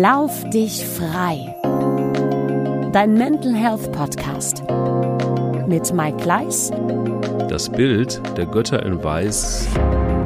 Lauf 0.00 0.48
dich 0.48 0.86
frei. 0.86 1.54
Dein 2.92 3.12
Mental 3.12 3.54
Health 3.54 3.92
Podcast 3.92 4.64
mit 5.66 5.92
Mike 5.92 6.16
Gleis. 6.16 6.70
Das 7.50 7.68
Bild 7.68 8.22
der 8.38 8.46
Götter 8.46 8.86
in 8.86 9.04
Weiß 9.04 9.68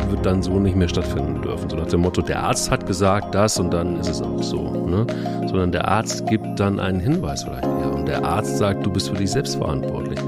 wird 0.09 0.25
dann 0.25 0.41
so 0.41 0.61
nicht 0.61 0.77
mehr 0.77 0.89
stattfinden 0.89 1.43
dürfen. 1.43 1.69
So 1.69 1.75
nach 1.75 1.89
dem 1.89 2.03
Motto, 2.03 2.23
der 2.23 2.45
Arzt 2.45 2.71
hat 2.71 2.87
gesagt 2.87 3.35
das 3.35 3.59
und 3.59 3.75
dann 3.75 3.99
ist 3.99 4.09
es 4.09 4.23
auch 4.23 4.41
so. 4.41 4.71
Ne? 4.87 5.05
Sondern 5.49 5.73
der 5.73 5.89
Arzt 5.89 6.25
gibt 6.29 6.61
dann 6.61 6.79
einen 6.79 7.01
Hinweis 7.01 7.43
vielleicht 7.43 7.65
eher. 7.65 7.93
Und 7.93 8.07
der 8.07 8.25
Arzt 8.25 8.59
sagt, 8.59 8.87
du 8.87 8.93
bist 8.93 9.09
für 9.09 9.17
dich 9.17 9.33
selbst 9.33 9.57
verantwortlich. 9.57 10.23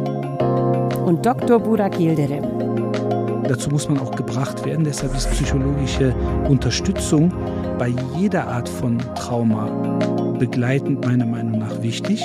Und 1.07 1.25
Dr. 1.25 1.61
Burak 1.61 2.01
Yildirim. 2.01 2.43
Dazu 3.49 3.71
muss 3.71 3.89
man 3.89 4.01
auch 4.01 4.11
gebracht 4.11 4.67
werden. 4.67 4.85
Deshalb 4.85 5.15
ist 5.15 5.31
psychologische 5.31 6.13
Unterstützung 6.49 7.33
bei 7.79 7.95
jeder 8.17 8.49
Art 8.49 8.69
von 8.69 8.99
Trauma 9.15 9.67
begleitend 10.39 11.05
meiner 11.07 11.27
Meinung 11.27 11.61
nach 11.61 11.81
wichtig, 11.81 12.23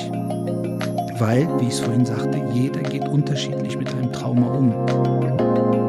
weil, 1.20 1.48
wie 1.60 1.68
ich 1.68 1.74
es 1.74 1.80
vorhin 1.80 2.06
sagte, 2.06 2.42
jeder 2.54 2.82
geht 2.82 3.08
unterschiedlich 3.08 3.78
mit 3.78 3.94
einem 3.94 4.12
Trauma 4.12 4.48
um. 4.48 5.83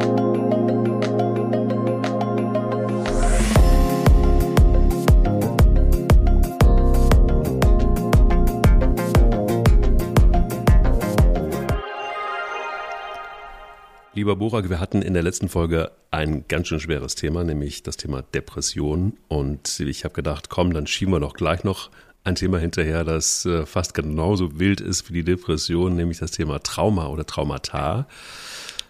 Lieber 14.25 14.37
Borak, 14.37 14.71
wir 14.71 14.81
hatten 14.81 15.03
in 15.03 15.13
der 15.13 15.23
letzten 15.23 15.51
Folge 15.51 15.91
ein 16.11 16.49
ganz 16.49 16.69
schön 16.69 16.81
schweres 16.81 17.15
Thema, 17.15 17.45
nämlich 17.45 17.83
das 17.83 17.99
Thema 17.99 18.23
Depression. 18.23 19.19
Und 19.29 19.81
ich 19.81 20.05
habe 20.05 20.15
gedacht, 20.15 20.49
komm, 20.49 20.73
dann 20.73 20.87
schieben 20.87 21.13
wir 21.13 21.21
doch 21.21 21.35
gleich 21.35 21.63
noch 21.63 21.91
ein 22.25 22.35
Thema 22.35 22.59
hinterher, 22.59 23.05
das 23.05 23.45
äh, 23.45 23.67
fast 23.67 23.93
genauso 23.93 24.59
wild 24.59 24.81
ist 24.81 25.11
wie 25.11 25.13
die 25.13 25.25
Depression, 25.25 25.95
nämlich 25.95 26.21
das 26.21 26.31
Thema 26.31 26.59
Trauma 26.63 27.09
oder 27.09 27.27
Traumata. 27.27 28.09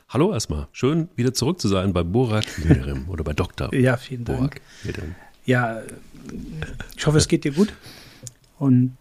Hallo 0.08 0.32
erstmal, 0.32 0.68
schön 0.70 1.08
wieder 1.16 1.34
zurück 1.34 1.60
zu 1.60 1.66
sein 1.66 1.92
bei 1.92 2.04
Borak 2.04 2.44
Yildirim 2.56 3.08
oder 3.08 3.24
bei 3.24 3.32
Dr. 3.32 3.74
Ja, 3.74 3.96
vielen 3.96 4.24
Dank. 4.24 4.38
Borak 4.38 4.60
Yildirim. 4.84 5.16
Ja, 5.46 5.82
ich 6.96 7.04
hoffe, 7.08 7.18
es 7.18 7.26
geht 7.26 7.42
dir 7.42 7.50
gut. 7.50 7.72
Und 8.60 8.96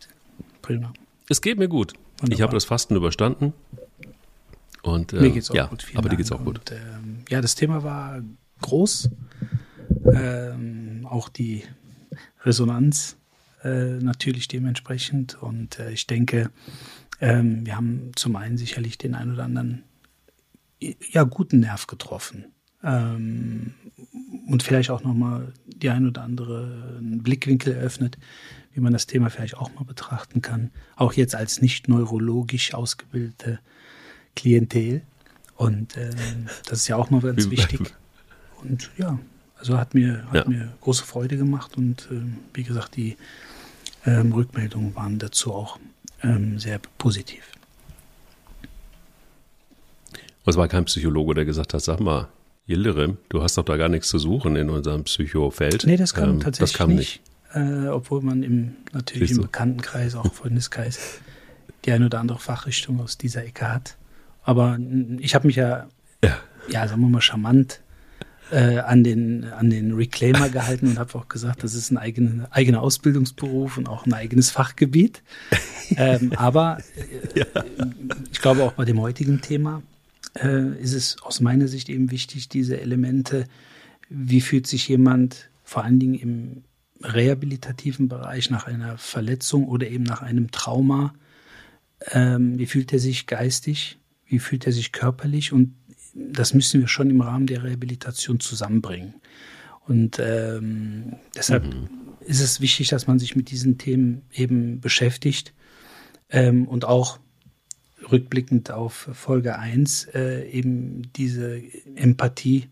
prima. 0.64 0.94
Es 1.30 1.42
geht 1.42 1.60
mir 1.60 1.68
gut. 1.68 1.94
Ich 1.94 2.24
Wunderbar. 2.24 2.42
habe 2.42 2.54
das 2.56 2.66
Fasten 2.66 2.96
überstanden. 2.96 3.54
Und, 4.84 5.14
äh, 5.14 5.22
Mir 5.22 5.32
geht's 5.32 5.50
auch 5.50 5.56
ja, 5.56 5.66
gut. 5.66 5.86
Aber 5.94 6.04
dir 6.04 6.10
Dank. 6.10 6.18
geht's 6.18 6.32
auch 6.32 6.44
gut. 6.44 6.60
Und, 6.60 6.72
ähm, 6.72 7.18
ja, 7.30 7.42
das 7.42 7.56
Thema 7.56 7.84
war 7.84 8.22
groß. 8.62 9.10
Ähm, 10.14 11.08
auch 11.10 11.30
die 11.30 11.64
Resonanz 12.44 13.18
äh, 13.64 13.98
natürlich 14.00 14.48
dementsprechend. 14.48 15.42
Und 15.42 15.80
äh, 15.80 15.92
ich 15.92 16.06
denke, 16.06 16.52
ähm, 17.22 17.66
wir 17.66 17.78
haben 17.78 18.12
zum 18.16 18.36
einen 18.36 18.58
sicherlich 18.58 18.98
den 18.98 19.16
einen 19.16 19.34
oder 19.34 19.46
anderen 19.46 19.84
ja, 20.80 21.24
guten 21.24 21.62
Nerv 21.62 21.88
getroffen. 21.88 22.46
Ähm, 22.84 23.74
und 24.48 24.64
vielleicht 24.64 24.90
auch 24.90 25.04
nochmal 25.04 25.54
die 25.66 25.90
ein 25.90 26.06
oder 26.06 26.24
andere 26.24 27.00
Blickwinkel 27.02 27.74
eröffnet, 27.74 28.18
wie 28.74 28.82
man 28.82 28.92
das 28.92 29.08
Thema 29.08 29.30
vielleicht 29.30 29.56
auch 29.56 29.74
mal 29.76 29.86
betrachten 29.86 30.42
kann. 30.42 30.72
Auch 30.98 31.14
jetzt 31.14 31.36
als 31.36 31.62
nicht 31.62 31.88
neurologisch 31.88 32.74
ausgebildete 32.74 33.60
Klientel. 34.36 35.02
Und 35.56 35.96
ähm, 35.98 36.48
das 36.68 36.80
ist 36.80 36.88
ja 36.88 36.96
auch 36.96 37.10
mal 37.10 37.22
ganz 37.22 37.50
wichtig. 37.50 37.80
Und 38.62 38.90
ja, 38.98 39.20
also 39.58 39.78
hat 39.78 39.94
mir, 39.94 40.26
hat 40.28 40.34
Ja. 40.34 40.50
mir 40.50 40.74
große 40.82 41.04
Freude 41.06 41.38
gemacht 41.38 41.78
und 41.78 42.08
ähm, 42.12 42.38
wie 42.54 42.64
gesagt, 42.64 42.96
die 42.96 43.18
ähm, 44.06 44.34
Rückmeldungen 44.34 44.96
waren 44.96 45.20
dazu 45.20 45.54
auch 45.54 45.80
ähm, 46.22 46.60
sehr 46.60 46.80
positiv. 46.98 47.44
Es 50.46 50.58
war 50.58 50.68
kein 50.68 50.86
Psychologe, 50.86 51.36
der 51.36 51.46
gesagt 51.46 51.74
hat, 51.74 51.82
sag 51.82 52.00
mal, 52.00 52.28
Yildirim, 52.68 53.18
du 53.30 53.42
hast 53.42 53.58
doch 53.58 53.64
da 53.64 53.78
gar 53.78 53.90
nichts 53.90 54.10
zu 54.10 54.20
suchen 54.20 54.56
in 54.56 54.70
unserem 54.70 55.04
Psychofeld. 55.06 55.86
Nee, 55.86 55.98
das 55.98 56.14
kam 56.14 56.30
Ähm, 56.32 56.40
tatsächlich 56.40 56.72
das 56.72 56.78
kam 56.78 56.96
nicht. 56.96 57.22
Äh, 57.54 57.88
obwohl 57.88 58.22
man 58.22 58.44
im, 58.44 58.76
natürlich 58.94 59.30
Siehst 59.30 59.40
im. 59.40 59.44
Bekanntenkreis, 59.46 60.16
auch 60.16 60.26
im 60.26 60.32
Freundeskreis, 60.32 61.20
die 61.86 61.92
eine 61.92 62.08
oder 62.08 62.20
andere 62.20 62.40
Fachrichtung 62.40 63.00
aus 63.00 63.18
dieser 63.18 63.46
Ecke 63.46 63.72
hat. 63.72 63.96
Aber 64.44 64.78
ich 65.20 65.36
habe 65.36 65.48
mich 65.48 65.56
ja, 65.56 65.88
Ja. 66.24 66.38
ja, 66.70 66.88
sagen 66.88 67.02
wir 67.02 67.10
mal, 67.10 67.22
charmant 67.22 67.82
äh, 68.52 68.80
an, 68.80 69.04
den, 69.04 69.46
an 69.46 69.70
den 69.70 69.94
Reclaimer 69.94 70.50
gehalten 70.50 70.88
und 70.90 71.00
habe 71.00 71.16
auch 71.16 71.28
gesagt, 71.28 71.64
das 71.64 71.74
ist 71.74 71.92
ein 71.92 71.98
eigener 71.98 72.48
eigener 72.52 72.82
Ausbildungsberuf 72.82 73.78
und 73.78 73.88
auch 73.88 74.06
ein 74.06 74.14
eigenes 74.14 74.52
Fachgebiet. 74.52 75.24
ähm, 75.98 76.34
aber 76.36 76.80
äh, 77.36 77.46
ich 78.32 78.40
glaube 78.42 78.64
auch 78.64 78.74
bei 78.74 78.86
dem 78.86 79.00
heutigen 79.00 79.42
Thema 79.42 79.82
äh, 80.36 80.78
ist 80.80 80.94
es 80.94 81.22
aus 81.24 81.40
meiner 81.42 81.68
Sicht 81.68 81.90
eben 81.90 82.12
wichtig, 82.12 82.50
diese 82.50 82.80
Elemente, 82.80 83.46
wie 84.10 84.42
fühlt 84.42 84.68
sich 84.68 84.88
jemand 84.88 85.50
vor 85.64 85.84
allen 85.84 86.00
Dingen 86.00 86.16
im 86.16 86.64
rehabilitativen 87.02 88.08
Bereich 88.08 88.50
nach 88.50 88.68
einer 88.68 88.98
Verletzung 88.98 89.68
oder 89.68 89.88
eben 89.88 90.04
nach 90.04 90.22
einem 90.22 90.52
Trauma, 90.52 91.14
ähm, 92.12 92.58
wie 92.58 92.66
fühlt 92.66 92.94
er 92.94 93.00
sich 93.00 93.28
geistig, 93.28 93.98
wie 94.26 94.40
fühlt 94.40 94.66
er 94.66 94.72
sich 94.72 94.92
körperlich 94.92 95.54
und 95.54 95.76
das 96.16 96.54
müssen 96.54 96.82
wir 96.82 96.88
schon 96.88 97.10
im 97.10 97.22
Rahmen 97.22 97.48
der 97.48 97.64
Rehabilitation 97.64 98.40
zusammenbringen. 98.40 99.16
Und 99.88 100.20
ähm, 100.20 101.16
deshalb 101.36 101.66
ist 102.22 102.40
es 102.40 102.62
wichtig, 102.62 102.90
dass 102.90 103.08
man 103.08 103.20
sich 103.20 103.36
mit 103.36 103.52
diesen 103.52 103.78
Themen 103.78 104.22
eben 104.32 104.80
beschäftigt 104.80 105.54
ähm, 106.30 106.68
und 106.68 106.86
auch 106.86 107.20
rückblickend 108.12 108.72
auf 108.72 109.10
Folge 109.14 109.58
1 109.58 110.06
äh, 110.14 110.50
eben 110.50 111.12
diese 111.14 111.62
Empathie 111.96 112.70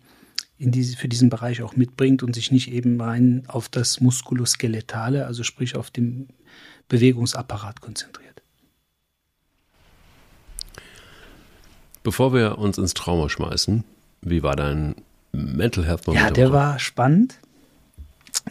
in 0.58 0.72
diese, 0.72 0.96
für 0.96 1.08
diesen 1.08 1.30
Bereich 1.30 1.62
auch 1.64 1.76
mitbringt 1.76 2.22
und 2.22 2.36
sich 2.36 2.52
nicht 2.52 2.72
eben 2.72 3.02
rein 3.02 3.44
auf 3.48 3.68
das 3.68 4.00
Muskuloskeletale, 4.00 5.26
also 5.26 5.44
sprich 5.44 5.76
auf 5.76 5.90
den 5.90 6.28
Bewegungsapparat 6.88 7.82
konzentriert. 7.82 8.31
Bevor 12.04 12.34
wir 12.34 12.58
uns 12.58 12.78
ins 12.78 12.94
Trauma 12.94 13.30
schmeißen, 13.30 13.84
wie 14.22 14.44
war 14.44 14.56
dein 14.56 14.96
Mental 15.32 15.86
Health 15.86 16.08
Moment? 16.08 16.26
Ja, 16.26 16.32
der 16.32 16.48
Woche? 16.50 16.54
war 16.54 16.80
spannend. 16.80 17.36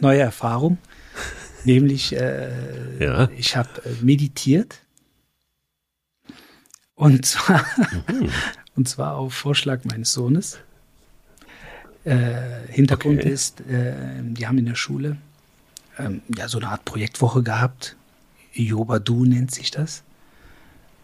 Neue 0.01 0.21
Erfahrung. 0.21 0.79
Nämlich, 1.65 2.15
äh, 2.17 3.05
Ja. 3.05 3.29
ich 3.37 3.57
habe 3.57 3.69
äh, 3.85 4.03
meditiert. 4.05 4.79
Und 6.95 7.25
zwar, 7.27 7.65
Mhm. 8.09 8.31
und 8.77 8.89
zwar 8.89 9.17
auf 9.17 9.35
Vorschlag 9.35 9.85
meines 9.85 10.13
Sohnes. 10.13 10.59
Äh, 12.05 12.67
Hintergrund 12.69 13.21
Okay. 13.21 13.31
ist, 13.31 13.61
äh, 13.63 13.95
die 14.23 14.47
haben 14.47 14.59
in 14.59 14.67
der 14.67 14.75
Schule 14.75 15.17
ähm, 15.99 16.23
ja 16.35 16.49
so 16.49 16.59
eine 16.59 16.69
Art 16.69 16.85
Projektwoche 16.85 17.43
gehabt. 17.43 17.97
Yobadu 18.55 19.25
nennt 19.27 19.51
sich 19.51 19.71
das. 19.71 20.03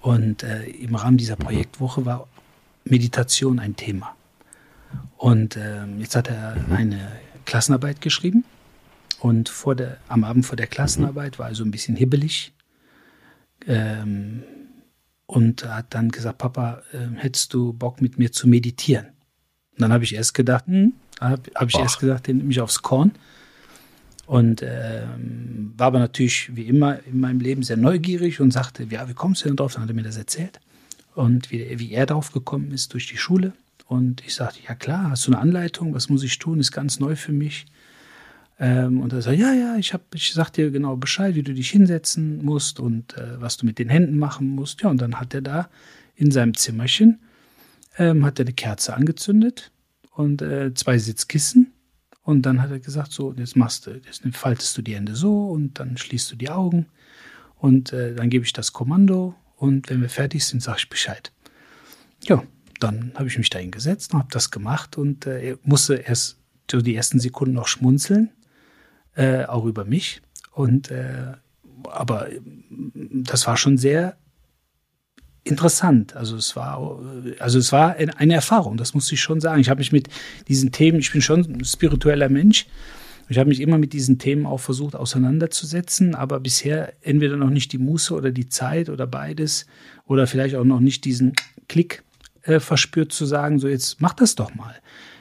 Und 0.06 0.44
äh, 0.44 0.67
im 0.67 0.94
Rahmen 0.94 1.15
Mhm. 1.15 1.19
dieser 1.19 1.34
Projektwoche 1.34 2.06
war 2.06 2.28
Meditation 2.84 3.59
ein 3.59 3.75
Thema. 3.75 4.15
Und 5.17 5.56
ähm, 5.56 5.99
jetzt 5.99 6.15
hat 6.15 6.28
er 6.28 6.55
Mhm. 6.55 6.72
eine 6.77 7.12
Klassenarbeit 7.44 8.00
geschrieben. 8.00 8.44
Und 9.19 9.49
vor 9.49 9.75
der, 9.75 9.97
am 10.06 10.22
Abend 10.22 10.47
vor 10.47 10.55
der 10.56 10.69
Klassenarbeit 10.69 11.41
war 11.41 11.49
er 11.49 11.56
so 11.56 11.65
ein 11.65 11.72
bisschen 11.72 11.97
hibbelig. 11.97 12.53
Ähm, 13.67 14.44
und 15.27 15.65
hat 15.69 15.93
dann 15.93 16.11
gesagt, 16.11 16.38
Papa, 16.38 16.83
ähm, 16.93 17.17
hättest 17.17 17.53
du 17.53 17.73
Bock 17.73 18.00
mit 18.00 18.17
mir 18.17 18.31
zu 18.31 18.47
meditieren? 18.47 19.06
Und 19.73 19.81
dann 19.81 19.93
habe 19.93 20.05
ich 20.05 20.14
erst 20.14 20.35
gedacht, 20.35 20.67
hm, 20.69 20.93
habe 21.20 21.43
hab 21.56 21.69
ich 21.69 21.79
erst 21.79 21.99
gedacht, 21.99 22.29
den 22.29 22.37
nehme 22.38 22.53
ich 22.53 22.61
aufs 22.61 22.81
Korn. 22.82 23.11
Und 24.26 24.61
ähm, 24.62 25.73
war 25.76 25.88
aber 25.88 26.00
natürlich 26.00 26.55
wie 26.55 26.64
immer 26.64 26.99
in 27.05 27.20
meinem 27.20 27.40
Leben 27.40 27.62
sehr 27.62 27.76
neugierig 27.76 28.40
und 28.40 28.50
sagte, 28.50 28.87
ja, 28.90 29.08
wie 29.08 29.14
kommst 29.14 29.44
du 29.44 29.49
denn 29.49 29.56
drauf? 29.56 29.75
Dann 29.75 29.82
hat 29.84 29.90
er 29.90 29.94
mir 29.94 30.02
das 30.02 30.17
erzählt. 30.17 30.61
Und 31.14 31.50
wie, 31.50 31.78
wie 31.78 31.93
er 31.93 32.06
drauf 32.06 32.32
gekommen 32.32 32.73
ist 32.73 32.93
durch 32.93 33.06
die 33.06 33.17
Schule. 33.17 33.52
Und 33.87 34.25
ich 34.26 34.34
sagte, 34.34 34.58
ja 34.67 34.75
klar, 34.75 35.11
hast 35.11 35.26
du 35.26 35.32
eine 35.32 35.40
Anleitung? 35.40 35.94
Was 35.94 36.08
muss 36.08 36.25
ich 36.25 36.38
tun? 36.38 36.58
Ist 36.58 36.73
ganz 36.73 36.99
neu 36.99 37.14
für 37.14 37.32
mich. 37.32 37.67
Ähm, 38.58 39.00
und 39.00 39.12
er 39.12 39.23
sagt, 39.23 39.38
ja, 39.38 39.52
ja, 39.52 39.76
ich, 39.76 39.93
hab, 39.93 40.02
ich 40.14 40.32
sag 40.32 40.50
dir 40.50 40.70
genau 40.70 40.96
Bescheid, 40.96 41.34
wie 41.34 41.43
du 41.43 41.55
dich 41.55 41.70
hinsetzen 41.70 42.44
musst 42.44 42.81
und 42.81 43.17
äh, 43.17 43.40
was 43.40 43.56
du 43.58 43.67
mit 43.67 43.79
den 43.79 43.88
Händen 43.88 44.19
machen 44.19 44.49
musst. 44.49 44.82
Ja, 44.82 44.90
und 44.90 45.00
dann 45.00 45.20
hat 45.20 45.34
er 45.34 45.43
da 45.43 45.69
in 46.17 46.31
seinem 46.31 46.55
Zimmerchen, 46.55 47.20
ähm, 47.99 48.25
hat 48.25 48.38
er 48.40 48.46
eine 48.46 48.55
Kerze 48.55 48.94
angezündet 48.94 49.70
und 50.11 50.43
äh, 50.43 50.75
zwei 50.75 50.99
Sitzkissen. 50.99 51.72
Und 52.26 52.43
dann 52.43 52.61
hat 52.61 52.73
er 52.73 52.81
gesagt, 52.81 53.12
so, 53.12 53.32
jetzt 53.34 53.55
machst 53.55 53.87
du, 53.87 53.93
jetzt 53.93 54.23
faltest 54.32 54.76
du 54.76 54.82
die 54.82 54.96
Hände 54.96 55.14
so 55.14 55.46
und 55.49 55.78
dann 55.78 55.96
schließt 55.96 56.32
du 56.32 56.34
die 56.34 56.50
Augen 56.50 56.87
und 57.56 57.93
äh, 57.93 58.17
dann 58.17 58.31
gebe 58.31 58.44
ich 58.44 58.52
das 58.52 58.73
Kommando 58.73 59.37
und 59.55 59.88
wenn 59.88 60.00
wir 60.00 60.08
fertig 60.08 60.44
sind, 60.44 60.61
sage 60.61 60.78
ich 60.81 60.88
Bescheid. 60.88 61.31
Ja, 62.25 62.43
dann 62.81 63.12
habe 63.14 63.28
ich 63.28 63.38
mich 63.38 63.49
da 63.49 63.61
hingesetzt 63.61 64.12
und 64.12 64.19
habe 64.19 64.32
das 64.32 64.50
gemacht 64.50 64.99
und 64.99 65.25
äh, 65.25 65.50
er 65.50 65.58
musste 65.62 65.94
erst 65.94 66.38
so 66.69 66.82
die 66.82 66.96
ersten 66.96 67.20
Sekunden 67.20 67.55
noch 67.55 67.69
schmunzeln, 67.69 68.32
äh, 69.14 69.44
auch 69.44 69.64
über 69.64 69.84
mich. 69.84 70.20
Und 70.50 70.90
äh, 70.90 71.34
aber 71.84 72.26
das 72.84 73.46
war 73.46 73.56
schon 73.56 73.79
sehr 73.79 74.17
interessant. 75.46 76.16
Also 76.16 76.37
es 76.37 76.56
war, 76.56 77.00
also 77.38 77.58
es 77.58 77.72
war 77.72 77.96
eine 77.96 78.34
Erfahrung, 78.34 78.76
das 78.76 78.94
muss 78.94 79.10
ich 79.12 79.20
schon 79.20 79.40
sagen. 79.40 79.60
Ich 79.60 79.70
habe 79.70 79.78
mich 79.78 79.93
mit 79.93 80.08
diesen 80.48 80.72
Themen, 80.72 80.98
ich 80.98 81.12
bin 81.12 81.22
schon 81.22 81.40
ein 81.40 81.64
spiritueller 81.64 82.28
Mensch. 82.28 82.66
Ich 83.28 83.38
habe 83.38 83.48
mich 83.48 83.60
immer 83.60 83.78
mit 83.78 83.93
diesen 83.93 84.19
Themen 84.19 84.46
auch 84.46 84.60
versucht 84.60 84.94
auseinanderzusetzen, 84.94 86.14
aber 86.14 86.38
bisher 86.38 86.93
entweder 87.02 87.37
noch 87.37 87.50
nicht 87.50 87.72
die 87.72 87.78
Muße 87.78 88.14
oder 88.14 88.31
die 88.31 88.48
Zeit 88.48 88.88
oder 88.88 89.06
beides 89.06 89.66
oder 90.06 90.26
vielleicht 90.26 90.54
auch 90.54 90.64
noch 90.64 90.81
nicht 90.81 91.04
diesen 91.04 91.32
Klick 91.69 92.04
äh, 92.43 92.60
verspürt 92.60 93.12
zu 93.12 93.26
sagen, 93.26 93.58
so 93.58 93.66
jetzt 93.66 94.00
mach 94.00 94.14
das 94.14 94.37
doch 94.37 94.54
mal. 94.54 94.76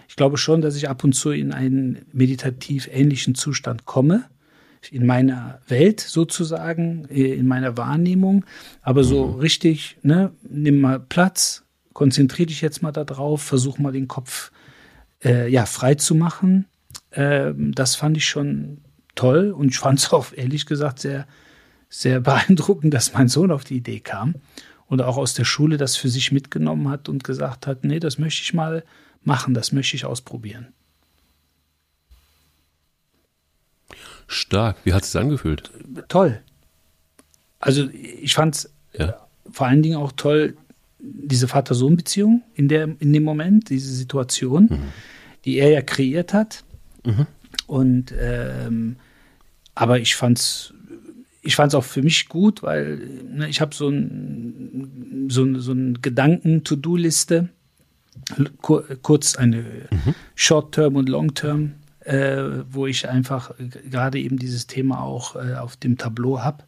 Ich 0.08 0.16
glaube 0.16 0.38
schon, 0.38 0.62
dass 0.62 0.76
ich 0.76 0.88
ab 0.88 1.04
und 1.04 1.14
zu 1.14 1.32
in 1.32 1.52
einen 1.52 2.06
meditativ 2.14 2.88
ähnlichen 2.92 3.34
Zustand 3.34 3.86
komme 3.86 4.26
in 4.92 5.06
meiner 5.06 5.60
Welt 5.68 6.00
sozusagen, 6.00 7.08
äh, 7.10 7.34
in 7.34 7.48
meiner 7.48 7.78
Wahrnehmung. 7.78 8.46
Aber 8.82 9.04
so 9.04 9.28
mhm. 9.28 9.40
richtig, 9.40 9.98
ne, 10.02 10.32
nimm 10.44 10.82
mal 10.82 11.00
Platz, 11.00 11.64
konzentriere 11.94 12.48
dich 12.48 12.62
jetzt 12.62 12.82
mal 12.82 12.92
darauf, 12.92 13.42
versuch 13.42 13.78
mal 13.78 13.92
den 13.92 14.08
Kopf 14.08 14.52
äh, 15.24 15.50
ja, 15.50 15.66
frei 15.66 15.96
zu 15.96 16.16
machen. 16.16 16.66
Ähm, 17.12 17.74
das 17.74 17.96
fand 17.96 18.18
ich 18.18 18.28
schon 18.28 18.82
toll 19.16 19.52
und 19.52 19.70
ich 19.70 19.80
fand 19.80 20.00
es 20.00 20.12
auch 20.14 20.34
ehrlich 20.34 20.66
gesagt 20.66 21.00
sehr, 21.00 21.28
sehr 21.90 22.20
beeindruckend, 22.20 22.94
dass 22.94 23.14
mein 23.14 23.28
Sohn 23.28 23.52
auf 23.52 23.64
die 23.64 23.78
Idee 23.78 24.00
kam 24.00 24.36
und 24.88 25.02
auch 25.02 25.18
aus 25.18 25.34
der 25.34 25.46
Schule 25.46 25.78
das 25.78 25.96
für 25.96 26.10
sich 26.10 26.32
mitgenommen 26.32 26.90
hat 26.90 27.10
und 27.10 27.24
gesagt 27.24 27.68
hat, 27.68 27.84
nee, 27.84 28.00
das 28.00 28.18
möchte 28.18 28.44
ich 28.44 28.54
mal 28.54 28.84
machen, 29.24 29.54
das 29.54 29.72
möchte 29.72 29.96
ich 29.96 30.06
ausprobieren. 30.06 30.68
Stark. 34.28 34.78
Wie 34.84 34.94
hat 34.94 35.04
es 35.04 35.12
sich 35.12 35.22
angefühlt? 35.22 35.72
Toll. 36.08 36.42
Also 37.60 37.90
ich 37.92 38.34
fand 38.34 38.56
es 38.56 38.70
ja. 38.94 39.16
vor 39.52 39.68
allen 39.68 39.82
Dingen 39.82 39.98
auch 39.98 40.12
toll, 40.12 40.56
diese 41.00 41.48
Vater-Sohn-Beziehung 41.48 42.44
in, 42.56 42.70
in 42.70 43.14
dem 43.14 43.24
Moment, 43.24 43.70
diese 43.70 43.94
Situation, 43.94 44.68
mhm. 44.70 44.94
die 45.46 45.58
er 45.58 45.70
ja 45.70 45.82
kreiert 45.82 46.34
hat. 46.34 46.64
Mhm. 47.04 47.28
Und 47.68 48.14
ähm, 48.20 48.98
aber 49.74 50.00
ich 50.00 50.16
fand's 50.16 50.74
ich 51.42 51.56
fand 51.56 51.72
es 51.72 51.76
auch 51.76 51.84
für 51.84 52.02
mich 52.02 52.28
gut, 52.28 52.64
weil 52.64 52.98
ne, 53.30 53.48
ich 53.48 53.62
habe 53.62 53.76
so 53.76 53.88
ein 53.90 55.28
so, 55.30 55.60
so 55.60 55.74
ein 55.74 56.02
Gedanken-To-Do-Liste, 56.02 57.50
kurz 58.62 59.36
eine 59.36 59.58
mhm. 59.92 60.16
Short-Term 60.34 60.96
und 60.96 61.10
Long-Term 61.10 61.74
äh, 62.06 62.64
wo 62.70 62.86
ich 62.86 63.10
einfach 63.10 63.52
gerade 63.90 64.20
eben 64.20 64.38
dieses 64.38 64.68
Thema 64.68 65.02
auch 65.02 65.36
äh, 65.36 65.56
auf 65.56 65.76
dem 65.76 65.98
Tableau 65.98 66.40
habe. 66.40 66.64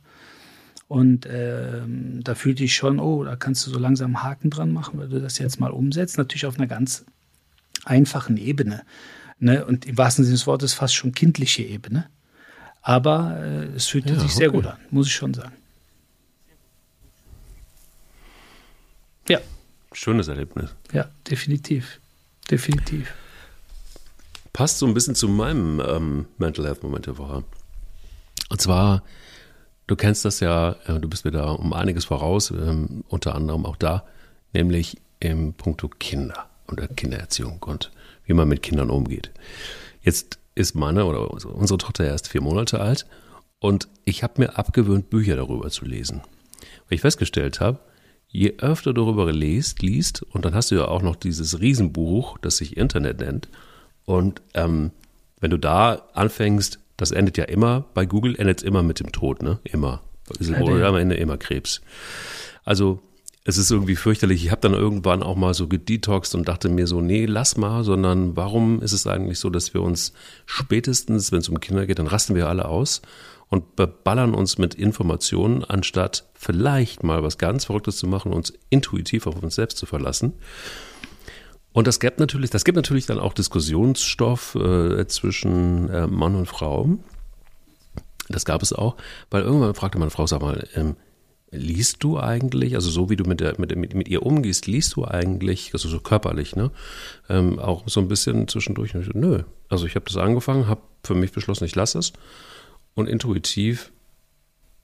Und 0.87 1.25
äh, 1.25 1.81
da 2.21 2.33
fühlte 2.33 2.63
ich 2.63 2.75
schon, 2.75 2.99
oh, 2.99 3.23
da 3.23 3.35
kannst 3.35 3.67
du 3.67 3.71
so 3.71 3.77
langsam 3.77 4.23
Haken 4.23 4.49
dran 4.49 4.71
machen, 4.71 4.99
weil 4.99 5.09
du 5.09 5.19
das 5.19 5.37
jetzt 5.37 5.59
mal 5.59 5.71
umsetzt. 5.71 6.17
Natürlich 6.17 6.45
auf 6.45 6.57
einer 6.57 6.67
ganz 6.67 7.05
einfachen 7.85 8.37
Ebene. 8.37 8.83
Ne? 9.39 9.65
Und 9.65 9.85
im 9.85 9.97
wahrsten 9.97 10.23
Sinne 10.23 10.35
des 10.35 10.47
Wortes 10.47 10.73
fast 10.73 10.95
schon 10.95 11.11
kindliche 11.11 11.63
Ebene. 11.63 12.09
Aber 12.81 13.37
äh, 13.39 13.75
es 13.75 13.87
fühlte 13.87 14.13
ja, 14.13 14.19
sich 14.19 14.33
sehr 14.33 14.49
okay. 14.49 14.57
gut 14.57 14.65
an, 14.67 14.77
muss 14.89 15.07
ich 15.07 15.13
schon 15.13 15.33
sagen. 15.33 15.53
Ja. 19.27 19.39
Schönes 19.91 20.29
Erlebnis. 20.29 20.73
Ja, 20.93 21.09
definitiv. 21.29 21.99
Definitiv 22.49 23.13
passt 24.57 24.79
so 24.79 24.87
ein 24.87 24.95
bisschen 24.95 25.13
zu 25.13 25.27
meinem 25.27 25.79
ähm, 25.87 26.25
Mental 26.39 26.65
Health 26.65 26.81
Moment 26.81 27.05
der 27.05 27.19
Woche. 27.19 27.43
Und 28.49 28.59
zwar, 28.59 29.03
du 29.85 29.95
kennst 29.95 30.25
das 30.25 30.39
ja, 30.39 30.75
äh, 30.87 30.99
du 30.99 31.07
bist 31.07 31.25
mir 31.25 31.31
da 31.31 31.51
um 31.51 31.73
einiges 31.73 32.05
voraus, 32.05 32.49
ähm, 32.49 33.03
unter 33.07 33.35
anderem 33.35 33.67
auch 33.67 33.75
da, 33.75 34.03
nämlich 34.53 34.97
im 35.19 35.53
Punkto 35.53 35.89
Kinder 35.89 36.49
und 36.65 36.79
der 36.79 36.87
Kindererziehung 36.87 37.61
und 37.61 37.91
wie 38.25 38.33
man 38.33 38.47
mit 38.47 38.63
Kindern 38.63 38.89
umgeht. 38.89 39.29
Jetzt 40.01 40.39
ist 40.55 40.73
meine 40.73 41.05
oder 41.05 41.29
unsere 41.29 41.77
Tochter 41.77 42.05
erst 42.05 42.27
vier 42.27 42.41
Monate 42.41 42.79
alt 42.79 43.05
und 43.59 43.87
ich 44.05 44.23
habe 44.23 44.41
mir 44.41 44.57
abgewöhnt, 44.57 45.11
Bücher 45.11 45.35
darüber 45.35 45.69
zu 45.69 45.85
lesen. 45.85 46.21
Weil 46.89 46.95
ich 46.95 47.01
festgestellt 47.01 47.59
habe, 47.59 47.77
je 48.27 48.55
öfter 48.57 48.91
du 48.91 49.05
darüber 49.05 49.31
liest, 49.31 49.83
liest, 49.83 50.23
und 50.23 50.45
dann 50.45 50.55
hast 50.55 50.71
du 50.71 50.75
ja 50.77 50.87
auch 50.87 51.03
noch 51.03 51.15
dieses 51.15 51.59
Riesenbuch, 51.59 52.39
das 52.39 52.57
sich 52.57 52.75
Internet 52.75 53.19
nennt, 53.19 53.49
und 54.07 54.41
ähm, 54.53 54.91
wenn 55.41 55.51
du 55.51 55.57
da 55.57 56.07
anfängst, 56.13 56.79
das 56.95 57.11
endet 57.11 57.37
ja 57.37 57.43
immer, 57.43 57.85
bei 57.93 58.05
Google 58.05 58.37
endet 58.37 58.59
es 58.59 58.63
immer 58.63 58.81
mit 58.81 59.01
dem 59.01 59.11
Tod, 59.11 59.43
ne? 59.43 59.59
Immer. 59.65 60.01
Oder 60.61 60.87
am 60.87 60.95
Ende 60.95 61.15
immer 61.15 61.37
Krebs. 61.37 61.81
Also 62.63 63.01
es 63.43 63.57
ist 63.57 63.69
irgendwie 63.69 63.97
fürchterlich. 63.97 64.45
Ich 64.45 64.49
habe 64.51 64.61
dann 64.61 64.73
irgendwann 64.73 65.23
auch 65.23 65.35
mal 65.35 65.53
so 65.53 65.67
gedetoxed 65.67 66.35
und 66.35 66.47
dachte 66.47 66.69
mir 66.69 66.87
so, 66.87 67.01
nee, 67.01 67.25
lass 67.25 67.57
mal, 67.57 67.83
sondern 67.83 68.37
warum 68.37 68.81
ist 68.81 68.93
es 68.93 69.07
eigentlich 69.07 69.39
so, 69.39 69.49
dass 69.49 69.73
wir 69.73 69.81
uns 69.81 70.13
spätestens, 70.45 71.33
wenn 71.33 71.39
es 71.39 71.49
um 71.49 71.59
Kinder 71.59 71.85
geht, 71.85 71.99
dann 71.99 72.07
rasten 72.07 72.33
wir 72.33 72.47
alle 72.47 72.65
aus 72.65 73.01
und 73.49 73.75
beballern 73.75 74.33
uns 74.33 74.57
mit 74.57 74.73
Informationen, 74.73 75.65
anstatt 75.65 76.25
vielleicht 76.33 77.03
mal 77.03 77.23
was 77.23 77.37
ganz 77.37 77.65
Verrücktes 77.65 77.97
zu 77.97 78.07
machen, 78.07 78.31
uns 78.31 78.53
intuitiv 78.69 79.27
auf 79.27 79.43
uns 79.43 79.55
selbst 79.55 79.77
zu 79.77 79.85
verlassen. 79.85 80.33
Und 81.73 81.87
das 81.87 81.99
gibt 81.99 82.19
natürlich, 82.19 82.49
das 82.49 82.65
gibt 82.65 82.75
natürlich 82.75 83.05
dann 83.05 83.19
auch 83.19 83.33
Diskussionsstoff 83.33 84.55
äh, 84.55 85.07
zwischen 85.07 85.89
äh, 85.89 86.07
Mann 86.07 86.35
und 86.35 86.47
Frau. 86.47 86.97
Das 88.29 88.45
gab 88.45 88.61
es 88.63 88.73
auch, 88.73 88.97
weil 89.29 89.43
irgendwann 89.43 89.75
fragte 89.75 89.99
meine 89.99 90.11
Frau, 90.11 90.27
sag 90.27 90.41
mal, 90.41 90.67
ähm, 90.75 90.95
liest 91.51 92.03
du 92.03 92.19
eigentlich, 92.19 92.75
also 92.75 92.89
so 92.89 93.09
wie 93.09 93.15
du 93.15 93.23
mit, 93.23 93.39
der, 93.39 93.59
mit, 93.59 93.75
mit, 93.75 93.93
mit 93.93 94.07
ihr 94.07 94.23
umgehst, 94.23 94.67
liest 94.67 94.95
du 94.95 95.05
eigentlich, 95.05 95.71
also 95.73 95.87
so 95.87 95.99
körperlich, 95.99 96.55
ne, 96.55 96.71
ähm, 97.29 97.59
auch 97.59 97.83
so 97.87 98.01
ein 98.01 98.07
bisschen 98.07 98.47
zwischendurch? 98.47 98.93
Ich, 98.95 99.13
nö, 99.13 99.43
also 99.69 99.85
ich 99.85 99.95
habe 99.95 100.05
das 100.05 100.17
angefangen, 100.17 100.67
habe 100.67 100.81
für 101.03 101.15
mich 101.15 101.31
beschlossen, 101.31 101.63
ich 101.63 101.75
lasse 101.75 101.99
es 101.99 102.13
und 102.95 103.07
intuitiv 103.07 103.91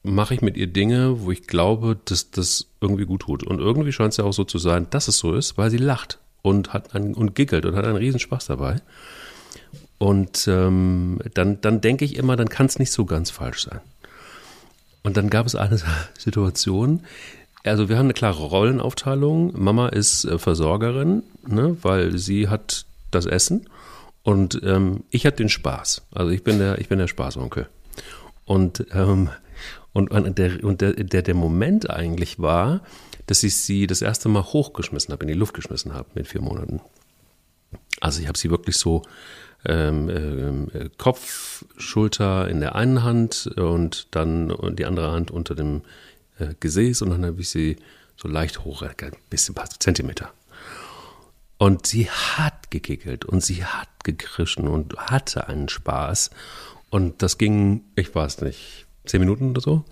mache 0.03 0.33
ich 0.33 0.41
mit 0.41 0.57
ihr 0.57 0.67
Dinge, 0.67 1.21
wo 1.21 1.31
ich 1.31 1.47
glaube, 1.47 1.97
dass 2.05 2.31
das 2.31 2.67
irgendwie 2.81 3.05
gut 3.05 3.21
tut. 3.21 3.43
Und 3.43 3.59
irgendwie 3.59 3.93
scheint 3.93 4.11
es 4.11 4.17
ja 4.17 4.25
auch 4.25 4.33
so 4.33 4.43
zu 4.43 4.57
sein, 4.57 4.87
dass 4.89 5.07
es 5.07 5.17
so 5.17 5.33
ist, 5.33 5.57
weil 5.57 5.69
sie 5.69 5.77
lacht 5.77 6.19
und 6.43 6.73
hat 6.73 6.93
einen, 6.93 7.15
und 7.15 7.33
giggelt 7.33 7.65
und 7.65 7.75
hat 7.75 7.85
einen 7.85 7.95
riesen 7.95 8.19
Spaß 8.19 8.45
dabei. 8.45 8.75
Und 9.97 10.47
ähm, 10.47 11.19
dann, 11.33 11.59
dann 11.61 11.81
denke 11.81 12.05
ich 12.05 12.17
immer, 12.17 12.35
dann 12.35 12.49
kann 12.49 12.67
es 12.67 12.77
nicht 12.77 12.91
so 12.91 13.05
ganz 13.05 13.31
falsch 13.31 13.63
sein. 13.63 13.79
Und 15.01 15.17
dann 15.17 15.31
gab 15.31 15.47
es 15.47 15.55
eine 15.55 15.79
Situation, 16.17 17.01
also 17.63 17.87
wir 17.87 17.97
haben 17.97 18.07
eine 18.07 18.13
klare 18.13 18.43
Rollenaufteilung. 18.43 19.53
Mama 19.55 19.87
ist 19.87 20.25
äh, 20.25 20.37
Versorgerin, 20.37 21.23
ne, 21.47 21.77
weil 21.81 22.17
sie 22.17 22.49
hat 22.49 22.85
das 23.09 23.25
Essen 23.25 23.69
und 24.23 24.61
ähm, 24.63 25.03
ich 25.09 25.25
hatte 25.25 25.37
den 25.37 25.49
Spaß. 25.49 26.03
Also 26.11 26.31
ich 26.31 26.43
bin 26.43 26.59
der, 26.59 26.79
ich 26.79 26.89
bin 26.89 26.99
der 26.99 27.07
Spaßonkel. 27.07 27.67
Und, 28.45 28.85
ähm, 28.93 29.29
und, 29.93 30.11
und, 30.11 30.37
der, 30.37 30.63
und 30.63 30.81
der, 30.81 30.93
der, 30.93 31.21
der 31.21 31.35
Moment 31.35 31.89
eigentlich 31.89 32.39
war, 32.39 32.81
dass 33.27 33.43
ich 33.43 33.57
sie 33.57 33.87
das 33.87 34.01
erste 34.01 34.29
Mal 34.29 34.43
hochgeschmissen 34.43 35.11
habe, 35.11 35.23
in 35.23 35.29
die 35.29 35.33
Luft 35.33 35.53
geschmissen 35.53 35.93
habe 35.93 36.09
mit 36.13 36.27
vier 36.27 36.41
Monaten. 36.41 36.81
Also 38.01 38.21
ich 38.21 38.27
habe 38.27 38.37
sie 38.37 38.49
wirklich 38.49 38.77
so 38.77 39.03
ähm, 39.65 40.69
äh, 40.73 40.89
Kopf, 40.97 41.65
Schulter 41.77 42.49
in 42.49 42.59
der 42.59 42.75
einen 42.75 43.03
Hand 43.03 43.47
und 43.55 44.07
dann 44.11 44.53
die 44.75 44.85
andere 44.85 45.11
Hand 45.11 45.31
unter 45.31 45.55
dem 45.55 45.81
äh, 46.37 46.53
Gesäß 46.59 47.01
und 47.01 47.11
dann 47.11 47.25
habe 47.25 47.41
ich 47.41 47.49
sie 47.49 47.77
so 48.17 48.27
leicht 48.27 48.63
hoch, 48.63 48.81
ein 48.81 48.95
bisschen 49.29 49.53
ein 49.53 49.55
paar 49.55 49.69
Zentimeter. 49.69 50.31
Und 51.57 51.87
sie 51.87 52.09
hat 52.09 52.71
gekickelt 52.71 53.25
und 53.25 53.41
sie 53.41 53.63
hat 53.63 53.87
gekrischen 54.03 54.67
und 54.67 54.97
hatte 54.97 55.47
einen 55.47 55.69
Spaß. 55.69 56.31
Und 56.89 57.21
das 57.21 57.37
ging, 57.37 57.85
ich 57.95 58.13
weiß 58.13 58.41
nicht, 58.41 58.85
zehn 59.05 59.21
Minuten 59.21 59.51
oder 59.51 59.61
so. 59.61 59.85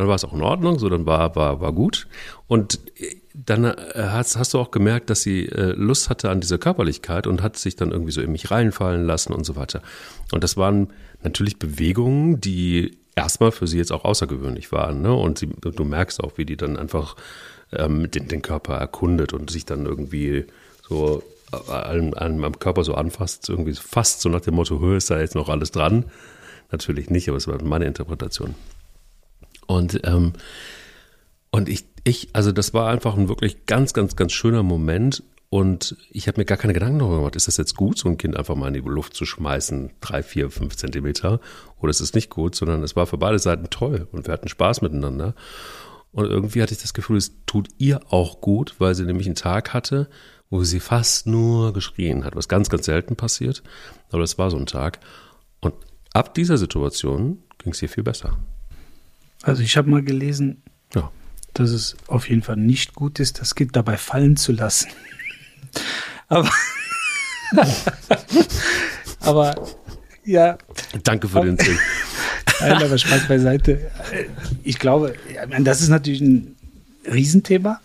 Dann 0.00 0.08
war 0.08 0.14
es 0.14 0.24
auch 0.24 0.32
in 0.32 0.40
Ordnung, 0.40 0.78
so 0.78 0.88
dann 0.88 1.04
war, 1.04 1.36
war, 1.36 1.60
war 1.60 1.74
gut. 1.74 2.08
Und 2.48 2.80
dann 3.34 3.64
äh, 3.64 3.74
hast, 3.96 4.38
hast 4.38 4.54
du 4.54 4.58
auch 4.58 4.70
gemerkt, 4.70 5.10
dass 5.10 5.20
sie 5.20 5.44
äh, 5.44 5.74
Lust 5.76 6.08
hatte 6.08 6.30
an 6.30 6.40
dieser 6.40 6.56
Körperlichkeit 6.56 7.26
und 7.26 7.42
hat 7.42 7.58
sich 7.58 7.76
dann 7.76 7.92
irgendwie 7.92 8.12
so 8.12 8.22
in 8.22 8.32
mich 8.32 8.50
reinfallen 8.50 9.04
lassen 9.04 9.34
und 9.34 9.44
so 9.44 9.56
weiter. 9.56 9.82
Und 10.32 10.42
das 10.42 10.56
waren 10.56 10.88
natürlich 11.22 11.58
Bewegungen, 11.58 12.40
die 12.40 12.96
erstmal 13.14 13.52
für 13.52 13.66
sie 13.66 13.76
jetzt 13.76 13.92
auch 13.92 14.06
außergewöhnlich 14.06 14.72
waren. 14.72 15.02
Ne? 15.02 15.12
Und 15.12 15.38
sie, 15.38 15.48
du 15.48 15.84
merkst 15.84 16.24
auch, 16.24 16.38
wie 16.38 16.46
die 16.46 16.56
dann 16.56 16.78
einfach 16.78 17.14
ähm, 17.70 18.10
den, 18.10 18.26
den 18.26 18.40
Körper 18.40 18.76
erkundet 18.76 19.34
und 19.34 19.50
sich 19.50 19.66
dann 19.66 19.84
irgendwie 19.84 20.46
so 20.88 21.22
an, 21.68 22.14
an, 22.14 22.58
Körper 22.58 22.84
so 22.84 22.94
anfasst, 22.94 23.50
irgendwie 23.50 23.74
fast 23.74 24.22
so 24.22 24.30
nach 24.30 24.40
dem 24.40 24.54
Motto, 24.54 24.94
ist 24.94 25.10
da 25.10 25.20
jetzt 25.20 25.34
noch 25.34 25.50
alles 25.50 25.72
dran? 25.72 26.06
Natürlich 26.72 27.10
nicht, 27.10 27.28
aber 27.28 27.36
es 27.36 27.46
war 27.46 27.62
meine 27.62 27.84
Interpretation. 27.84 28.54
Und, 29.70 30.00
ähm, 30.02 30.32
und 31.52 31.68
ich, 31.68 31.84
ich, 32.02 32.30
also 32.32 32.50
das 32.50 32.74
war 32.74 32.90
einfach 32.90 33.16
ein 33.16 33.28
wirklich 33.28 33.66
ganz, 33.66 33.94
ganz, 33.94 34.16
ganz 34.16 34.32
schöner 34.32 34.64
Moment. 34.64 35.22
Und 35.48 35.96
ich 36.10 36.26
habe 36.26 36.40
mir 36.40 36.44
gar 36.44 36.58
keine 36.58 36.72
Gedanken 36.72 36.98
darüber 36.98 37.18
gemacht, 37.18 37.36
ist 37.36 37.46
das 37.46 37.56
jetzt 37.56 37.76
gut, 37.76 37.96
so 37.96 38.08
ein 38.08 38.18
Kind 38.18 38.36
einfach 38.36 38.56
mal 38.56 38.66
in 38.66 38.74
die 38.74 38.80
Luft 38.80 39.14
zu 39.14 39.24
schmeißen, 39.24 39.92
drei, 40.00 40.24
vier, 40.24 40.50
fünf 40.50 40.76
Zentimeter, 40.76 41.40
oder 41.78 41.90
ist 41.90 42.00
es 42.00 42.14
nicht 42.14 42.30
gut, 42.30 42.56
sondern 42.56 42.82
es 42.82 42.96
war 42.96 43.06
für 43.06 43.16
beide 43.16 43.38
Seiten 43.38 43.70
toll 43.70 44.08
und 44.10 44.26
wir 44.26 44.34
hatten 44.34 44.48
Spaß 44.48 44.82
miteinander. 44.82 45.36
Und 46.10 46.26
irgendwie 46.26 46.62
hatte 46.62 46.74
ich 46.74 46.80
das 46.80 46.94
Gefühl, 46.94 47.16
es 47.16 47.32
tut 47.46 47.68
ihr 47.78 48.00
auch 48.12 48.40
gut, 48.40 48.74
weil 48.78 48.96
sie 48.96 49.04
nämlich 49.04 49.26
einen 49.26 49.36
Tag 49.36 49.72
hatte, 49.72 50.08
wo 50.50 50.64
sie 50.64 50.80
fast 50.80 51.28
nur 51.28 51.72
geschrien 51.72 52.24
hat, 52.24 52.34
was 52.34 52.48
ganz, 52.48 52.70
ganz 52.70 52.86
selten 52.86 53.14
passiert. 53.14 53.62
Aber 54.10 54.22
das 54.22 54.36
war 54.36 54.50
so 54.50 54.56
ein 54.56 54.66
Tag. 54.66 54.98
Und 55.60 55.74
ab 56.12 56.34
dieser 56.34 56.58
Situation 56.58 57.44
ging 57.58 57.72
es 57.72 57.82
ihr 57.82 57.88
viel 57.88 58.02
besser. 58.02 58.36
Also 59.42 59.62
ich 59.62 59.76
habe 59.76 59.90
mal 59.90 60.02
gelesen, 60.02 60.62
ja. 60.94 61.10
dass 61.54 61.70
es 61.70 61.96
auf 62.06 62.28
jeden 62.28 62.42
Fall 62.42 62.56
nicht 62.56 62.94
gut 62.94 63.20
ist, 63.20 63.40
das 63.40 63.54
Kind 63.54 63.76
dabei 63.76 63.96
fallen 63.96 64.36
zu 64.36 64.52
lassen. 64.52 64.88
Aber, 66.28 66.48
aber 69.20 69.68
ja. 70.24 70.56
Danke 71.02 71.26
für 71.26 71.44
den 71.44 71.58
Tipp. 71.58 71.76
Nein, 72.60 72.82
aber 72.84 72.98
Spaß 72.98 73.26
beiseite. 73.26 73.90
Ich 74.62 74.78
glaube, 74.78 75.14
das 75.58 75.80
ist 75.80 75.88
natürlich 75.88 76.20
ein 76.20 76.54
Riesenthema. 77.10 77.80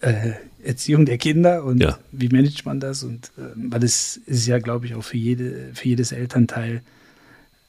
Äh, 0.00 0.34
Erziehung 0.62 1.06
der 1.06 1.18
Kinder 1.18 1.64
und 1.64 1.82
ja. 1.82 1.98
wie 2.12 2.28
managt 2.28 2.64
man 2.64 2.78
das? 2.78 3.02
Und 3.02 3.32
äh, 3.36 3.50
weil 3.56 3.82
es 3.82 4.16
ist 4.26 4.46
ja, 4.46 4.58
glaube 4.58 4.86
ich, 4.86 4.94
auch 4.94 5.02
für, 5.02 5.16
jede, 5.16 5.70
für 5.74 5.88
jedes 5.88 6.12
Elternteil 6.12 6.82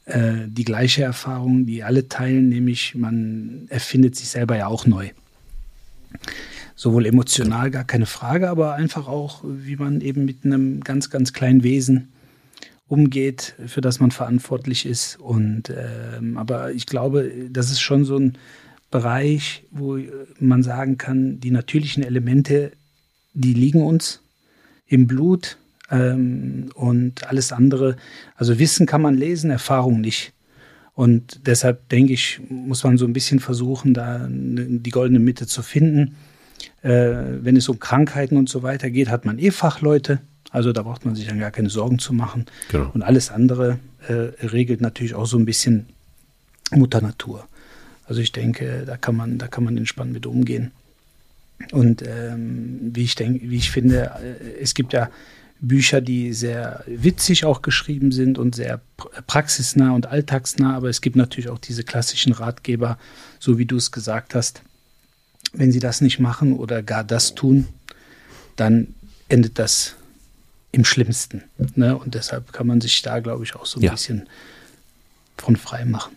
äh, 0.06 0.46
die 0.46 0.64
gleiche 0.64 1.02
Erfahrung, 1.02 1.66
die 1.66 1.82
alle 1.82 2.08
teilen, 2.08 2.48
nämlich 2.48 2.94
man 2.94 3.66
erfindet 3.68 4.16
sich 4.16 4.28
selber 4.28 4.56
ja 4.56 4.66
auch 4.66 4.86
neu 4.86 5.10
sowohl 6.74 7.06
emotional 7.06 7.70
gar 7.70 7.84
keine 7.84 8.06
Frage, 8.06 8.50
aber 8.50 8.74
einfach 8.74 9.08
auch, 9.08 9.42
wie 9.44 9.76
man 9.76 10.00
eben 10.00 10.24
mit 10.24 10.44
einem 10.44 10.82
ganz, 10.82 11.10
ganz 11.10 11.32
kleinen 11.32 11.62
Wesen 11.62 12.12
umgeht, 12.88 13.54
für 13.66 13.80
das 13.80 14.00
man 14.00 14.10
verantwortlich 14.10 14.84
ist. 14.86 15.18
Und 15.18 15.72
ähm, 15.74 16.36
aber 16.36 16.72
ich 16.72 16.86
glaube, 16.86 17.30
das 17.50 17.70
ist 17.70 17.80
schon 17.80 18.04
so 18.04 18.18
ein 18.18 18.36
Bereich, 18.90 19.64
wo 19.70 19.98
man 20.38 20.62
sagen 20.62 20.98
kann, 20.98 21.40
die 21.40 21.50
natürlichen 21.50 22.02
Elemente, 22.02 22.72
die 23.32 23.54
liegen 23.54 23.82
uns 23.82 24.20
im 24.86 25.06
Blut 25.06 25.56
ähm, 25.94 26.70
und 26.74 27.26
alles 27.28 27.52
andere. 27.52 27.96
Also 28.36 28.58
Wissen 28.58 28.86
kann 28.86 29.02
man 29.02 29.14
lesen, 29.14 29.50
Erfahrung 29.50 30.00
nicht. 30.00 30.32
Und 30.94 31.46
deshalb 31.46 31.88
denke 31.88 32.12
ich, 32.12 32.40
muss 32.48 32.84
man 32.84 32.98
so 32.98 33.04
ein 33.04 33.12
bisschen 33.12 33.40
versuchen, 33.40 33.94
da 33.94 34.28
die 34.28 34.90
goldene 34.90 35.18
Mitte 35.18 35.46
zu 35.46 35.62
finden. 35.62 36.16
Äh, 36.82 37.42
wenn 37.42 37.56
es 37.56 37.68
um 37.68 37.80
Krankheiten 37.80 38.36
und 38.36 38.48
so 38.48 38.62
weiter 38.62 38.90
geht, 38.90 39.08
hat 39.08 39.24
man 39.24 39.38
eh 39.38 39.50
Fachleute. 39.50 40.20
Also 40.50 40.72
da 40.72 40.82
braucht 40.82 41.04
man 41.04 41.16
sich 41.16 41.26
dann 41.26 41.40
gar 41.40 41.50
keine 41.50 41.68
Sorgen 41.68 41.98
zu 41.98 42.12
machen. 42.12 42.46
Genau. 42.70 42.90
Und 42.94 43.02
alles 43.02 43.30
andere 43.30 43.78
äh, 44.06 44.46
regelt 44.46 44.80
natürlich 44.80 45.14
auch 45.14 45.26
so 45.26 45.36
ein 45.36 45.44
bisschen 45.44 45.86
Mutter 46.70 47.00
Natur. 47.00 47.48
Also 48.06 48.20
ich 48.20 48.30
denke, 48.30 48.84
da 48.86 48.96
kann 48.96 49.16
man, 49.16 49.38
da 49.38 49.48
kann 49.48 49.64
man 49.64 49.76
entspannt 49.76 50.12
mit 50.12 50.26
umgehen. 50.26 50.70
Und 51.72 52.02
ähm, 52.06 52.90
wie 52.94 53.02
ich 53.02 53.14
denke, 53.16 53.50
wie 53.50 53.56
ich 53.56 53.70
finde, 53.70 54.12
äh, 54.22 54.60
es 54.60 54.74
gibt 54.74 54.92
ja 54.92 55.10
Bücher, 55.64 56.00
die 56.00 56.32
sehr 56.32 56.84
witzig 56.86 57.44
auch 57.44 57.62
geschrieben 57.62 58.12
sind 58.12 58.38
und 58.38 58.54
sehr 58.54 58.80
praxisnah 59.26 59.92
und 59.92 60.06
alltagsnah, 60.06 60.76
aber 60.76 60.88
es 60.88 61.00
gibt 61.00 61.16
natürlich 61.16 61.50
auch 61.50 61.58
diese 61.58 61.84
klassischen 61.84 62.32
Ratgeber, 62.32 62.98
so 63.38 63.58
wie 63.58 63.66
du 63.66 63.76
es 63.76 63.90
gesagt 63.90 64.34
hast, 64.34 64.62
wenn 65.52 65.72
sie 65.72 65.80
das 65.80 66.00
nicht 66.00 66.18
machen 66.18 66.56
oder 66.56 66.82
gar 66.82 67.04
das 67.04 67.34
tun, 67.34 67.68
dann 68.56 68.94
endet 69.28 69.58
das 69.58 69.96
im 70.72 70.84
Schlimmsten. 70.84 71.42
Ne? 71.76 71.96
Und 71.96 72.14
deshalb 72.14 72.52
kann 72.52 72.66
man 72.66 72.80
sich 72.80 73.00
da, 73.02 73.20
glaube 73.20 73.44
ich, 73.44 73.54
auch 73.54 73.66
so 73.66 73.78
ein 73.78 73.84
ja. 73.84 73.92
bisschen 73.92 74.28
von 75.36 75.56
frei 75.56 75.84
machen. 75.84 76.16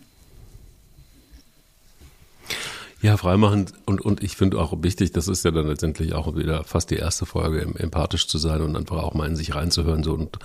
Ja, 3.00 3.16
freimachen 3.16 3.66
und, 3.86 4.00
und 4.00 4.24
ich 4.24 4.36
finde 4.36 4.58
auch 4.58 4.74
wichtig, 4.82 5.12
das 5.12 5.28
ist 5.28 5.44
ja 5.44 5.52
dann 5.52 5.68
letztendlich 5.68 6.14
auch 6.14 6.34
wieder 6.34 6.64
fast 6.64 6.90
die 6.90 6.96
erste 6.96 7.26
Folge, 7.26 7.60
empathisch 7.60 8.26
zu 8.26 8.38
sein 8.38 8.60
und 8.60 8.76
einfach 8.76 8.96
auch 9.02 9.14
mal 9.14 9.28
in 9.28 9.36
sich 9.36 9.54
reinzuhören 9.54 10.02
so 10.02 10.14
und 10.14 10.38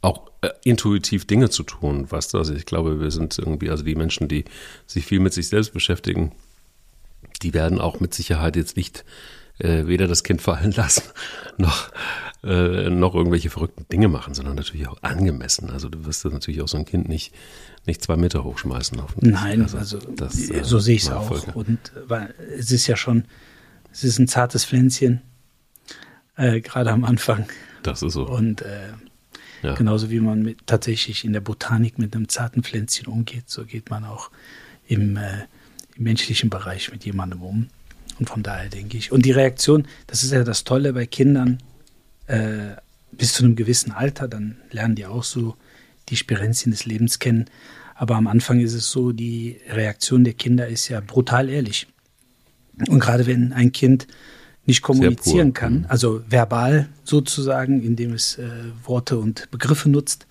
auch 0.00 0.30
äh, 0.40 0.48
intuitiv 0.64 1.26
Dinge 1.26 1.50
zu 1.50 1.62
tun, 1.62 2.10
weißt 2.10 2.32
du? 2.32 2.38
Also 2.38 2.54
ich 2.54 2.64
glaube, 2.64 3.00
wir 3.00 3.10
sind 3.10 3.38
irgendwie, 3.38 3.68
also 3.68 3.84
die 3.84 3.94
Menschen, 3.94 4.28
die 4.28 4.44
sich 4.86 5.04
viel 5.04 5.20
mit 5.20 5.34
sich 5.34 5.48
selbst 5.48 5.74
beschäftigen, 5.74 6.32
die 7.42 7.52
werden 7.52 7.80
auch 7.80 8.00
mit 8.00 8.14
Sicherheit 8.14 8.56
jetzt 8.56 8.78
nicht 8.78 9.04
äh, 9.58 9.86
weder 9.86 10.08
das 10.08 10.24
Kind 10.24 10.40
fallen 10.40 10.72
lassen, 10.76 11.02
noch, 11.58 11.90
äh, 12.42 12.88
noch 12.88 13.14
irgendwelche 13.14 13.50
verrückten 13.50 13.86
Dinge 13.92 14.08
machen, 14.08 14.32
sondern 14.32 14.54
natürlich 14.54 14.88
auch 14.88 15.02
angemessen. 15.02 15.70
Also 15.70 15.90
du 15.90 16.06
wirst 16.06 16.24
natürlich 16.24 16.62
auch 16.62 16.68
so 16.68 16.78
ein 16.78 16.86
Kind 16.86 17.08
nicht, 17.08 17.34
nicht 17.86 18.02
zwei 18.02 18.16
Meter 18.16 18.44
hochschmeißen. 18.44 19.00
Nein, 19.20 19.62
also, 19.62 19.78
also 19.78 19.98
das, 19.98 20.50
äh, 20.50 20.62
so 20.62 20.78
sehe 20.78 20.96
ich 20.96 21.02
es 21.02 21.10
auch. 21.10 21.54
Und 21.54 21.78
weil 22.06 22.34
es 22.56 22.70
ist 22.70 22.86
ja 22.86 22.96
schon, 22.96 23.24
es 23.92 24.04
ist 24.04 24.18
ein 24.18 24.28
zartes 24.28 24.64
Pflänzchen, 24.64 25.22
äh, 26.36 26.60
gerade 26.60 26.90
am 26.90 27.04
Anfang. 27.04 27.46
Das 27.82 28.02
ist 28.02 28.12
so. 28.12 28.28
Und 28.28 28.62
äh, 28.62 28.90
ja. 29.62 29.74
genauso 29.74 30.10
wie 30.10 30.20
man 30.20 30.42
mit, 30.42 30.66
tatsächlich 30.66 31.24
in 31.24 31.32
der 31.32 31.40
Botanik 31.40 31.98
mit 31.98 32.14
einem 32.14 32.28
zarten 32.28 32.62
Pflänzchen 32.62 33.06
umgeht, 33.06 33.48
so 33.48 33.64
geht 33.64 33.90
man 33.90 34.04
auch 34.04 34.30
im 34.86 35.16
äh, 35.16 35.44
im 36.00 36.04
menschlichen 36.04 36.50
Bereich 36.50 36.90
mit 36.90 37.04
jemandem 37.04 37.42
um. 37.42 37.68
Und 38.18 38.28
von 38.28 38.42
daher 38.42 38.68
denke 38.68 38.96
ich. 38.96 39.12
Und 39.12 39.24
die 39.24 39.32
Reaktion, 39.32 39.86
das 40.06 40.24
ist 40.24 40.32
ja 40.32 40.44
das 40.44 40.64
Tolle 40.64 40.92
bei 40.92 41.06
Kindern, 41.06 41.58
äh, 42.26 42.76
bis 43.12 43.34
zu 43.34 43.44
einem 43.44 43.54
gewissen 43.54 43.92
Alter, 43.92 44.26
dann 44.26 44.56
lernen 44.70 44.94
die 44.94 45.06
auch 45.06 45.24
so 45.24 45.56
die 46.10 46.16
Spirenzien 46.16 46.72
des 46.72 46.84
Lebens 46.84 47.18
kennen. 47.18 47.46
Aber 47.94 48.16
am 48.16 48.26
Anfang 48.26 48.60
ist 48.60 48.74
es 48.74 48.90
so, 48.90 49.12
die 49.12 49.60
Reaktion 49.68 50.24
der 50.24 50.32
Kinder 50.34 50.66
ist 50.66 50.88
ja 50.88 51.00
brutal 51.00 51.48
ehrlich. 51.48 51.86
Und 52.88 53.00
gerade 53.00 53.26
wenn 53.26 53.52
ein 53.52 53.72
Kind 53.72 54.06
nicht 54.66 54.82
kommunizieren 54.82 55.52
kann, 55.52 55.80
mhm. 55.80 55.86
also 55.88 56.22
verbal 56.28 56.88
sozusagen, 57.04 57.82
indem 57.82 58.12
es 58.12 58.38
äh, 58.38 58.48
Worte 58.84 59.18
und 59.18 59.50
Begriffe 59.50 59.90
nutzt, 59.90 60.26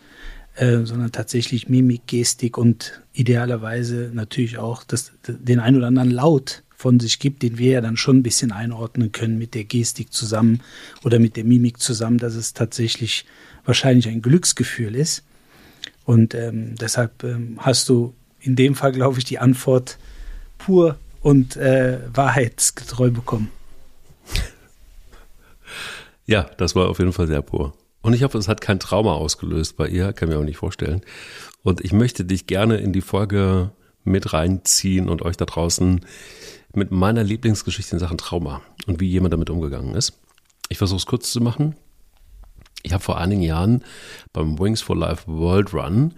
äh, 0.55 0.85
sondern 0.85 1.11
tatsächlich 1.11 1.69
Mimik, 1.69 2.07
Gestik 2.07 2.57
und 2.57 3.01
idealerweise 3.13 4.11
natürlich 4.13 4.57
auch 4.57 4.83
das, 4.83 5.11
den 5.27 5.59
ein 5.59 5.75
oder 5.75 5.87
anderen 5.87 6.11
Laut 6.11 6.63
von 6.75 6.99
sich 6.99 7.19
gibt, 7.19 7.43
den 7.43 7.57
wir 7.57 7.71
ja 7.71 7.81
dann 7.81 7.97
schon 7.97 8.17
ein 8.17 8.23
bisschen 8.23 8.51
einordnen 8.51 9.11
können 9.11 9.37
mit 9.37 9.53
der 9.53 9.65
Gestik 9.65 10.13
zusammen 10.13 10.61
oder 11.03 11.19
mit 11.19 11.35
der 11.35 11.43
Mimik 11.43 11.79
zusammen, 11.79 12.17
dass 12.17 12.35
es 12.35 12.53
tatsächlich 12.53 13.25
wahrscheinlich 13.65 14.07
ein 14.07 14.21
Glücksgefühl 14.21 14.95
ist. 14.95 15.23
Und 16.09 16.33
ähm, 16.33 16.73
deshalb 16.73 17.23
ähm, 17.23 17.59
hast 17.59 17.87
du 17.87 18.15
in 18.39 18.55
dem 18.55 18.73
Fall, 18.73 18.93
glaube 18.93 19.19
ich, 19.19 19.25
die 19.25 19.37
Antwort 19.37 19.99
pur 20.57 20.97
und 21.21 21.55
äh, 21.55 21.99
wahrheitsgetreu 22.11 23.11
bekommen. 23.11 23.51
Ja, 26.25 26.49
das 26.57 26.73
war 26.73 26.89
auf 26.89 26.97
jeden 26.97 27.13
Fall 27.13 27.27
sehr 27.27 27.43
pur. 27.43 27.73
Und 28.01 28.13
ich 28.13 28.23
hoffe, 28.23 28.39
es 28.39 28.47
hat 28.47 28.59
kein 28.59 28.79
Trauma 28.79 29.13
ausgelöst 29.13 29.77
bei 29.77 29.87
ihr, 29.87 30.11
kann 30.13 30.29
mir 30.29 30.39
auch 30.39 30.43
nicht 30.43 30.57
vorstellen. 30.57 31.01
Und 31.61 31.85
ich 31.85 31.93
möchte 31.93 32.25
dich 32.25 32.47
gerne 32.47 32.77
in 32.77 32.91
die 32.91 33.01
Folge 33.01 33.69
mit 34.03 34.33
reinziehen 34.33 35.09
und 35.09 35.21
euch 35.21 35.37
da 35.37 35.45
draußen 35.45 36.03
mit 36.73 36.89
meiner 36.89 37.23
Lieblingsgeschichte 37.23 37.95
in 37.95 37.99
Sachen 37.99 38.17
Trauma 38.17 38.63
und 38.87 38.99
wie 38.99 39.09
jemand 39.09 39.33
damit 39.33 39.51
umgegangen 39.51 39.93
ist. 39.93 40.13
Ich 40.69 40.79
versuche 40.79 40.97
es 40.97 41.05
kurz 41.05 41.31
zu 41.31 41.39
machen. 41.39 41.75
Ich 42.83 42.93
habe 42.93 43.03
vor 43.03 43.17
einigen 43.17 43.41
Jahren 43.41 43.83
beim 44.31 44.57
Wings 44.57 44.81
for 44.81 44.95
Life 44.95 45.23
World 45.27 45.73
Run 45.73 46.13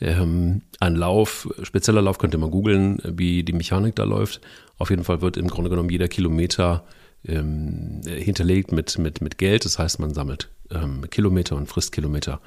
ähm, 0.00 0.62
einen 0.80 0.96
Lauf, 0.96 1.48
spezieller 1.62 2.02
Lauf, 2.02 2.18
könnt 2.18 2.34
ihr 2.34 2.38
mal 2.38 2.50
googeln, 2.50 2.98
wie 3.04 3.42
die 3.42 3.52
Mechanik 3.52 3.96
da 3.96 4.04
läuft. 4.04 4.40
Auf 4.78 4.90
jeden 4.90 5.04
Fall 5.04 5.20
wird 5.20 5.36
im 5.36 5.48
Grunde 5.48 5.70
genommen 5.70 5.90
jeder 5.90 6.08
Kilometer 6.08 6.84
ähm, 7.24 8.00
hinterlegt 8.06 8.70
mit, 8.70 8.98
mit, 8.98 9.20
mit 9.20 9.38
Geld. 9.38 9.64
Das 9.64 9.78
heißt, 9.78 9.98
man 9.98 10.14
sammelt 10.14 10.50
ähm, 10.70 11.04
Kilometer 11.10 11.56
und 11.56 11.66
frisst 11.66 11.92
Kilometer, 11.92 12.40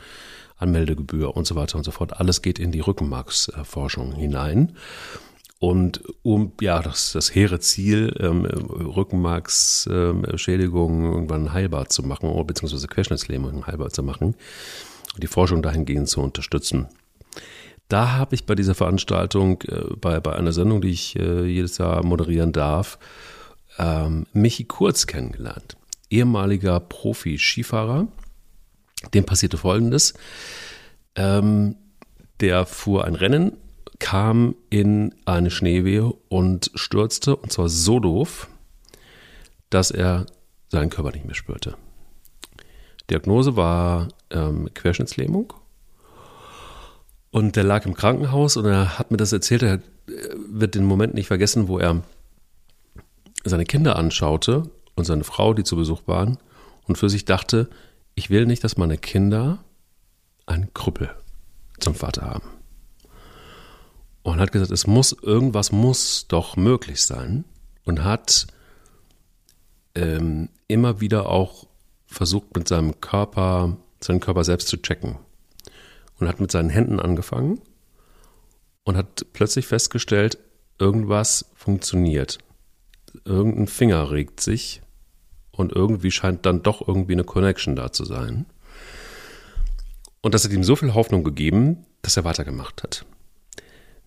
Anmeldegebühr 0.58 1.36
und 1.36 1.46
so 1.46 1.56
weiter 1.56 1.78
und 1.78 1.84
so 1.84 1.92
fort. 1.92 2.20
Alles 2.20 2.42
geht 2.42 2.60
in 2.60 2.72
die 2.72 2.80
Rückenmarksforschung 2.80 4.14
hinein. 4.14 4.78
Und 5.62 6.04
um 6.24 6.52
ja 6.60 6.82
das, 6.82 7.12
das 7.12 7.36
hehre 7.36 7.60
Ziel, 7.60 8.16
ähm, 8.20 8.46
Rückenmarksschädigungen 8.46 11.06
ähm, 11.06 11.12
irgendwann 11.12 11.54
heilbar 11.54 11.88
zu 11.88 12.02
machen, 12.02 12.32
beziehungsweise 12.48 12.88
Querschnittslähmungen 12.88 13.68
heilbar 13.68 13.92
zu 13.92 14.02
machen, 14.02 14.34
die 15.18 15.28
Forschung 15.28 15.62
dahingehend 15.62 16.10
zu 16.10 16.22
unterstützen. 16.22 16.88
Da 17.90 18.14
habe 18.14 18.34
ich 18.34 18.48
bei 18.48 18.56
dieser 18.56 18.74
Veranstaltung, 18.74 19.62
äh, 19.68 19.84
bei, 19.98 20.20
bei 20.20 20.36
einer 20.36 20.52
Sendung, 20.52 20.82
die 20.82 20.90
ich 20.90 21.16
äh, 21.20 21.46
jedes 21.46 21.78
Jahr 21.78 22.04
moderieren 22.04 22.54
darf, 22.54 22.98
ähm, 23.78 24.26
Michi 24.34 24.64
Kurz 24.64 25.06
kennengelernt. 25.06 25.78
Ehemaliger 26.10 26.80
Profi-Skifahrer. 26.80 28.08
Dem 29.14 29.26
passierte 29.26 29.58
Folgendes. 29.58 30.16
Ähm, 31.14 31.76
der 32.40 32.66
fuhr 32.66 33.06
ein 33.06 33.14
Rennen, 33.14 33.58
kam 34.02 34.56
in 34.72 35.14
eine 35.26 35.52
Schneewehe 35.52 36.12
und 36.28 36.72
stürzte, 36.74 37.36
und 37.36 37.52
zwar 37.52 37.70
so 37.70 38.00
doof, 38.00 38.50
dass 39.70 39.92
er 39.92 40.26
seinen 40.70 40.90
Körper 40.90 41.12
nicht 41.12 41.26
mehr 41.26 41.36
spürte. 41.36 41.78
Diagnose 43.12 43.56
war 43.56 44.08
ähm, 44.32 44.70
Querschnittslähmung. 44.74 45.54
Und 47.30 47.56
der 47.56 47.64
lag 47.64 47.86
im 47.86 47.94
Krankenhaus 47.94 48.58
und 48.58 48.66
er 48.66 48.98
hat 48.98 49.12
mir 49.12 49.18
das 49.18 49.34
erzählt. 49.34 49.62
Er 49.62 49.80
wird 50.50 50.74
den 50.74 50.84
Moment 50.84 51.14
nicht 51.14 51.28
vergessen, 51.28 51.68
wo 51.68 51.78
er 51.78 52.02
seine 53.44 53.66
Kinder 53.66 53.98
anschaute 53.98 54.64
und 54.96 55.06
seine 55.06 55.24
Frau, 55.24 55.54
die 55.54 55.64
zu 55.64 55.76
Besuch 55.76 56.02
waren, 56.08 56.38
und 56.88 56.98
für 56.98 57.10
sich 57.10 57.26
dachte, 57.26 57.70
ich 58.16 58.32
will 58.32 58.48
nicht, 58.48 58.64
dass 58.64 58.78
meine 58.78 58.98
Kinder 58.98 59.64
einen 60.48 60.74
Krüppel 60.74 61.12
zum 61.80 61.94
Vater 61.94 62.24
haben. 62.24 62.51
Und 64.24 64.40
hat 64.40 64.52
gesagt, 64.52 64.72
es 64.72 64.86
muss, 64.88 65.14
irgendwas 65.14 65.72
muss 65.72 66.28
doch 66.28 66.56
möglich 66.56 67.04
sein. 67.04 67.46
Und 67.86 68.04
hat 68.04 68.48
ähm, 69.96 70.50
immer 70.68 71.02
wieder 71.02 71.28
auch 71.28 71.68
versucht, 72.06 72.56
mit 72.56 72.68
seinem 72.68 73.02
Körper, 73.02 73.78
seinen 74.00 74.20
Körper 74.20 74.44
selbst 74.44 74.68
zu 74.68 74.78
checken. 74.78 75.18
Und 76.20 76.28
hat 76.28 76.40
mit 76.40 76.52
seinen 76.52 76.70
Händen 76.70 77.00
angefangen 77.00 77.62
und 78.84 78.98
hat 78.98 79.26
plötzlich 79.34 79.68
festgestellt, 79.68 80.38
irgendwas 80.80 81.46
funktioniert. 81.56 82.40
Irgendein 83.26 83.68
Finger 83.68 84.12
regt 84.12 84.40
sich 84.40 84.82
und 85.52 85.72
irgendwie 85.72 86.12
scheint 86.12 86.46
dann 86.46 86.64
doch 86.64 86.88
irgendwie 86.88 87.14
eine 87.14 87.24
Connection 87.24 87.76
da 87.76 87.92
zu 87.92 88.06
sein. 88.06 88.46
Und 90.22 90.34
das 90.34 90.44
hat 90.44 90.52
ihm 90.52 90.64
so 90.64 90.76
viel 90.76 90.94
Hoffnung 90.94 91.24
gegeben, 91.24 91.86
dass 92.02 92.18
er 92.18 92.24
weitergemacht 92.24 92.84
hat. 92.84 93.06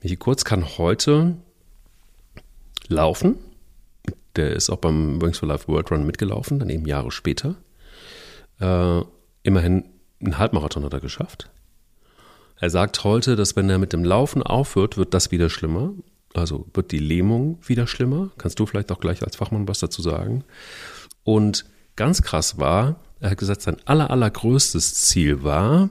Michi 0.05 0.17
Kurz 0.17 0.45
kann 0.45 0.77
heute 0.77 1.39
laufen. 2.89 3.37
Der 4.37 4.53
ist 4.53 4.69
auch 4.69 4.77
beim 4.77 5.23
Wings 5.23 5.39
for 5.39 5.49
Life 5.49 5.67
World 5.67 5.91
Run 5.91 6.05
mitgelaufen, 6.05 6.59
dann 6.59 6.69
eben 6.69 6.87
Jahre 6.87 7.11
später. 7.11 7.57
Äh, 8.61 9.01
immerhin 9.45 9.85
einen 10.21 10.37
Halbmarathon 10.37 10.85
hat 10.85 10.93
er 10.93 11.01
geschafft. 11.01 11.51
Er 12.61 12.69
sagt 12.69 13.03
heute, 13.03 13.35
dass 13.35 13.57
wenn 13.57 13.71
er 13.71 13.79
mit 13.79 13.95
dem 13.95 14.05
Laufen 14.05 14.43
aufhört, 14.43 14.99
wird 14.99 15.15
das 15.15 15.31
wieder 15.31 15.49
schlimmer. 15.49 15.95
Also 16.35 16.67
wird 16.75 16.93
die 16.93 16.99
Lähmung 16.99 17.59
wieder 17.67 17.87
schlimmer. 17.87 18.31
Kannst 18.37 18.59
du 18.61 18.67
vielleicht 18.67 18.93
auch 18.93 19.01
gleich 19.01 19.23
als 19.23 19.37
Fachmann 19.37 19.69
was 19.69 19.79
dazu 19.79 20.03
sagen? 20.03 20.45
Und 21.23 21.65
ganz 21.97 22.21
krass 22.21 22.59
war, 22.59 23.01
er 23.21 23.31
hat 23.31 23.39
gesagt, 23.39 23.63
sein 23.63 23.79
aller, 23.87 24.11
allergrößtes 24.11 24.97
Ziel 24.97 25.45
war, 25.45 25.89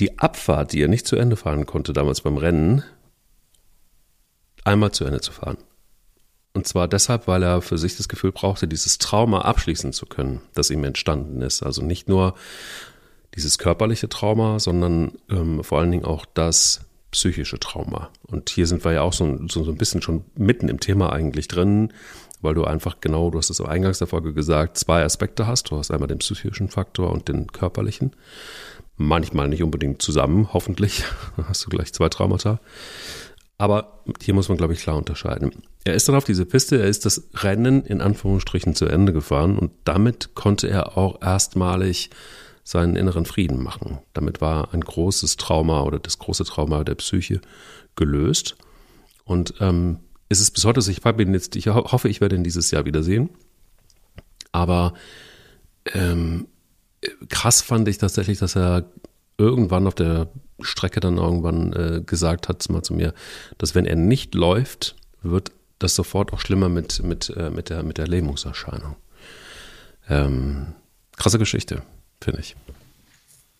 die 0.00 0.18
Abfahrt, 0.18 0.72
die 0.72 0.82
er 0.82 0.88
nicht 0.88 1.06
zu 1.06 1.16
Ende 1.16 1.36
fahren 1.36 1.66
konnte 1.66 1.92
damals 1.92 2.20
beim 2.20 2.36
Rennen, 2.36 2.82
einmal 4.64 4.92
zu 4.92 5.04
Ende 5.04 5.20
zu 5.20 5.32
fahren. 5.32 5.58
Und 6.54 6.66
zwar 6.66 6.88
deshalb, 6.88 7.28
weil 7.28 7.42
er 7.42 7.62
für 7.62 7.78
sich 7.78 7.96
das 7.96 8.08
Gefühl 8.08 8.32
brauchte, 8.32 8.66
dieses 8.66 8.98
Trauma 8.98 9.42
abschließen 9.42 9.92
zu 9.92 10.06
können, 10.06 10.40
das 10.54 10.70
ihm 10.70 10.84
entstanden 10.84 11.42
ist. 11.42 11.62
Also 11.62 11.82
nicht 11.82 12.08
nur 12.08 12.34
dieses 13.34 13.58
körperliche 13.58 14.08
Trauma, 14.08 14.58
sondern 14.58 15.12
ähm, 15.30 15.62
vor 15.62 15.78
allen 15.78 15.90
Dingen 15.90 16.04
auch 16.04 16.26
das 16.26 16.80
psychische 17.10 17.60
Trauma. 17.60 18.10
Und 18.26 18.50
hier 18.50 18.66
sind 18.66 18.84
wir 18.84 18.92
ja 18.92 19.02
auch 19.02 19.12
so, 19.12 19.38
so, 19.48 19.64
so 19.64 19.70
ein 19.70 19.78
bisschen 19.78 20.02
schon 20.02 20.24
mitten 20.34 20.68
im 20.68 20.80
Thema 20.80 21.12
eigentlich 21.12 21.48
drin, 21.48 21.92
weil 22.40 22.54
du 22.54 22.64
einfach 22.64 23.00
genau, 23.00 23.30
du 23.30 23.38
hast 23.38 23.50
es 23.50 23.60
am 23.60 23.66
Eingangs 23.66 23.98
der 23.98 24.06
Folge 24.06 24.32
gesagt, 24.32 24.78
zwei 24.78 25.04
Aspekte 25.04 25.46
hast. 25.46 25.70
Du 25.70 25.78
hast 25.78 25.90
einmal 25.90 26.08
den 26.08 26.18
psychischen 26.18 26.68
Faktor 26.68 27.10
und 27.10 27.28
den 27.28 27.46
körperlichen. 27.48 28.12
Manchmal 28.98 29.48
nicht 29.48 29.62
unbedingt 29.62 30.02
zusammen, 30.02 30.52
hoffentlich. 30.52 31.04
hast 31.48 31.64
du 31.64 31.70
gleich 31.70 31.92
zwei 31.92 32.08
Traumata. 32.08 32.60
Aber 33.56 34.02
hier 34.20 34.34
muss 34.34 34.48
man, 34.48 34.58
glaube 34.58 34.72
ich, 34.72 34.80
klar 34.80 34.96
unterscheiden. 34.96 35.50
Er 35.84 35.94
ist 35.94 36.08
dann 36.08 36.14
auf 36.16 36.24
diese 36.24 36.44
Piste, 36.44 36.80
er 36.80 36.86
ist 36.86 37.06
das 37.06 37.28
Rennen 37.34 37.84
in 37.84 38.00
Anführungsstrichen 38.00 38.74
zu 38.74 38.86
Ende 38.86 39.12
gefahren 39.12 39.58
und 39.58 39.72
damit 39.84 40.34
konnte 40.34 40.68
er 40.68 40.96
auch 40.98 41.22
erstmalig 41.22 42.10
seinen 42.62 42.96
inneren 42.96 43.24
Frieden 43.24 43.62
machen. 43.62 43.98
Damit 44.12 44.40
war 44.40 44.74
ein 44.74 44.82
großes 44.82 45.36
Trauma 45.36 45.82
oder 45.82 45.98
das 45.98 46.18
große 46.18 46.44
Trauma 46.44 46.84
der 46.84 46.96
Psyche 46.96 47.40
gelöst. 47.96 48.56
Und 49.24 49.54
ähm, 49.60 50.00
es 50.28 50.40
ist 50.40 50.50
bis 50.50 50.64
heute 50.64 50.82
so, 50.82 50.90
ich 50.90 51.00
jetzt, 51.04 51.56
ich 51.56 51.66
hoffe, 51.68 52.08
ich 52.08 52.20
werde 52.20 52.36
ihn 52.36 52.44
dieses 52.44 52.70
Jahr 52.70 52.84
wiedersehen. 52.84 53.30
Aber 54.52 54.92
ähm, 55.94 56.46
krass 57.28 57.62
fand 57.62 57.88
ich 57.88 57.98
tatsächlich, 57.98 58.38
dass 58.38 58.56
er 58.56 58.84
irgendwann 59.36 59.86
auf 59.86 59.94
der 59.94 60.28
Strecke 60.60 61.00
dann 61.00 61.18
irgendwann 61.18 61.72
äh, 61.72 62.02
gesagt 62.04 62.48
hat 62.48 62.68
mal 62.68 62.82
zu 62.82 62.94
mir, 62.94 63.14
dass 63.58 63.74
wenn 63.74 63.86
er 63.86 63.96
nicht 63.96 64.34
läuft, 64.34 64.96
wird 65.22 65.52
das 65.78 65.94
sofort 65.94 66.32
auch 66.32 66.40
schlimmer 66.40 66.68
mit, 66.68 67.02
mit, 67.02 67.30
äh, 67.36 67.50
mit, 67.50 67.70
der, 67.70 67.82
mit 67.82 67.98
der 67.98 68.08
Lähmungserscheinung. 68.08 68.96
Ähm, 70.08 70.74
krasse 71.16 71.38
Geschichte, 71.38 71.82
finde 72.20 72.40
ich. 72.40 72.56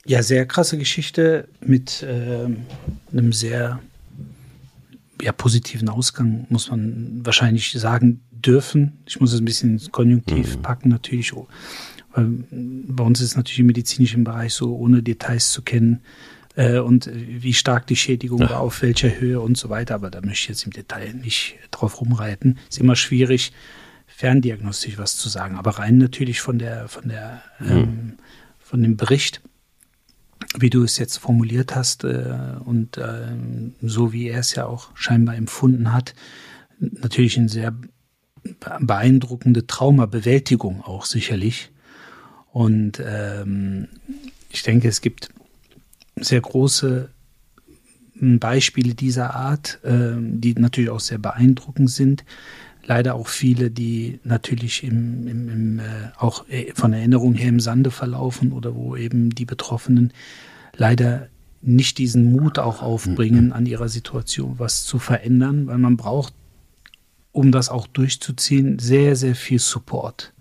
Ja, 0.04 0.22
sehr 0.22 0.46
krasse 0.46 0.78
Geschichte 0.78 1.48
mit 1.60 2.02
äh, 2.02 2.48
einem 3.12 3.32
sehr 3.32 3.78
ja, 5.20 5.32
positiven 5.32 5.88
Ausgang, 5.88 6.46
muss 6.48 6.70
man 6.70 7.20
wahrscheinlich 7.24 7.72
sagen 7.72 8.20
dürfen. 8.30 8.98
Ich 9.06 9.20
muss 9.20 9.32
es 9.32 9.40
ein 9.40 9.44
bisschen 9.44 9.70
ins 9.70 9.92
Konjunktiv 9.92 10.56
mhm. 10.56 10.62
packen, 10.62 10.88
natürlich. 10.88 11.32
Weil 12.12 12.44
bei 12.50 13.04
uns 13.04 13.20
ist 13.20 13.30
es 13.30 13.36
natürlich 13.36 13.60
im 13.60 13.66
medizinischen 13.66 14.24
Bereich 14.24 14.54
so, 14.54 14.76
ohne 14.76 15.02
Details 15.02 15.52
zu 15.52 15.62
kennen, 15.62 16.00
äh, 16.58 16.78
und 16.80 17.08
wie 17.14 17.54
stark 17.54 17.86
die 17.86 17.96
Schädigung 17.96 18.40
ja. 18.40 18.50
war, 18.50 18.60
auf 18.60 18.82
welcher 18.82 19.20
Höhe 19.20 19.40
und 19.40 19.56
so 19.56 19.70
weiter. 19.70 19.94
Aber 19.94 20.10
da 20.10 20.20
möchte 20.20 20.42
ich 20.44 20.48
jetzt 20.48 20.66
im 20.66 20.72
Detail 20.72 21.14
nicht 21.14 21.56
drauf 21.70 22.00
rumreiten. 22.00 22.58
Ist 22.68 22.80
immer 22.80 22.96
schwierig, 22.96 23.52
ferndiagnostisch 24.06 24.98
was 24.98 25.16
zu 25.16 25.28
sagen. 25.28 25.56
Aber 25.56 25.78
rein 25.78 25.98
natürlich 25.98 26.40
von 26.40 26.58
der, 26.58 26.88
von 26.88 27.08
der, 27.08 27.42
mhm. 27.60 27.70
ähm, 27.70 28.12
von 28.58 28.82
dem 28.82 28.96
Bericht, 28.96 29.40
wie 30.58 30.68
du 30.68 30.82
es 30.82 30.98
jetzt 30.98 31.18
formuliert 31.18 31.76
hast 31.76 32.02
äh, 32.02 32.34
und 32.64 32.96
äh, 32.96 33.36
so 33.80 34.12
wie 34.12 34.28
er 34.28 34.40
es 34.40 34.56
ja 34.56 34.66
auch 34.66 34.90
scheinbar 34.94 35.36
empfunden 35.36 35.92
hat, 35.92 36.14
natürlich 36.80 37.38
eine 37.38 37.48
sehr 37.48 37.72
beeindruckende 38.80 39.66
Traumabewältigung 39.66 40.82
auch 40.82 41.04
sicherlich. 41.04 41.70
Und 42.52 43.02
ähm, 43.04 43.88
ich 44.50 44.62
denke, 44.62 44.88
es 44.88 45.00
gibt 45.00 45.28
sehr 46.16 46.40
große 46.40 47.10
Beispiele 48.20 48.94
dieser 48.94 49.34
Art, 49.34 49.78
äh, 49.84 50.14
die 50.18 50.54
natürlich 50.54 50.90
auch 50.90 51.00
sehr 51.00 51.18
beeindruckend 51.18 51.90
sind. 51.90 52.24
Leider 52.84 53.14
auch 53.14 53.28
viele, 53.28 53.70
die 53.70 54.18
natürlich 54.24 54.82
im, 54.82 55.28
im, 55.28 55.48
im, 55.48 55.78
äh, 55.78 55.82
auch 56.16 56.48
äh, 56.48 56.72
von 56.74 56.92
Erinnerung 56.92 57.34
her 57.34 57.48
im 57.48 57.60
Sande 57.60 57.90
verlaufen 57.90 58.52
oder 58.52 58.74
wo 58.74 58.96
eben 58.96 59.30
die 59.30 59.44
Betroffenen 59.44 60.12
leider 60.76 61.28
nicht 61.60 61.98
diesen 61.98 62.32
Mut 62.32 62.58
auch 62.58 62.82
aufbringen, 62.82 63.52
an 63.52 63.66
ihrer 63.66 63.88
Situation 63.88 64.58
was 64.58 64.84
zu 64.84 64.98
verändern, 64.98 65.66
weil 65.66 65.78
man 65.78 65.96
braucht, 65.96 66.32
um 67.32 67.52
das 67.52 67.68
auch 67.68 67.86
durchzuziehen, 67.86 68.78
sehr, 68.78 69.16
sehr 69.16 69.34
viel 69.34 69.58
Support. 69.58 70.32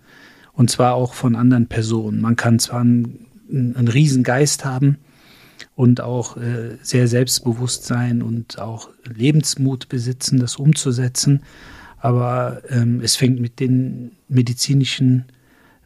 Und 0.57 0.69
zwar 0.69 0.95
auch 0.95 1.13
von 1.13 1.37
anderen 1.37 1.67
Personen. 1.67 2.19
Man 2.19 2.35
kann 2.35 2.59
zwar 2.59 2.81
einen, 2.81 3.25
einen 3.49 3.87
riesen 3.87 4.23
Geist 4.23 4.65
haben, 4.65 4.97
und 5.77 6.01
auch 6.01 6.37
äh, 6.37 6.77
sehr 6.81 7.07
selbstbewusst 7.07 7.85
sein 7.85 8.23
und 8.23 8.59
auch 8.59 8.89
Lebensmut 9.05 9.89
besitzen, 9.89 10.39
das 10.39 10.55
umzusetzen. 10.55 11.43
Aber 11.99 12.63
ähm, 12.69 12.99
es 13.01 13.15
fängt 13.15 13.39
mit 13.39 13.59
den 13.59 14.11
medizinischen, 14.27 15.25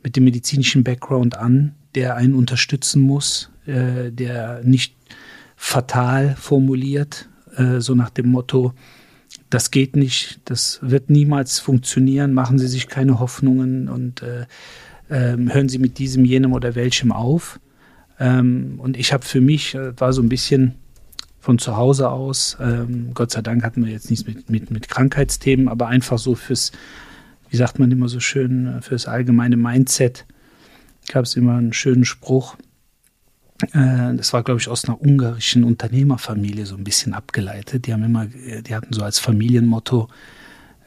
mit 0.02 0.16
dem 0.16 0.24
medizinischen 0.24 0.86
Background 0.86 1.38
an, 1.38 1.76
der 1.94 2.16
einen 2.16 2.36
unterstützen 2.36 3.02
muss, 3.02 3.50
äh, 3.66 4.12
der 4.12 4.62
nicht 4.64 4.96
fatal 5.58 6.38
formuliert, 6.38 7.28
äh, 7.58 7.82
so 7.82 7.94
nach 7.94 8.12
dem 8.12 8.30
Motto, 8.30 8.74
das 9.52 9.72
geht 9.72 9.96
nicht, 9.96 10.42
das 10.46 10.80
wird 10.82 11.10
niemals 11.10 11.60
funktionieren, 11.60 12.34
machen 12.34 12.58
Sie 12.58 12.68
sich 12.68 12.88
keine 12.88 13.20
Hoffnungen 13.20 13.88
und 13.88 14.24
äh, 14.24 14.46
äh, 15.10 15.38
hören 15.38 15.70
Sie 15.70 15.78
mit 15.78 16.00
diesem, 16.00 16.26
jenem 16.26 16.54
oder 16.54 16.76
welchem 16.76 17.12
auf, 17.12 17.60
ähm, 18.22 18.76
und 18.78 18.98
ich 18.98 19.14
habe 19.14 19.26
für 19.26 19.42
mich, 19.42 19.74
äh, 19.74 20.00
war 20.00 20.14
so 20.14 20.22
ein 20.22 20.30
bisschen 20.30 20.76
von 21.40 21.58
zu 21.58 21.76
Hause 21.76 22.12
aus, 22.12 22.56
ähm, 22.62 23.12
Gott 23.16 23.32
sei 23.32 23.42
Dank 23.42 23.64
hatten 23.64 23.84
wir 23.84 23.92
jetzt 23.92 24.12
nichts 24.12 24.28
mit, 24.28 24.48
mit, 24.52 24.70
mit 24.70 24.88
Krankheitsthemen, 24.90 25.68
aber 25.68 25.88
einfach 25.88 26.20
so 26.20 26.36
fürs, 26.36 26.72
wie 27.50 27.58
sagt 27.58 27.80
man 27.80 27.90
immer 27.90 28.08
so 28.10 28.20
schön, 28.20 28.68
äh, 28.68 28.82
fürs 28.84 29.08
allgemeine 29.08 29.58
Mindset 29.58 30.28
gab 31.12 31.26
es 31.26 31.36
immer 31.36 31.56
einen 31.56 31.74
schönen 31.74 32.06
Spruch. 32.06 32.58
Äh, 33.74 34.16
das 34.16 34.34
war, 34.34 34.44
glaube 34.44 34.60
ich, 34.60 34.68
aus 34.68 34.86
einer 34.86 35.02
ungarischen 35.02 35.64
Unternehmerfamilie 35.64 36.66
so 36.66 36.76
ein 36.76 36.84
bisschen 36.84 37.14
abgeleitet. 37.14 37.88
Die 37.88 37.94
haben 37.94 38.04
immer, 38.04 38.26
die 38.26 38.76
hatten 38.76 38.94
so 38.94 39.04
als 39.04 39.20
Familienmotto, 39.20 40.10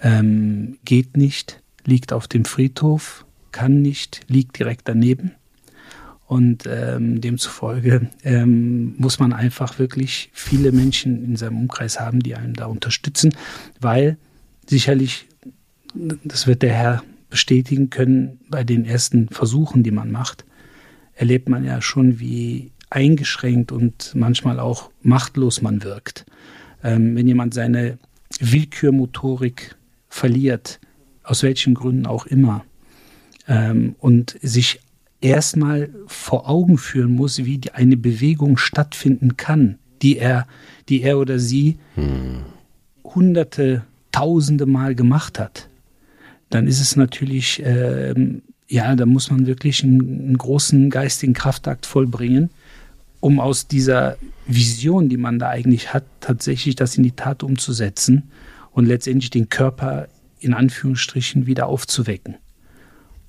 ähm, 0.03 0.79
geht 0.85 1.17
nicht, 1.17 1.63
liegt 1.85 2.13
auf 2.13 2.29
dem 2.29 2.45
Friedhof, 2.45 3.25
kann 3.53 3.83
nicht, 3.83 4.23
liegt 4.29 4.59
direkt 4.59 4.89
daneben. 4.89 5.33
Und 6.27 6.65
ähm, 6.67 7.21
demzufolge 7.21 8.11
ähm, 8.25 8.95
muss 8.97 9.19
man 9.19 9.33
einfach 9.33 9.79
wirklich 9.79 10.31
viele 10.33 10.73
Menschen 10.73 11.23
in 11.23 11.37
seinem 11.37 11.59
Umkreis 11.59 12.01
haben, 12.01 12.21
die 12.21 12.35
einen 12.35 12.55
da 12.55 12.65
unterstützen, 12.67 13.35
weil 13.79 14.17
sicherlich, 14.67 15.27
das 15.95 16.47
wird 16.47 16.63
der 16.63 16.73
Herr 16.73 17.03
bestätigen 17.29 17.91
können, 17.91 18.41
bei 18.49 18.65
den 18.65 18.87
ersten 18.87 19.29
Versuchen, 19.29 19.83
die 19.83 19.91
man 19.91 20.11
macht, 20.11 20.45
erlebt 21.15 21.49
man 21.49 21.65
ja 21.65 21.81
schon, 21.81 22.21
wie 22.21 22.71
eingeschränkt 22.91 23.73
und 23.73 24.13
manchmal 24.15 24.61
auch 24.61 24.91
machtlos 25.03 25.63
man 25.63 25.83
wirkt. 25.83 26.27
Ähm, 26.83 27.17
wenn 27.17 27.27
jemand 27.27 27.55
seine 27.55 27.99
Willkürmotorik 28.41 29.77
verliert, 30.09 30.81
aus 31.23 31.43
welchen 31.43 31.75
Gründen 31.75 32.07
auch 32.07 32.27
immer, 32.27 32.65
ähm, 33.49 33.97
und 33.99 34.39
sich 34.43 34.81
erstmal 35.21 35.89
vor 36.07 36.49
Augen 36.49 36.79
führen 36.79 37.13
muss, 37.13 37.45
wie 37.45 37.61
eine 37.73 37.97
Bewegung 37.97 38.57
stattfinden 38.57 39.37
kann, 39.37 39.79
die 40.03 40.19
er, 40.19 40.47
die 40.89 41.03
er 41.03 41.19
oder 41.19 41.39
sie 41.39 41.79
hm. 41.95 42.45
hunderte, 43.03 43.85
tausende 44.13 44.67
Mal 44.67 44.95
gemacht 44.95 45.39
hat, 45.39 45.69
dann 46.51 46.67
ist 46.67 46.81
es 46.81 46.95
natürlich, 46.95 47.63
ähm, 47.65 48.43
ja, 48.75 48.97
da 48.97 49.07
muss 49.07 49.31
man 49.31 49.47
wirklich 49.47 49.85
einen, 49.85 50.01
einen 50.01 50.39
großen 50.39 50.91
geistigen 50.91 51.33
Kraftakt 51.33 51.87
vollbringen, 51.87 52.51
um 53.21 53.39
aus 53.39 53.69
dieser 53.69 54.17
Vision, 54.49 55.09
die 55.09 55.17
man 55.17 55.39
da 55.39 55.49
eigentlich 55.49 55.95
hat, 55.95 56.03
tatsächlich 56.21 56.75
das 56.75 56.97
in 56.97 57.05
die 57.05 57.13
Tat 57.13 57.45
umzusetzen 57.45 58.25
und 58.73 58.87
letztendlich 58.87 59.31
den 59.31 59.49
Körper 59.49 60.09
in 60.41 60.55
Anführungsstrichen 60.55 61.47
wieder 61.47 61.69
aufzuwecken. 61.69 62.35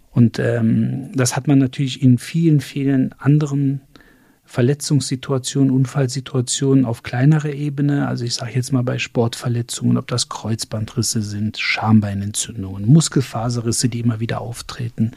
Und 0.10 0.40
ähm, 0.40 1.12
das 1.14 1.36
hat 1.36 1.48
man 1.48 1.60
natürlich 1.60 2.02
in 2.02 2.18
vielen, 2.18 2.60
vielen 2.60 3.14
anderen 3.14 3.82
Verletzungssituationen, 4.46 5.72
Unfallsituationen 5.72 6.86
auf 6.86 7.04
kleinerer 7.04 7.54
Ebene. 7.54 8.08
Also 8.08 8.24
ich 8.26 8.36
sage 8.36 8.54
jetzt 8.54 8.72
mal 8.72 8.84
bei 8.84 9.00
Sportverletzungen, 9.00 9.98
ob 9.98 10.08
das 10.08 10.30
Kreuzbandrisse 10.30 11.22
sind, 11.22 11.58
Schambeinentzündungen, 11.58 12.86
Muskelfaserrisse, 12.86 13.90
die 13.90 14.00
immer 14.00 14.20
wieder 14.20 14.42
auftreten 14.42 15.12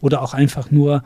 oder 0.00 0.22
auch 0.22 0.32
einfach 0.32 0.70
nur 0.70 1.02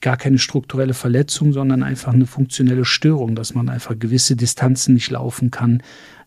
gar 0.00 0.16
keine 0.16 0.38
strukturelle 0.38 0.94
Verletzung, 0.94 1.52
sondern 1.52 1.82
einfach 1.82 2.12
eine 2.12 2.26
funktionelle 2.26 2.84
Störung, 2.84 3.34
dass 3.34 3.54
man 3.54 3.68
einfach 3.68 3.98
gewisse 3.98 4.36
Distanzen 4.36 4.94
nicht 4.94 5.10
laufen 5.10 5.50
kann, 5.50 5.82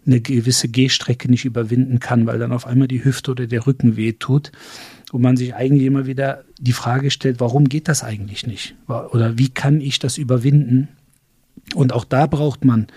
eine 0.05 0.21
gewisse 0.21 0.67
Gehstrecke 0.67 1.29
nicht 1.29 1.45
überwinden 1.45 1.99
kann, 1.99 2.25
weil 2.25 2.39
dann 2.39 2.51
auf 2.51 2.65
einmal 2.65 2.87
die 2.87 3.03
Hüfte 3.03 3.31
oder 3.31 3.47
der 3.47 3.67
Rücken 3.67 3.95
wehtut 3.95 4.51
und 5.11 5.21
man 5.21 5.37
sich 5.37 5.55
eigentlich 5.55 5.85
immer 5.85 6.05
wieder 6.05 6.43
die 6.59 6.73
Frage 6.73 7.11
stellt, 7.11 7.39
warum 7.39 7.69
geht 7.69 7.87
das 7.87 8.03
eigentlich 8.03 8.45
nicht? 8.45 8.75
Oder 8.87 9.37
wie 9.37 9.49
kann 9.49 9.81
ich 9.81 9.99
das 9.99 10.17
überwinden? 10.17 10.89
Und 11.75 11.93
auch 11.93 12.05
da 12.05 12.27
braucht 12.27 12.65
man 12.65 12.87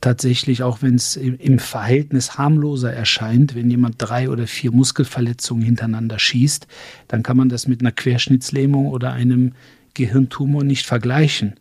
tatsächlich, 0.00 0.62
auch 0.62 0.80
wenn 0.82 0.94
es 0.94 1.16
im 1.16 1.58
Verhältnis 1.58 2.38
harmloser 2.38 2.92
erscheint, 2.92 3.54
wenn 3.54 3.70
jemand 3.70 3.96
drei 3.98 4.30
oder 4.30 4.46
vier 4.46 4.72
Muskelverletzungen 4.72 5.64
hintereinander 5.64 6.18
schießt, 6.18 6.66
dann 7.08 7.22
kann 7.22 7.36
man 7.36 7.48
das 7.48 7.66
mit 7.66 7.80
einer 7.80 7.92
Querschnittslähmung 7.92 8.88
oder 8.88 9.12
einem 9.12 9.52
Gehirntumor 9.94 10.64
nicht 10.64 10.86
vergleichen. 10.86 11.54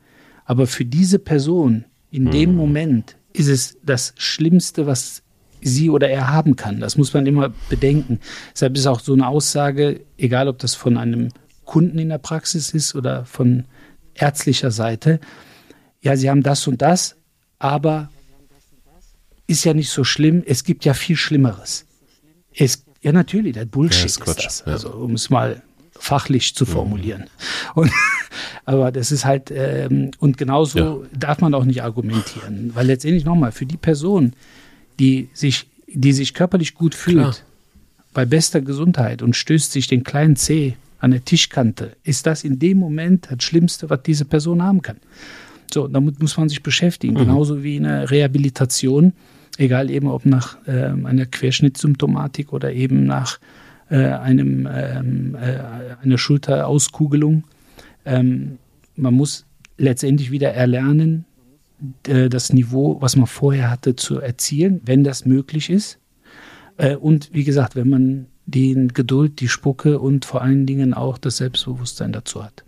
Aber 0.45 0.67
für 0.67 0.85
diese 0.85 1.19
Person 1.19 1.85
in 2.11 2.31
dem 2.31 2.51
hm. 2.51 2.55
Moment 2.55 3.17
ist 3.33 3.47
es 3.47 3.77
das 3.83 4.13
Schlimmste, 4.17 4.85
was 4.85 5.21
sie 5.61 5.89
oder 5.89 6.09
er 6.09 6.31
haben 6.31 6.55
kann. 6.55 6.79
Das 6.79 6.97
muss 6.97 7.13
man 7.13 7.25
immer 7.25 7.51
bedenken. 7.69 8.19
Deshalb 8.53 8.77
ist 8.77 8.87
auch 8.87 8.99
so 8.99 9.13
eine 9.13 9.27
Aussage, 9.27 10.01
egal 10.17 10.47
ob 10.47 10.59
das 10.59 10.75
von 10.75 10.97
einem 10.97 11.29
Kunden 11.65 11.99
in 11.99 12.09
der 12.09 12.17
Praxis 12.17 12.71
ist 12.71 12.95
oder 12.95 13.25
von 13.25 13.65
ärztlicher 14.15 14.71
Seite, 14.71 15.19
ja, 16.01 16.15
sie 16.15 16.29
haben 16.29 16.43
das 16.43 16.67
und 16.67 16.81
das, 16.81 17.15
aber 17.59 18.09
ist 19.47 19.63
ja 19.65 19.73
nicht 19.73 19.89
so 19.89 20.03
schlimm, 20.03 20.43
es 20.45 20.63
gibt 20.63 20.85
ja 20.85 20.93
viel 20.93 21.15
Schlimmeres. 21.15 21.85
Es, 22.55 22.85
ja, 23.01 23.11
natürlich, 23.11 23.53
der 23.53 23.65
Bullshit 23.65 24.01
ja, 24.01 24.05
ist, 24.05 24.27
ist 24.27 24.45
das. 24.45 24.63
Ja. 24.65 24.73
Also, 24.73 24.91
um 24.91 25.13
es 25.13 25.29
mal 25.29 25.61
fachlich 25.91 26.55
zu 26.55 26.65
mhm. 26.65 26.69
formulieren. 26.69 27.23
Und, 27.75 27.91
aber 28.65 28.91
das 28.91 29.11
ist 29.11 29.25
halt, 29.25 29.51
ähm, 29.51 30.11
und 30.19 30.37
genauso 30.37 30.79
ja. 30.79 30.97
darf 31.17 31.41
man 31.41 31.53
auch 31.53 31.65
nicht 31.65 31.83
argumentieren, 31.83 32.71
weil 32.73 32.87
letztendlich 32.87 33.25
nochmal, 33.25 33.51
für 33.51 33.65
die 33.65 33.77
Person, 33.77 34.33
die 34.99 35.29
sich, 35.33 35.67
die 35.87 36.13
sich 36.13 36.33
körperlich 36.33 36.75
gut 36.75 36.93
fühlt, 36.93 37.17
Klar. 37.17 37.35
bei 38.13 38.25
bester 38.25 38.61
Gesundheit 38.61 39.21
und 39.21 39.35
stößt 39.35 39.71
sich 39.71 39.87
den 39.87 40.03
kleinen 40.03 40.35
Zeh 40.35 40.75
an 40.99 41.11
der 41.11 41.23
Tischkante, 41.23 41.95
ist 42.03 42.25
das 42.25 42.43
in 42.43 42.59
dem 42.59 42.77
Moment 42.77 43.29
das 43.31 43.43
Schlimmste, 43.43 43.89
was 43.89 44.03
diese 44.03 44.25
Person 44.25 44.61
haben 44.61 44.81
kann. 44.81 44.97
So, 45.73 45.87
damit 45.87 46.19
muss 46.19 46.37
man 46.37 46.49
sich 46.49 46.61
beschäftigen, 46.61 47.13
mhm. 47.13 47.19
genauso 47.19 47.63
wie 47.63 47.77
eine 47.77 48.09
Rehabilitation, 48.09 49.13
egal 49.57 49.89
eben 49.89 50.07
ob 50.07 50.25
nach 50.25 50.57
äh, 50.67 50.91
einer 51.03 51.25
Querschnittssymptomatik 51.25 52.51
oder 52.51 52.73
eben 52.73 53.05
nach 53.05 53.39
äh, 53.89 53.97
einem, 53.97 54.67
ähm, 54.71 55.35
äh, 55.35 56.03
einer 56.03 56.17
Schulterauskugelung. 56.17 57.43
Ähm, 58.05 58.57
man 58.95 59.13
muss 59.13 59.45
letztendlich 59.77 60.31
wieder 60.31 60.51
erlernen, 60.51 61.25
das 62.03 62.51
Niveau, 62.51 63.01
was 63.01 63.15
man 63.15 63.27
vorher 63.27 63.69
hatte, 63.69 63.95
zu 63.95 64.19
erzielen, 64.19 64.81
wenn 64.85 65.03
das 65.03 65.25
möglich 65.25 65.69
ist. 65.69 65.99
Äh, 66.77 66.95
und 66.95 67.33
wie 67.33 67.43
gesagt, 67.43 67.75
wenn 67.75 67.89
man 67.89 68.27
die 68.45 68.87
Geduld, 68.93 69.41
die 69.41 69.47
Spucke 69.47 69.99
und 69.99 70.25
vor 70.25 70.41
allen 70.41 70.65
Dingen 70.65 70.93
auch 70.93 71.17
das 71.19 71.37
Selbstbewusstsein 71.37 72.11
dazu 72.11 72.43
hat. 72.43 72.63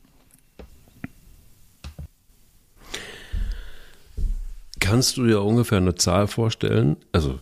Kannst 4.80 5.18
du 5.18 5.26
dir 5.26 5.42
ungefähr 5.42 5.78
eine 5.78 5.96
Zahl 5.96 6.28
vorstellen? 6.28 6.98
Also 7.12 7.40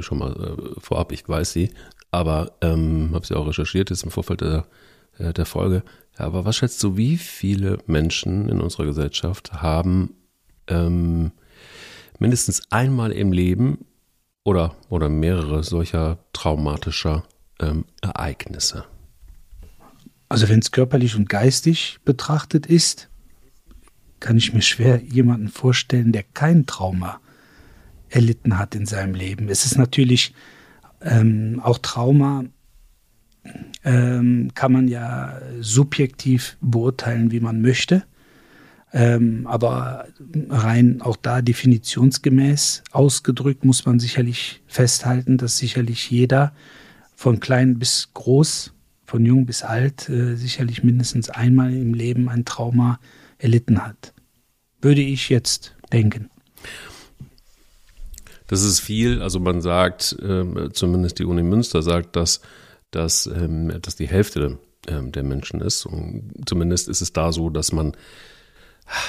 schon 0.00 0.18
mal 0.18 0.32
äh, 0.32 0.80
vorab, 0.80 1.12
ich 1.12 1.26
weiß 1.26 1.52
sie, 1.52 1.70
aber 2.10 2.52
ähm, 2.60 3.10
habe 3.14 3.26
sie 3.26 3.34
auch 3.34 3.46
recherchiert 3.46 3.90
jetzt 3.90 4.02
im 4.02 4.10
Vorfeld 4.10 4.40
der, 4.40 4.66
der 5.18 5.46
Folge. 5.46 5.82
Aber 6.16 6.44
was 6.44 6.56
schätzt 6.56 6.82
du, 6.82 6.96
wie 6.96 7.16
viele 7.16 7.78
Menschen 7.86 8.48
in 8.48 8.60
unserer 8.60 8.86
Gesellschaft 8.86 9.52
haben 9.62 10.14
ähm, 10.68 11.32
mindestens 12.18 12.62
einmal 12.70 13.12
im 13.12 13.32
Leben 13.32 13.84
oder, 14.44 14.76
oder 14.88 15.08
mehrere 15.08 15.62
solcher 15.62 16.18
traumatischer 16.32 17.24
ähm, 17.60 17.84
Ereignisse? 18.00 18.84
Also 20.28 20.48
wenn 20.48 20.58
es 20.58 20.70
körperlich 20.70 21.16
und 21.16 21.28
geistig 21.28 21.98
betrachtet 22.04 22.66
ist, 22.66 23.08
kann 24.20 24.36
ich 24.36 24.52
mir 24.52 24.62
schwer 24.62 25.00
jemanden 25.02 25.48
vorstellen, 25.48 26.12
der 26.12 26.22
kein 26.22 26.66
Trauma 26.66 27.20
erlitten 28.08 28.58
hat 28.58 28.74
in 28.74 28.86
seinem 28.86 29.14
Leben. 29.14 29.48
Es 29.48 29.64
ist 29.64 29.78
natürlich 29.78 30.34
ähm, 31.00 31.60
auch 31.62 31.78
Trauma, 31.78 32.44
ähm, 33.84 34.50
kann 34.54 34.72
man 34.72 34.88
ja 34.88 35.40
subjektiv 35.60 36.56
beurteilen, 36.60 37.30
wie 37.30 37.40
man 37.40 37.60
möchte. 37.60 38.04
Ähm, 38.92 39.46
aber 39.46 40.06
rein 40.48 41.02
auch 41.02 41.16
da 41.16 41.42
definitionsgemäß 41.42 42.84
ausgedrückt 42.90 43.64
muss 43.64 43.84
man 43.84 44.00
sicherlich 44.00 44.62
festhalten, 44.66 45.36
dass 45.36 45.58
sicherlich 45.58 46.10
jeder 46.10 46.52
von 47.14 47.38
klein 47.40 47.78
bis 47.78 48.10
groß, 48.14 48.72
von 49.04 49.26
jung 49.26 49.44
bis 49.44 49.62
alt, 49.62 50.08
äh, 50.08 50.36
sicherlich 50.36 50.82
mindestens 50.84 51.28
einmal 51.28 51.72
im 51.72 51.92
Leben 51.92 52.28
ein 52.28 52.44
Trauma 52.44 52.98
erlitten 53.38 53.84
hat. 53.84 54.14
Würde 54.80 55.02
ich 55.02 55.28
jetzt 55.28 55.74
denken. 55.92 56.30
Das 58.46 58.62
ist 58.62 58.80
viel. 58.80 59.20
Also 59.20 59.40
man 59.40 59.60
sagt, 59.60 60.16
äh, 60.22 60.70
zumindest 60.72 61.18
die 61.18 61.24
Uni 61.24 61.42
Münster 61.42 61.82
sagt, 61.82 62.16
dass, 62.16 62.40
dass, 62.90 63.26
ähm, 63.26 63.72
dass 63.82 63.96
die 63.96 64.08
Hälfte 64.08 64.58
äh, 64.86 65.02
der 65.02 65.22
Menschen 65.22 65.60
ist. 65.60 65.84
Und 65.84 66.32
zumindest 66.46 66.88
ist 66.88 67.02
es 67.02 67.12
da 67.12 67.32
so, 67.32 67.50
dass 67.50 67.72
man 67.72 67.94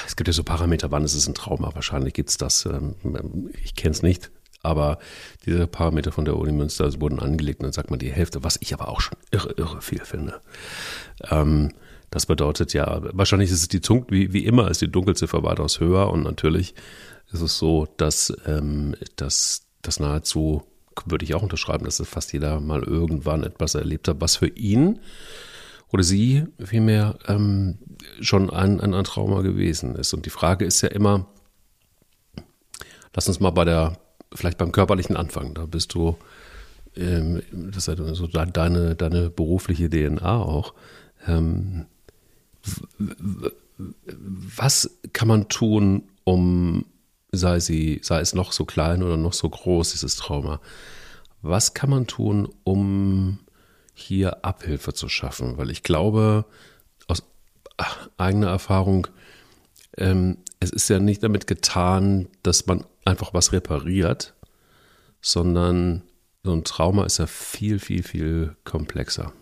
es 0.06 0.16
gibt 0.16 0.28
ja 0.28 0.32
so 0.32 0.44
Parameter, 0.44 0.90
wann 0.90 1.04
ist 1.04 1.14
es 1.14 1.26
ein 1.26 1.34
Trauma? 1.34 1.74
Wahrscheinlich 1.74 2.14
gibt 2.14 2.30
es 2.30 2.36
das. 2.36 2.66
Ähm, 2.66 2.94
ich 3.64 3.74
kenne 3.74 3.92
es 3.92 4.02
nicht. 4.02 4.30
Aber 4.62 4.98
diese 5.46 5.66
Parameter 5.66 6.12
von 6.12 6.26
der 6.26 6.36
Uni 6.36 6.52
Münster 6.52 6.88
wurden 7.00 7.18
angelegt 7.18 7.60
und 7.60 7.64
dann 7.64 7.72
sagt 7.72 7.90
man 7.90 7.98
die 7.98 8.12
Hälfte, 8.12 8.44
was 8.44 8.58
ich 8.60 8.74
aber 8.74 8.88
auch 8.88 9.00
schon 9.00 9.16
irre, 9.30 9.54
irre 9.56 9.80
viel 9.80 10.04
finde. 10.04 10.40
Ähm, 11.30 11.72
das 12.10 12.26
bedeutet 12.26 12.72
ja, 12.74 13.00
wahrscheinlich 13.16 13.50
ist 13.50 13.62
es 13.62 13.68
die 13.68 13.80
Zunk, 13.80 14.10
wie, 14.10 14.32
wie 14.32 14.44
immer 14.44 14.70
ist 14.70 14.82
die 14.82 14.90
Dunkelziffer 14.90 15.42
weitaus 15.42 15.80
höher 15.80 16.10
und 16.10 16.24
natürlich 16.24 16.74
ist 17.32 17.40
es 17.40 17.56
so, 17.56 17.86
dass, 17.96 18.32
ähm, 18.46 18.96
dass, 19.16 19.62
dass 19.82 20.00
nahezu, 20.00 20.64
würde 21.06 21.24
ich 21.24 21.34
auch 21.34 21.42
unterschreiben, 21.42 21.84
dass 21.84 22.02
fast 22.04 22.32
jeder 22.32 22.60
mal 22.60 22.82
irgendwann 22.82 23.44
etwas 23.44 23.76
erlebt 23.76 24.08
hat, 24.08 24.20
was 24.20 24.36
für 24.36 24.48
ihn 24.48 24.98
oder 25.92 26.02
sie 26.02 26.44
vielmehr 26.62 27.18
ähm, 27.28 27.78
schon 28.20 28.50
ein, 28.50 28.80
ein, 28.80 28.94
ein 28.94 29.04
Trauma 29.04 29.42
gewesen 29.42 29.96
ist. 29.96 30.12
Und 30.12 30.26
die 30.26 30.30
Frage 30.30 30.64
ist 30.64 30.82
ja 30.82 30.88
immer, 30.88 31.26
lass 33.14 33.28
uns 33.28 33.40
mal 33.40 33.50
bei 33.50 33.64
der, 33.64 33.98
vielleicht 34.34 34.58
beim 34.58 34.72
körperlichen 34.72 35.16
Anfang, 35.16 35.54
da 35.54 35.66
bist 35.66 35.94
du, 35.94 36.16
ähm, 36.96 37.42
das 37.52 37.88
ist 37.88 37.98
ja 37.98 38.14
so 38.14 38.26
deine, 38.26 38.94
deine 38.94 39.30
berufliche 39.30 39.88
DNA 39.88 40.42
auch. 40.42 40.74
Ähm, 41.26 41.86
was 42.96 44.98
kann 45.12 45.28
man 45.28 45.48
tun, 45.48 46.04
um, 46.24 46.84
sei 47.32 47.60
sie, 47.60 48.00
sei 48.02 48.20
es 48.20 48.34
noch 48.34 48.52
so 48.52 48.64
klein 48.64 49.02
oder 49.02 49.16
noch 49.16 49.32
so 49.32 49.48
groß, 49.48 49.92
dieses 49.92 50.16
Trauma, 50.16 50.60
was 51.42 51.74
kann 51.74 51.90
man 51.90 52.06
tun, 52.06 52.48
um 52.64 53.38
hier 53.94 54.44
Abhilfe 54.44 54.92
zu 54.92 55.08
schaffen, 55.08 55.56
weil 55.56 55.70
ich 55.70 55.82
glaube, 55.82 56.44
eigener 58.16 58.48
Erfahrung, 58.48 59.06
ähm, 59.96 60.38
es 60.60 60.70
ist 60.70 60.88
ja 60.88 60.98
nicht 60.98 61.22
damit 61.22 61.46
getan, 61.46 62.28
dass 62.42 62.66
man 62.66 62.84
einfach 63.04 63.34
was 63.34 63.52
repariert, 63.52 64.34
sondern 65.20 66.02
so 66.42 66.52
ein 66.52 66.64
Trauma 66.64 67.04
ist 67.04 67.18
ja 67.18 67.26
viel, 67.26 67.78
viel, 67.78 68.02
viel 68.02 68.56
komplexer. 68.64 69.32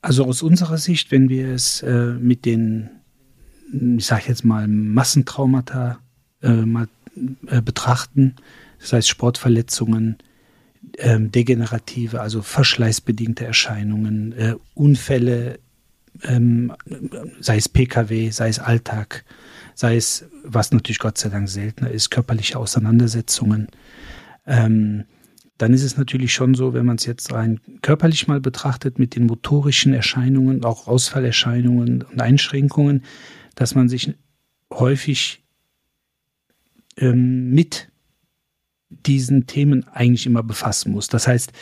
Also 0.00 0.26
aus 0.26 0.42
unserer 0.42 0.78
Sicht, 0.78 1.10
wenn 1.10 1.28
wir 1.28 1.48
es 1.48 1.82
äh, 1.82 2.12
mit 2.12 2.44
den, 2.44 2.90
ich 3.72 4.04
sage 4.04 4.24
jetzt 4.28 4.44
mal, 4.44 4.68
Massentraumata 4.68 5.98
äh, 6.42 6.50
mal 6.50 6.88
äh, 7.46 7.62
betrachten, 7.62 8.36
das 8.80 8.92
heißt 8.92 9.08
Sportverletzungen, 9.08 10.18
ähm, 10.98 11.30
degenerative, 11.30 12.20
also 12.20 12.42
verschleißbedingte 12.42 13.44
Erscheinungen, 13.44 14.32
äh, 14.32 14.54
Unfälle, 14.74 15.58
ähm, 16.22 16.72
sei 17.40 17.56
es 17.56 17.68
Pkw, 17.68 18.30
sei 18.30 18.48
es 18.48 18.58
Alltag, 18.58 19.24
sei 19.74 19.96
es, 19.96 20.26
was 20.44 20.72
natürlich 20.72 20.98
Gott 20.98 21.18
sei 21.18 21.28
Dank 21.28 21.48
seltener 21.48 21.90
ist, 21.90 22.10
körperliche 22.10 22.58
Auseinandersetzungen. 22.58 23.68
Ähm, 24.46 25.04
dann 25.58 25.72
ist 25.72 25.84
es 25.84 25.96
natürlich 25.96 26.32
schon 26.32 26.54
so, 26.54 26.74
wenn 26.74 26.86
man 26.86 26.96
es 26.96 27.06
jetzt 27.06 27.32
rein 27.32 27.60
körperlich 27.80 28.26
mal 28.26 28.40
betrachtet, 28.40 28.98
mit 28.98 29.14
den 29.14 29.26
motorischen 29.26 29.92
Erscheinungen, 29.92 30.64
auch 30.64 30.88
Ausfallerscheinungen 30.88 32.02
und 32.02 32.20
Einschränkungen, 32.20 33.04
dass 33.54 33.74
man 33.74 33.88
sich 33.88 34.14
häufig 34.72 35.44
ähm, 36.96 37.50
mit 37.50 37.88
diesen 39.06 39.46
Themen 39.46 39.86
eigentlich 39.92 40.26
immer 40.26 40.42
befassen 40.42 40.92
muss. 40.92 41.08
Das 41.08 41.26
heißt, 41.26 41.52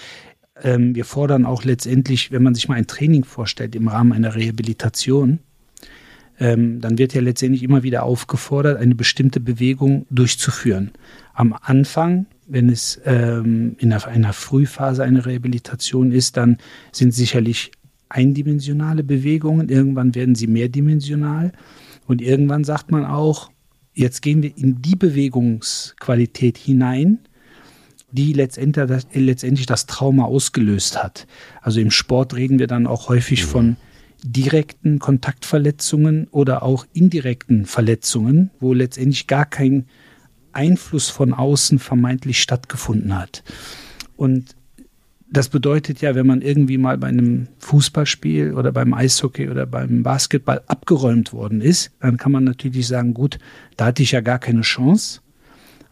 ähm, 0.62 0.94
wir 0.94 1.04
fordern 1.04 1.46
auch 1.46 1.64
letztendlich, 1.64 2.32
wenn 2.32 2.42
man 2.42 2.54
sich 2.54 2.68
mal 2.68 2.74
ein 2.74 2.86
Training 2.86 3.24
vorstellt 3.24 3.74
im 3.74 3.88
Rahmen 3.88 4.12
einer 4.12 4.34
Rehabilitation, 4.34 5.40
ähm, 6.42 6.80
dann 6.80 6.98
wird 6.98 7.14
ja 7.14 7.20
letztendlich 7.20 7.62
immer 7.62 7.84
wieder 7.84 8.02
aufgefordert, 8.02 8.78
eine 8.78 8.96
bestimmte 8.96 9.38
Bewegung 9.38 10.06
durchzuführen. 10.10 10.90
Am 11.34 11.54
Anfang, 11.60 12.26
wenn 12.48 12.68
es 12.68 13.00
ähm, 13.04 13.76
in 13.78 13.92
einer, 13.92 14.32
Frühphase 14.32 15.04
einer 15.04 15.24
Rehabilitation 15.24 16.10
ist, 16.10 16.36
dann 16.36 16.58
sind 16.90 17.14
sicherlich 17.14 17.70
eindimensionale 18.08 19.04
Bewegungen, 19.04 19.68
irgendwann 19.68 20.16
werden 20.16 20.34
sie 20.34 20.48
mehrdimensional 20.48 21.52
und 22.08 22.20
irgendwann 22.20 22.64
sagt 22.64 22.90
man 22.90 23.06
auch, 23.06 23.51
Jetzt 23.94 24.22
gehen 24.22 24.42
wir 24.42 24.56
in 24.56 24.80
die 24.80 24.96
Bewegungsqualität 24.96 26.56
hinein, 26.56 27.18
die 28.10 28.32
letztendlich 28.32 28.86
das, 28.86 29.06
letztendlich 29.12 29.66
das 29.66 29.86
Trauma 29.86 30.24
ausgelöst 30.24 31.02
hat. 31.02 31.26
Also 31.60 31.80
im 31.80 31.90
Sport 31.90 32.34
reden 32.34 32.58
wir 32.58 32.66
dann 32.66 32.86
auch 32.86 33.08
häufig 33.08 33.44
von 33.44 33.76
direkten 34.24 34.98
Kontaktverletzungen 34.98 36.28
oder 36.30 36.62
auch 36.62 36.86
indirekten 36.92 37.66
Verletzungen, 37.66 38.50
wo 38.60 38.72
letztendlich 38.72 39.26
gar 39.26 39.46
kein 39.46 39.86
Einfluss 40.52 41.08
von 41.08 41.34
außen 41.34 41.78
vermeintlich 41.78 42.40
stattgefunden 42.40 43.18
hat. 43.18 43.42
Und 44.16 44.54
das 45.32 45.48
bedeutet 45.48 46.02
ja, 46.02 46.14
wenn 46.14 46.26
man 46.26 46.42
irgendwie 46.42 46.76
mal 46.76 46.98
bei 46.98 47.08
einem 47.08 47.48
Fußballspiel 47.60 48.52
oder 48.52 48.70
beim 48.70 48.92
Eishockey 48.92 49.48
oder 49.48 49.64
beim 49.64 50.02
Basketball 50.02 50.60
abgeräumt 50.66 51.32
worden 51.32 51.62
ist, 51.62 51.90
dann 52.00 52.18
kann 52.18 52.32
man 52.32 52.44
natürlich 52.44 52.86
sagen, 52.86 53.14
gut, 53.14 53.38
da 53.76 53.86
hatte 53.86 54.02
ich 54.02 54.12
ja 54.12 54.20
gar 54.20 54.38
keine 54.38 54.60
Chance. 54.60 55.20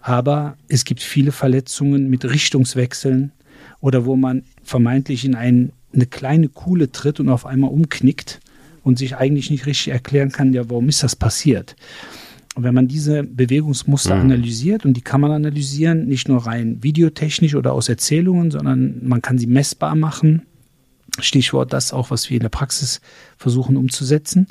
Aber 0.02 0.56
es 0.68 0.84
gibt 0.84 1.00
viele 1.00 1.32
Verletzungen 1.32 2.10
mit 2.10 2.24
Richtungswechseln 2.26 3.32
oder 3.80 4.04
wo 4.04 4.14
man 4.14 4.42
vermeintlich 4.62 5.24
in 5.24 5.34
ein, 5.34 5.72
eine 5.94 6.06
kleine 6.06 6.48
Kuhle 6.48 6.92
tritt 6.92 7.18
und 7.18 7.30
auf 7.30 7.46
einmal 7.46 7.70
umknickt 7.70 8.40
und 8.82 8.98
sich 8.98 9.16
eigentlich 9.16 9.50
nicht 9.50 9.64
richtig 9.64 9.88
erklären 9.88 10.32
kann, 10.32 10.52
ja, 10.52 10.68
warum 10.68 10.88
ist 10.90 11.02
das 11.02 11.16
passiert? 11.16 11.76
Wenn 12.56 12.74
man 12.74 12.88
diese 12.88 13.22
Bewegungsmuster 13.22 14.16
mhm. 14.16 14.22
analysiert, 14.22 14.84
und 14.84 14.94
die 14.94 15.02
kann 15.02 15.20
man 15.20 15.30
analysieren, 15.30 16.06
nicht 16.06 16.28
nur 16.28 16.46
rein 16.46 16.82
videotechnisch 16.82 17.54
oder 17.54 17.72
aus 17.72 17.88
Erzählungen, 17.88 18.50
sondern 18.50 19.06
man 19.06 19.22
kann 19.22 19.38
sie 19.38 19.46
messbar 19.46 19.94
machen. 19.94 20.42
Stichwort 21.20 21.72
das 21.72 21.92
auch, 21.92 22.10
was 22.10 22.28
wir 22.28 22.36
in 22.36 22.42
der 22.42 22.48
Praxis 22.48 23.00
versuchen 23.36 23.76
umzusetzen. 23.76 24.48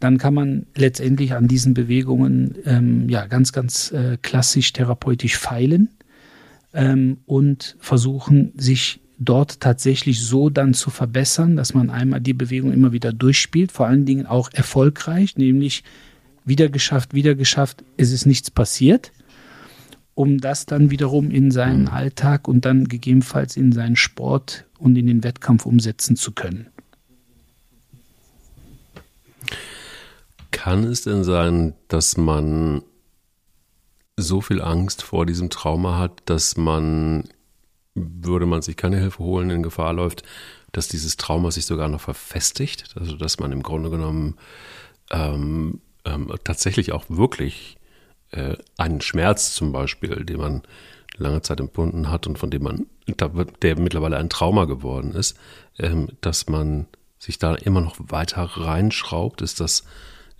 Dann 0.00 0.18
kann 0.18 0.34
man 0.34 0.66
letztendlich 0.74 1.34
an 1.34 1.46
diesen 1.46 1.74
Bewegungen 1.74 2.56
ähm, 2.64 3.08
ja 3.08 3.26
ganz, 3.26 3.52
ganz 3.52 3.92
äh, 3.92 4.16
klassisch 4.20 4.72
therapeutisch 4.72 5.36
feilen 5.36 5.90
ähm, 6.72 7.18
und 7.26 7.76
versuchen, 7.80 8.52
sich 8.56 9.00
dort 9.18 9.60
tatsächlich 9.60 10.22
so 10.22 10.48
dann 10.48 10.72
zu 10.72 10.90
verbessern, 10.90 11.54
dass 11.54 11.74
man 11.74 11.90
einmal 11.90 12.20
die 12.20 12.32
Bewegung 12.32 12.72
immer 12.72 12.92
wieder 12.92 13.12
durchspielt, 13.12 13.70
vor 13.70 13.86
allen 13.86 14.06
Dingen 14.06 14.26
auch 14.26 14.50
erfolgreich, 14.52 15.36
nämlich 15.36 15.84
wieder 16.50 16.68
geschafft, 16.68 17.14
wieder 17.14 17.34
geschafft, 17.34 17.82
es 17.96 18.12
ist 18.12 18.26
nichts 18.26 18.50
passiert, 18.50 19.12
um 20.14 20.38
das 20.38 20.66
dann 20.66 20.90
wiederum 20.90 21.30
in 21.30 21.50
seinen 21.50 21.84
mhm. 21.84 21.88
Alltag 21.88 22.46
und 22.46 22.66
dann 22.66 22.88
gegebenenfalls 22.88 23.56
in 23.56 23.72
seinen 23.72 23.96
Sport 23.96 24.66
und 24.78 24.96
in 24.96 25.06
den 25.06 25.24
Wettkampf 25.24 25.64
umsetzen 25.64 26.16
zu 26.16 26.32
können. 26.32 26.66
Kann 30.50 30.84
es 30.84 31.02
denn 31.02 31.24
sein, 31.24 31.74
dass 31.88 32.18
man 32.18 32.82
so 34.16 34.42
viel 34.42 34.60
Angst 34.60 35.02
vor 35.02 35.24
diesem 35.24 35.48
Trauma 35.48 35.96
hat, 35.96 36.20
dass 36.26 36.56
man, 36.56 37.24
würde 37.94 38.44
man 38.44 38.60
sich 38.60 38.76
keine 38.76 38.98
Hilfe 38.98 39.20
holen, 39.20 39.48
in 39.48 39.62
Gefahr 39.62 39.94
läuft, 39.94 40.22
dass 40.72 40.88
dieses 40.88 41.16
Trauma 41.16 41.50
sich 41.50 41.64
sogar 41.64 41.88
noch 41.88 42.00
verfestigt? 42.00 42.94
Also 42.96 43.16
dass 43.16 43.38
man 43.38 43.52
im 43.52 43.62
Grunde 43.62 43.88
genommen 43.88 44.36
ähm, 45.10 45.80
ähm, 46.04 46.32
tatsächlich 46.44 46.92
auch 46.92 47.04
wirklich 47.08 47.76
äh, 48.30 48.56
einen 48.76 49.00
Schmerz 49.00 49.54
zum 49.54 49.72
Beispiel, 49.72 50.24
den 50.24 50.38
man 50.38 50.62
lange 51.16 51.42
Zeit 51.42 51.60
empfunden 51.60 52.10
hat 52.10 52.26
und 52.26 52.38
von 52.38 52.50
dem 52.50 52.62
man, 52.62 52.86
der 53.06 53.78
mittlerweile 53.78 54.16
ein 54.16 54.30
Trauma 54.30 54.64
geworden 54.64 55.12
ist, 55.12 55.36
ähm, 55.78 56.08
dass 56.20 56.48
man 56.48 56.86
sich 57.18 57.38
da 57.38 57.54
immer 57.54 57.80
noch 57.80 57.96
weiter 57.98 58.42
reinschraubt? 58.42 59.42
Ist 59.42 59.60
das, 59.60 59.84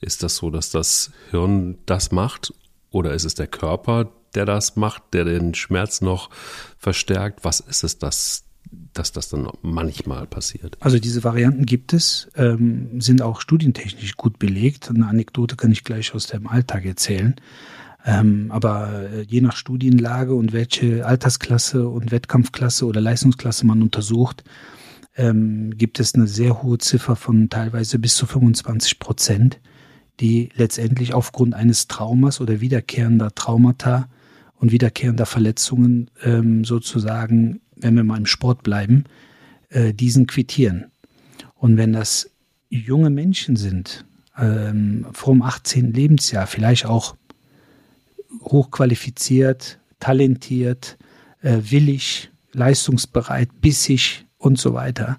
ist 0.01 0.23
das 0.23 0.37
so, 0.37 0.51
dass 0.51 0.71
das 0.71 1.13
Hirn 1.31 1.79
das 1.87 2.11
macht? 2.11 2.53
Oder 2.91 3.13
ist 3.15 3.25
es 3.25 3.35
der 3.35 3.47
Körper, 3.47 4.11
der 4.35 4.47
das 4.47 4.77
macht, 4.77 5.03
der 5.13 5.25
den 5.25 5.55
Schmerz 5.55 6.01
noch 6.01 6.31
verstärkt? 6.79 7.45
Was 7.45 7.61
ist 7.61 7.85
es, 7.85 7.99
das 7.99 8.45
dass 8.93 9.13
das 9.13 9.29
dann 9.29 9.49
manchmal 9.63 10.27
passiert. 10.27 10.77
Also 10.81 10.99
diese 10.99 11.25
Varianten 11.25 11.67
gibt 11.67 11.93
es, 11.93 12.29
ähm, 12.37 13.01
sind 13.01 13.23
auch 13.23 13.41
studientechnisch 13.41 14.17
gut 14.17 14.39
belegt. 14.39 14.91
Eine 14.91 15.07
Anekdote 15.07 15.57
kann 15.57 15.73
ich 15.73 15.85
gleich 15.85 16.15
aus 16.15 16.27
dem 16.27 16.47
Alltag 16.47 16.85
erzählen. 16.85 17.37
Ähm, 18.05 18.47
aber 18.51 19.11
äh, 19.13 19.23
je 19.23 19.41
nach 19.41 19.57
Studienlage 19.57 20.35
und 20.35 20.53
welche 20.53 21.07
Altersklasse 21.07 21.89
und 21.89 22.11
Wettkampfklasse 22.11 22.87
oder 22.87 23.01
Leistungsklasse 23.01 23.67
man 23.67 23.83
untersucht, 23.83 24.43
ähm, 25.17 25.77
gibt 25.77 26.01
es 26.01 26.15
eine 26.15 26.27
sehr 26.27 26.63
hohe 26.63 26.79
Ziffer 26.79 27.17
von 27.17 27.51
teilweise 27.51 27.99
bis 27.99 28.17
zu 28.17 28.27
25 28.27 28.99
Prozent, 28.99 29.61
die 30.19 30.51
letztendlich 30.55 31.15
aufgrund 31.15 31.55
eines 31.55 31.89
Traumas 31.89 32.41
oder 32.41 32.61
wiederkehrender 32.61 33.35
Traumata 33.35 34.09
und 34.61 34.71
wiederkehrender 34.71 35.27
Verletzungen 35.27 36.11
ähm, 36.23 36.65
sozusagen 36.65 37.61
wenn 37.83 37.97
wir 37.97 38.05
mal 38.05 38.19
im 38.19 38.27
Sport 38.27 38.63
bleiben, 38.63 39.05
äh, 39.71 39.93
diesen 39.93 40.27
quittieren. 40.27 40.87
Und 41.55 41.77
wenn 41.77 41.93
das 41.93 42.31
junge 42.69 43.11
Menschen 43.11 43.57
sind, 43.57 44.05
ähm, 44.39 45.07
vor 45.13 45.35
dem 45.35 45.43
18. 45.43 45.93
Lebensjahr, 45.93 46.47
vielleicht 46.47 46.87
auch 46.87 47.17
hochqualifiziert, 48.43 49.79
talentiert, 49.99 50.97
äh, 51.43 51.59
willig, 51.63 52.31
leistungsbereit, 52.53 53.49
bissig 53.61 54.27
und 54.39 54.59
so 54.59 54.73
weiter, 54.73 55.19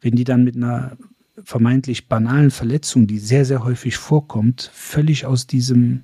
wenn 0.00 0.16
die 0.16 0.24
dann 0.24 0.44
mit 0.44 0.56
einer 0.56 0.96
vermeintlich 1.44 2.08
banalen 2.08 2.50
Verletzung, 2.50 3.06
die 3.06 3.18
sehr, 3.18 3.44
sehr 3.44 3.64
häufig 3.64 3.96
vorkommt, 3.96 4.70
völlig 4.74 5.24
aus 5.24 5.46
diesem 5.46 6.02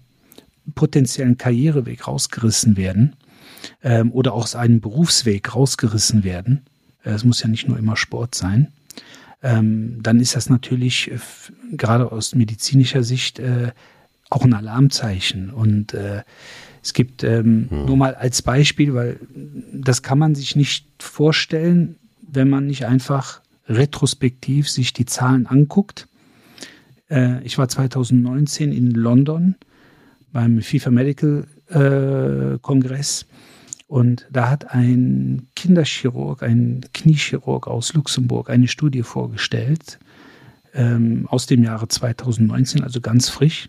potenziellen 0.74 1.38
Karriereweg 1.38 2.06
rausgerissen 2.06 2.76
werden, 2.76 3.16
ähm, 3.82 4.12
oder 4.12 4.32
aus 4.32 4.54
einem 4.54 4.80
Berufsweg 4.80 5.54
rausgerissen 5.54 6.24
werden, 6.24 6.62
äh, 7.04 7.10
es 7.10 7.24
muss 7.24 7.42
ja 7.42 7.48
nicht 7.48 7.68
nur 7.68 7.78
immer 7.78 7.96
Sport 7.96 8.34
sein, 8.34 8.68
ähm, 9.42 10.02
dann 10.02 10.20
ist 10.20 10.36
das 10.36 10.48
natürlich 10.48 11.10
äh, 11.10 11.18
gerade 11.72 12.10
aus 12.10 12.34
medizinischer 12.34 13.02
Sicht 13.02 13.38
äh, 13.38 13.72
auch 14.30 14.44
ein 14.44 14.54
Alarmzeichen. 14.54 15.50
Und 15.50 15.94
äh, 15.94 16.22
es 16.82 16.92
gibt 16.94 17.22
ähm, 17.24 17.66
hm. 17.68 17.86
nur 17.86 17.96
mal 17.96 18.14
als 18.14 18.42
Beispiel, 18.42 18.94
weil 18.94 19.20
das 19.72 20.02
kann 20.02 20.18
man 20.18 20.34
sich 20.34 20.56
nicht 20.56 20.86
vorstellen, 20.98 21.96
wenn 22.26 22.48
man 22.48 22.66
nicht 22.66 22.86
einfach 22.86 23.42
retrospektiv 23.68 24.68
sich 24.68 24.92
die 24.92 25.06
Zahlen 25.06 25.46
anguckt. 25.46 26.08
Äh, 27.10 27.42
ich 27.44 27.58
war 27.58 27.68
2019 27.68 28.72
in 28.72 28.90
London 28.90 29.56
beim 30.34 30.60
FIFA 30.60 30.90
Medical 30.90 31.46
äh, 31.68 32.58
Kongress. 32.60 33.24
Und 33.86 34.26
da 34.32 34.50
hat 34.50 34.72
ein 34.72 35.46
Kinderchirurg, 35.54 36.42
ein 36.42 36.84
Kniechirurg 36.92 37.68
aus 37.68 37.94
Luxemburg 37.94 38.50
eine 38.50 38.66
Studie 38.66 39.04
vorgestellt, 39.04 40.00
ähm, 40.74 41.28
aus 41.30 41.46
dem 41.46 41.62
Jahre 41.62 41.86
2019, 41.86 42.82
also 42.82 43.00
ganz 43.00 43.28
frisch, 43.28 43.68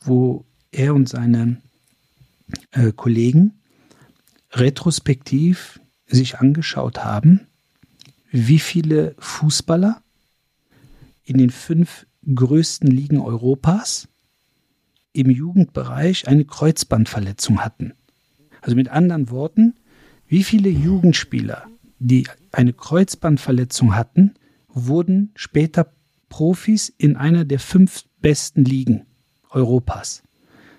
wo 0.00 0.46
er 0.72 0.94
und 0.94 1.10
seine 1.10 1.58
äh, 2.72 2.92
Kollegen 2.92 3.52
retrospektiv 4.52 5.78
sich 6.06 6.38
angeschaut 6.38 7.04
haben, 7.04 7.48
wie 8.30 8.58
viele 8.58 9.14
Fußballer 9.18 10.02
in 11.22 11.36
den 11.36 11.50
fünf 11.50 12.06
größten 12.34 12.90
Ligen 12.90 13.20
Europas 13.20 14.08
im 15.12 15.30
Jugendbereich 15.30 16.28
eine 16.28 16.44
Kreuzbandverletzung 16.44 17.60
hatten. 17.64 17.94
Also 18.60 18.76
mit 18.76 18.88
anderen 18.88 19.30
Worten, 19.30 19.74
wie 20.28 20.44
viele 20.44 20.68
Jugendspieler, 20.68 21.66
die 21.98 22.26
eine 22.52 22.72
Kreuzbandverletzung 22.72 23.94
hatten, 23.94 24.34
wurden 24.68 25.32
später 25.34 25.92
Profis 26.28 26.92
in 26.96 27.16
einer 27.16 27.44
der 27.44 27.58
fünf 27.58 28.04
besten 28.20 28.64
Ligen 28.64 29.06
Europas. 29.50 30.22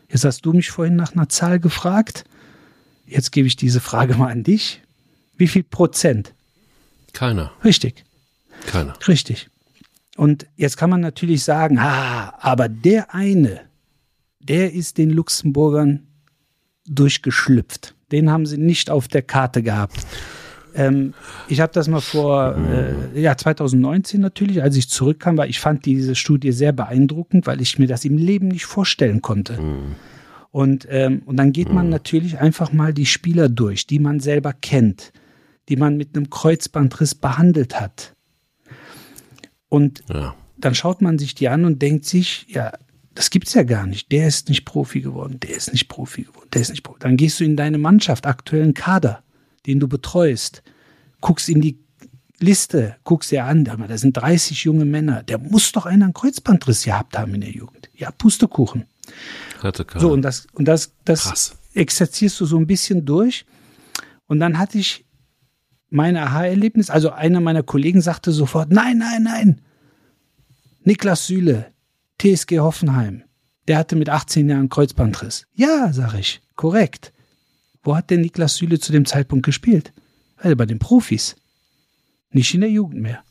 Jetzt 0.10 0.26
hast 0.26 0.46
du 0.46 0.54
mich 0.54 0.70
vorhin 0.70 0.96
nach 0.96 1.14
einer 1.14 1.30
Zahl 1.30 1.60
gefragt. 1.60 2.26
Jetzt 3.06 3.32
gebe 3.32 3.48
ich 3.48 3.56
diese 3.56 3.80
Frage 3.80 4.16
mal 4.16 4.32
an 4.32 4.44
dich. 4.44 4.82
Wie 5.38 5.48
viel 5.48 5.64
Prozent? 5.64 6.34
Keiner. 7.14 7.52
Richtig. 7.64 8.04
Keiner. 8.68 8.94
Richtig. 9.08 9.50
Und 10.18 10.46
jetzt 10.56 10.78
kann 10.78 10.90
man 10.90 11.02
natürlich 11.02 11.44
sagen, 11.44 11.80
ah, 11.80 12.34
aber 12.40 12.70
der 12.70 13.14
eine, 13.14 13.62
der 14.48 14.74
ist 14.74 14.98
den 14.98 15.10
Luxemburgern 15.10 16.08
durchgeschlüpft. 16.88 17.96
Den 18.12 18.30
haben 18.30 18.46
sie 18.46 18.58
nicht 18.58 18.90
auf 18.90 19.08
der 19.08 19.22
Karte 19.22 19.64
gehabt. 19.64 20.06
Ähm, 20.74 21.14
ich 21.48 21.60
habe 21.60 21.74
das 21.74 21.88
mal 21.88 22.02
vor 22.02 22.56
äh, 22.56 23.20
ja, 23.20 23.36
2019 23.36 24.22
natürlich, 24.22 24.64
als 24.64 24.76
ich 24.78 24.90
zurückkam, 24.90 25.38
weil 25.38 25.50
ich 25.50 25.60
fand 25.60 25.86
diese 25.86 26.16
Studie 26.16 26.52
sehr 26.52 26.72
beeindruckend, 26.72 27.46
weil 27.48 27.62
ich 27.62 27.78
mir 27.78 27.88
das 27.88 28.06
im 28.06 28.18
Leben 28.18 28.48
nicht 28.50 28.66
vorstellen 28.66 29.22
konnte. 29.22 29.62
Mhm. 29.62 29.96
Und, 30.52 30.86
ähm, 30.90 31.22
und 31.26 31.38
dann 31.38 31.54
geht 31.54 31.72
man 31.72 31.90
natürlich 31.90 32.40
einfach 32.40 32.74
mal 32.74 32.94
die 32.94 33.06
Spieler 33.06 33.48
durch, 33.48 33.88
die 33.88 34.00
man 34.00 34.20
selber 34.20 34.52
kennt, 34.54 35.14
die 35.70 35.78
man 35.78 35.96
mit 35.96 36.16
einem 36.16 36.30
Kreuzbandriss 36.30 37.16
behandelt 37.16 37.80
hat. 37.80 38.16
Und 39.70 40.04
Ja. 40.14 40.36
dann 40.58 40.76
schaut 40.76 41.02
man 41.02 41.18
sich 41.18 41.36
die 41.36 41.48
an 41.48 41.64
und 41.64 41.82
denkt 41.82 42.04
sich, 42.04 42.48
ja, 42.50 42.74
das 43.14 43.30
gibt's 43.30 43.54
ja 43.54 43.64
gar 43.64 43.86
nicht. 43.88 44.12
Der 44.12 44.28
ist 44.28 44.50
nicht 44.50 44.66
Profi 44.66 45.02
geworden, 45.02 45.40
der 45.40 45.56
ist 45.56 45.72
nicht 45.72 45.88
Profi 45.88 46.24
geworden, 46.24 46.48
der 46.54 46.62
ist 46.62 46.70
nicht 46.70 46.84
Profi. 46.84 47.00
Dann 47.00 47.18
gehst 47.18 47.40
du 47.40 47.44
in 47.44 47.58
deine 47.58 47.78
Mannschaft, 47.78 48.26
aktuellen 48.26 48.74
Kader, 48.74 49.24
den 49.66 49.80
du 49.80 49.88
betreust, 49.88 50.64
guckst 51.20 51.50
in 51.50 51.62
die 51.62 51.80
Liste, 52.40 52.96
guckst 53.04 53.32
dir 53.32 53.46
an, 53.46 53.66
da 53.66 53.98
sind 53.98 54.14
30 54.18 54.64
junge 54.64 54.86
Männer, 54.86 55.22
der 55.24 55.38
muss 55.38 55.72
doch 55.72 55.86
einen 55.86 56.14
Kreuzbandriss 56.14 56.86
gehabt 56.86 57.18
haben 57.18 57.36
in 57.36 57.42
der 57.42 57.52
Jugend. 57.52 57.90
Ja, 57.96 58.12
Pustekuchen. 58.12 58.86
Hatte. 59.62 59.86
So, 59.98 60.12
und 60.12 60.24
das, 60.24 60.48
und 60.54 60.68
das, 60.68 60.94
das 61.06 61.24
Krass. 61.24 61.56
exerzierst 61.74 62.40
du 62.40 62.46
so 62.46 62.58
ein 62.58 62.66
bisschen 62.66 63.06
durch. 63.06 63.46
Und 64.26 64.40
dann 64.40 64.58
hatte 64.58 64.80
ich 64.80 65.06
mein 65.90 66.18
Aha-Erlebnis. 66.18 66.90
Also 66.90 67.12
einer 67.12 67.42
meiner 67.42 67.62
Kollegen 67.64 68.02
sagte 68.02 68.32
sofort, 68.32 68.72
nein, 68.72 68.98
nein, 68.98 69.24
nein. 69.24 69.62
Niklas 70.84 71.28
Süle, 71.28 71.71
TSG 72.22 72.60
Hoffenheim, 72.60 73.24
der 73.68 73.80
hatte 73.80 73.96
mit 73.96 74.08
18 74.08 74.48
Jahren 74.48 74.70
Kreuzbandriss. 74.70 75.48
Ja, 75.56 75.92
sag 75.92 76.14
ich, 76.14 76.40
korrekt. 76.56 77.14
Wo 77.82 77.96
hat 77.96 78.12
denn 78.12 78.22
Niklas 78.22 78.58
Süle 78.58 78.80
zu 78.80 78.92
dem 78.92 79.06
Zeitpunkt 79.06 79.44
gespielt? 79.44 79.92
Also 80.38 80.56
bei 80.56 80.68
den 80.68 80.78
Profis. 80.78 81.36
Nicht 82.30 82.54
in 82.54 82.62
der 82.62 82.70
Jugend 82.70 83.02
mehr. 83.02 83.24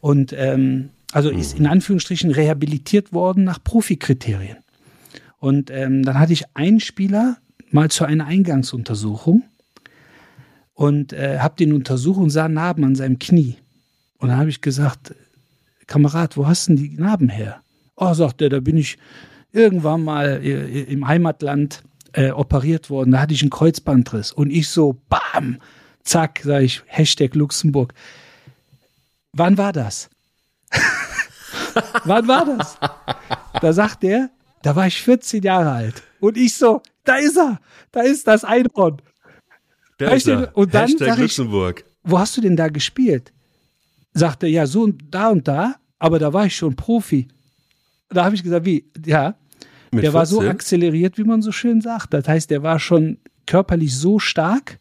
Und 0.00 0.32
ähm, 0.32 0.90
also 1.12 1.30
ist 1.30 1.56
in 1.56 1.68
Anführungsstrichen 1.68 2.32
rehabilitiert 2.32 3.12
worden 3.12 3.44
nach 3.44 3.62
Profikriterien. 3.62 4.58
Und 5.38 5.70
ähm, 5.70 6.02
dann 6.02 6.18
hatte 6.18 6.32
ich 6.32 6.44
einen 6.54 6.80
Spieler 6.80 7.36
mal 7.70 7.92
zu 7.92 8.04
einer 8.04 8.26
Eingangsuntersuchung 8.26 9.44
und 10.74 11.12
äh, 11.12 11.38
habe 11.38 11.54
den 11.54 11.72
untersucht 11.72 12.18
und 12.18 12.30
sah 12.30 12.48
Narben 12.48 12.82
an 12.82 12.96
seinem 12.96 13.20
Knie. 13.20 13.56
Und 14.18 14.30
dann 14.30 14.38
habe 14.38 14.50
ich 14.50 14.60
gesagt, 14.60 15.14
Kamerad, 15.86 16.36
wo 16.36 16.48
hast 16.48 16.68
denn 16.68 16.76
die 16.76 16.90
Narben 16.90 17.28
her? 17.28 17.62
Oh, 18.00 18.14
sagt 18.14 18.40
er, 18.42 18.48
da 18.48 18.60
bin 18.60 18.76
ich 18.76 18.96
irgendwann 19.52 20.02
mal 20.02 20.40
äh, 20.42 20.82
im 20.84 21.06
Heimatland 21.06 21.82
äh, 22.12 22.30
operiert 22.30 22.88
worden. 22.90 23.12
Da 23.12 23.20
hatte 23.20 23.34
ich 23.34 23.42
einen 23.42 23.50
Kreuzbandriss. 23.50 24.32
Und 24.32 24.50
ich 24.50 24.68
so, 24.68 24.96
bam, 25.08 25.60
zack, 26.02 26.40
sage 26.42 26.64
ich, 26.64 26.82
Hashtag 26.86 27.34
Luxemburg. 27.34 27.92
Wann 29.32 29.58
war 29.58 29.72
das? 29.72 30.08
Wann 32.04 32.26
war 32.26 32.44
das? 32.46 32.78
Da 33.60 33.72
sagt 33.72 34.02
er, 34.04 34.30
da 34.62 34.74
war 34.76 34.86
ich 34.86 35.00
14 35.02 35.42
Jahre 35.42 35.70
alt. 35.70 36.02
Und 36.20 36.36
ich 36.36 36.54
so, 36.56 36.82
da 37.04 37.16
ist 37.16 37.36
er, 37.36 37.60
da 37.92 38.00
ist 38.00 38.26
das 38.26 38.44
Einhorn. 38.44 39.00
Weißt 39.98 40.14
ist 40.14 40.28
er. 40.28 40.56
und 40.56 40.72
dann 40.74 40.82
Hashtag 40.88 41.08
sag 41.08 41.16
ich- 41.18 41.22
Luxemburg. 41.22 41.84
Wo 42.02 42.18
hast 42.18 42.36
du 42.36 42.40
denn 42.40 42.56
da 42.56 42.68
gespielt? 42.68 43.32
Sagt 44.14 44.42
er, 44.42 44.48
ja, 44.48 44.66
so 44.66 44.82
und 44.84 45.02
da 45.10 45.28
und 45.28 45.46
da, 45.46 45.74
aber 45.98 46.18
da 46.18 46.32
war 46.32 46.46
ich 46.46 46.56
schon 46.56 46.74
Profi. 46.74 47.28
Da 48.10 48.24
habe 48.24 48.34
ich 48.34 48.42
gesagt, 48.42 48.66
wie? 48.66 48.84
Ja, 49.06 49.36
Mit 49.92 50.04
der 50.04 50.12
war 50.12 50.26
so 50.26 50.40
14? 50.40 50.50
akzeleriert, 50.56 51.18
wie 51.18 51.24
man 51.24 51.42
so 51.42 51.52
schön 51.52 51.80
sagt. 51.80 52.12
Das 52.12 52.26
heißt, 52.28 52.50
der 52.50 52.62
war 52.62 52.78
schon 52.80 53.18
körperlich 53.46 53.96
so 53.96 54.18
stark, 54.18 54.78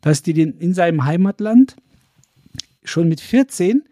dass 0.00 0.22
die 0.22 0.32
den 0.34 0.52
in 0.58 0.74
seinem 0.74 1.04
Heimatland 1.04 1.76
schon 2.84 3.08
mit 3.08 3.20
14 3.20 3.82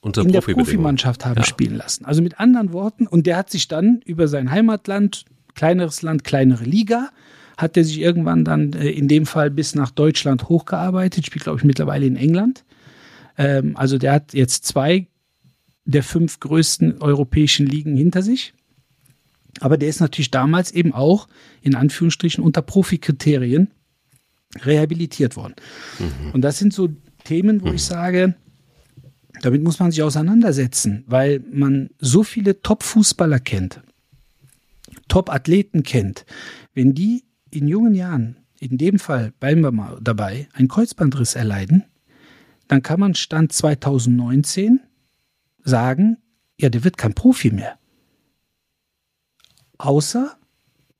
Unter 0.00 0.22
in 0.22 0.32
der. 0.32 0.40
Profimannschaft 0.40 1.24
haben 1.24 1.36
Ja. 1.38 1.44
spielen 1.44 1.76
lassen. 1.76 2.04
Also 2.04 2.22
mit 2.22 2.38
anderen 2.40 2.72
Worten, 2.72 3.06
und 3.06 3.26
der 3.26 3.36
hat 3.36 3.50
sich 3.50 3.68
dann 3.68 4.00
über 4.04 4.28
sein 4.28 4.50
Heimatland, 4.50 5.24
kleineres 5.54 6.02
Land, 6.02 6.24
kleinere 6.24 6.64
Liga, 6.64 7.10
hat 7.58 7.76
er 7.76 7.84
sich 7.84 7.98
irgendwann 8.00 8.44
dann 8.44 8.72
äh, 8.72 8.88
in 8.90 9.08
dem 9.08 9.26
Fall 9.26 9.50
bis 9.50 9.74
nach 9.74 9.90
Deutschland 9.90 10.48
hochgearbeitet, 10.48 11.26
spielt 11.26 11.44
glaube 11.44 11.58
ich 11.58 11.64
mittlerweile 11.64 12.06
in 12.06 12.16
England. 12.16 12.64
Ähm, 13.38 13.76
also 13.76 13.98
der 13.98 14.12
hat 14.12 14.32
jetzt 14.34 14.64
zwei 14.66 15.06
der 15.84 16.02
fünf 16.02 16.40
größten 16.40 17.00
europäischen 17.00 17.66
Ligen 17.66 17.96
hinter 17.96 18.22
sich. 18.22 18.54
Aber 19.60 19.76
der 19.76 19.88
ist 19.88 20.00
natürlich 20.00 20.30
damals 20.30 20.70
eben 20.72 20.92
auch 20.92 21.28
in 21.60 21.74
Anführungsstrichen 21.74 22.42
unter 22.42 22.62
Profikriterien 22.62 23.70
rehabilitiert 24.60 25.36
worden. 25.36 25.54
Und 26.32 26.42
das 26.42 26.58
sind 26.58 26.72
so 26.72 26.88
Themen, 27.24 27.62
wo 27.62 27.72
ich 27.72 27.84
sage, 27.84 28.34
damit 29.40 29.62
muss 29.62 29.78
man 29.78 29.90
sich 29.90 30.02
auseinandersetzen, 30.02 31.04
weil 31.06 31.42
man 31.50 31.90
so 31.98 32.22
viele 32.22 32.60
Top-Fußballer 32.60 33.40
kennt, 33.40 33.80
Top-Athleten 35.08 35.82
kennt. 35.82 36.26
Wenn 36.74 36.94
die 36.94 37.24
in 37.50 37.66
jungen 37.66 37.94
Jahren, 37.94 38.36
in 38.60 38.78
dem 38.78 38.98
Fall 38.98 39.32
bleiben 39.40 39.62
wir 39.62 39.72
mal 39.72 39.98
dabei, 40.00 40.48
einen 40.52 40.68
Kreuzbandriss 40.68 41.34
erleiden, 41.34 41.84
dann 42.68 42.82
kann 42.82 43.00
man 43.00 43.14
Stand 43.14 43.52
2019 43.52 44.80
sagen, 45.64 46.18
ja, 46.58 46.68
der 46.68 46.84
wird 46.84 46.96
kein 46.96 47.14
Profi 47.14 47.50
mehr. 47.50 47.78
Außer, 49.78 50.36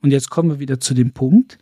und 0.01 0.11
jetzt 0.11 0.31
kommen 0.31 0.51
wir 0.51 0.59
wieder 0.59 0.81
zu 0.81 0.95
dem 0.95 1.13
Punkt, 1.13 1.59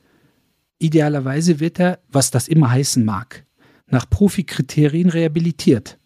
idealerweise 0.78 1.60
wird 1.60 1.78
er, 1.78 2.00
was 2.08 2.30
das 2.30 2.48
immer 2.48 2.70
heißen 2.70 3.04
mag, 3.04 3.44
nach 3.86 4.08
Profikriterien 4.08 5.10
rehabilitiert. 5.10 5.98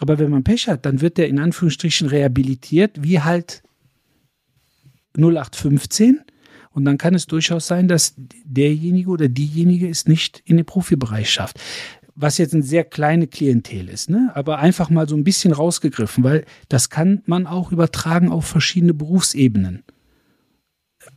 Aber 0.00 0.18
wenn 0.18 0.30
man 0.30 0.44
Pech 0.44 0.68
hat, 0.68 0.84
dann 0.84 1.00
wird 1.00 1.18
er 1.18 1.28
in 1.28 1.38
Anführungsstrichen 1.38 2.08
rehabilitiert, 2.08 3.02
wie 3.02 3.20
halt 3.20 3.62
0815. 5.16 6.20
Und 6.70 6.84
dann 6.84 6.98
kann 6.98 7.14
es 7.14 7.26
durchaus 7.26 7.66
sein, 7.66 7.86
dass 7.86 8.14
derjenige 8.16 9.10
oder 9.10 9.28
diejenige 9.28 9.88
es 9.88 10.06
nicht 10.06 10.42
in 10.44 10.56
den 10.56 10.66
Profibereich 10.66 11.30
schafft. 11.30 11.60
Was 12.14 12.38
jetzt 12.38 12.52
eine 12.54 12.62
sehr 12.62 12.84
kleine 12.84 13.26
Klientel 13.26 13.88
ist, 13.88 14.10
ne? 14.10 14.30
aber 14.34 14.58
einfach 14.58 14.90
mal 14.90 15.08
so 15.08 15.16
ein 15.16 15.24
bisschen 15.24 15.52
rausgegriffen, 15.52 16.22
weil 16.24 16.44
das 16.68 16.90
kann 16.90 17.22
man 17.24 17.46
auch 17.46 17.72
übertragen 17.72 18.30
auf 18.30 18.44
verschiedene 18.44 18.92
Berufsebenen. 18.92 19.82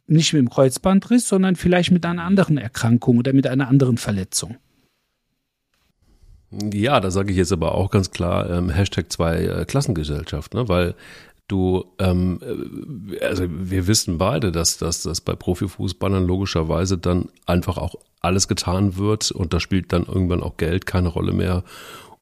Nicht 0.07 0.33
mit 0.33 0.39
dem 0.39 0.49
Kreuzbandriss, 0.49 1.27
sondern 1.27 1.55
vielleicht 1.55 1.91
mit 1.91 2.05
einer 2.05 2.23
anderen 2.23 2.57
Erkrankung 2.57 3.17
oder 3.17 3.33
mit 3.33 3.45
einer 3.47 3.67
anderen 3.67 3.97
Verletzung. 3.97 4.57
Ja, 6.51 6.99
da 6.99 7.11
sage 7.11 7.31
ich 7.31 7.37
jetzt 7.37 7.51
aber 7.51 7.75
auch 7.75 7.91
ganz 7.91 8.11
klar 8.11 8.49
ähm, 8.49 8.69
Hashtag 8.69 9.11
zwei 9.11 9.43
äh, 9.43 9.65
Klassengesellschaft, 9.65 10.53
ne? 10.53 10.69
weil 10.69 10.95
du, 11.47 11.85
ähm, 11.99 12.39
äh, 12.41 13.23
also 13.23 13.45
wir 13.49 13.87
wissen 13.87 14.17
beide, 14.17 14.51
dass, 14.51 14.77
dass, 14.77 15.03
dass 15.03 15.21
bei 15.21 15.35
Profifußballern 15.35 16.25
logischerweise 16.25 16.97
dann 16.97 17.29
einfach 17.45 17.77
auch 17.77 17.95
alles 18.21 18.47
getan 18.47 18.97
wird 18.97 19.31
und 19.31 19.53
da 19.53 19.59
spielt 19.59 19.93
dann 19.93 20.05
irgendwann 20.05 20.41
auch 20.41 20.57
Geld 20.57 20.85
keine 20.85 21.09
Rolle 21.09 21.31
mehr 21.31 21.63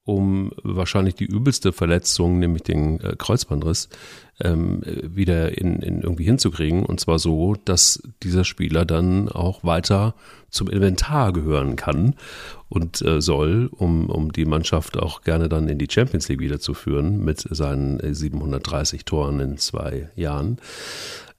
um 0.05 0.51
wahrscheinlich 0.63 1.15
die 1.15 1.25
übelste 1.25 1.71
Verletzung, 1.71 2.39
nämlich 2.39 2.63
den 2.63 2.99
äh, 2.99 3.15
Kreuzbandriss, 3.17 3.87
ähm, 4.41 4.81
wieder 4.85 5.57
in, 5.57 5.77
in 5.81 6.01
irgendwie 6.01 6.25
hinzukriegen. 6.25 6.85
Und 6.85 6.99
zwar 6.99 7.19
so, 7.19 7.55
dass 7.63 8.03
dieser 8.21 8.43
Spieler 8.43 8.83
dann 8.85 9.29
auch 9.29 9.63
weiter 9.63 10.15
zum 10.49 10.69
Inventar 10.69 11.31
gehören 11.31 11.77
kann 11.77 12.15
und 12.67 13.01
äh, 13.01 13.21
soll, 13.21 13.69
um, 13.71 14.09
um 14.09 14.33
die 14.33 14.45
Mannschaft 14.45 14.97
auch 14.97 15.21
gerne 15.21 15.47
dann 15.47 15.69
in 15.69 15.77
die 15.77 15.87
Champions 15.89 16.27
League 16.27 16.41
wiederzuführen 16.41 17.23
mit 17.23 17.39
seinen 17.49 18.13
730 18.13 19.05
Toren 19.05 19.39
in 19.39 19.57
zwei 19.57 20.09
Jahren. 20.15 20.57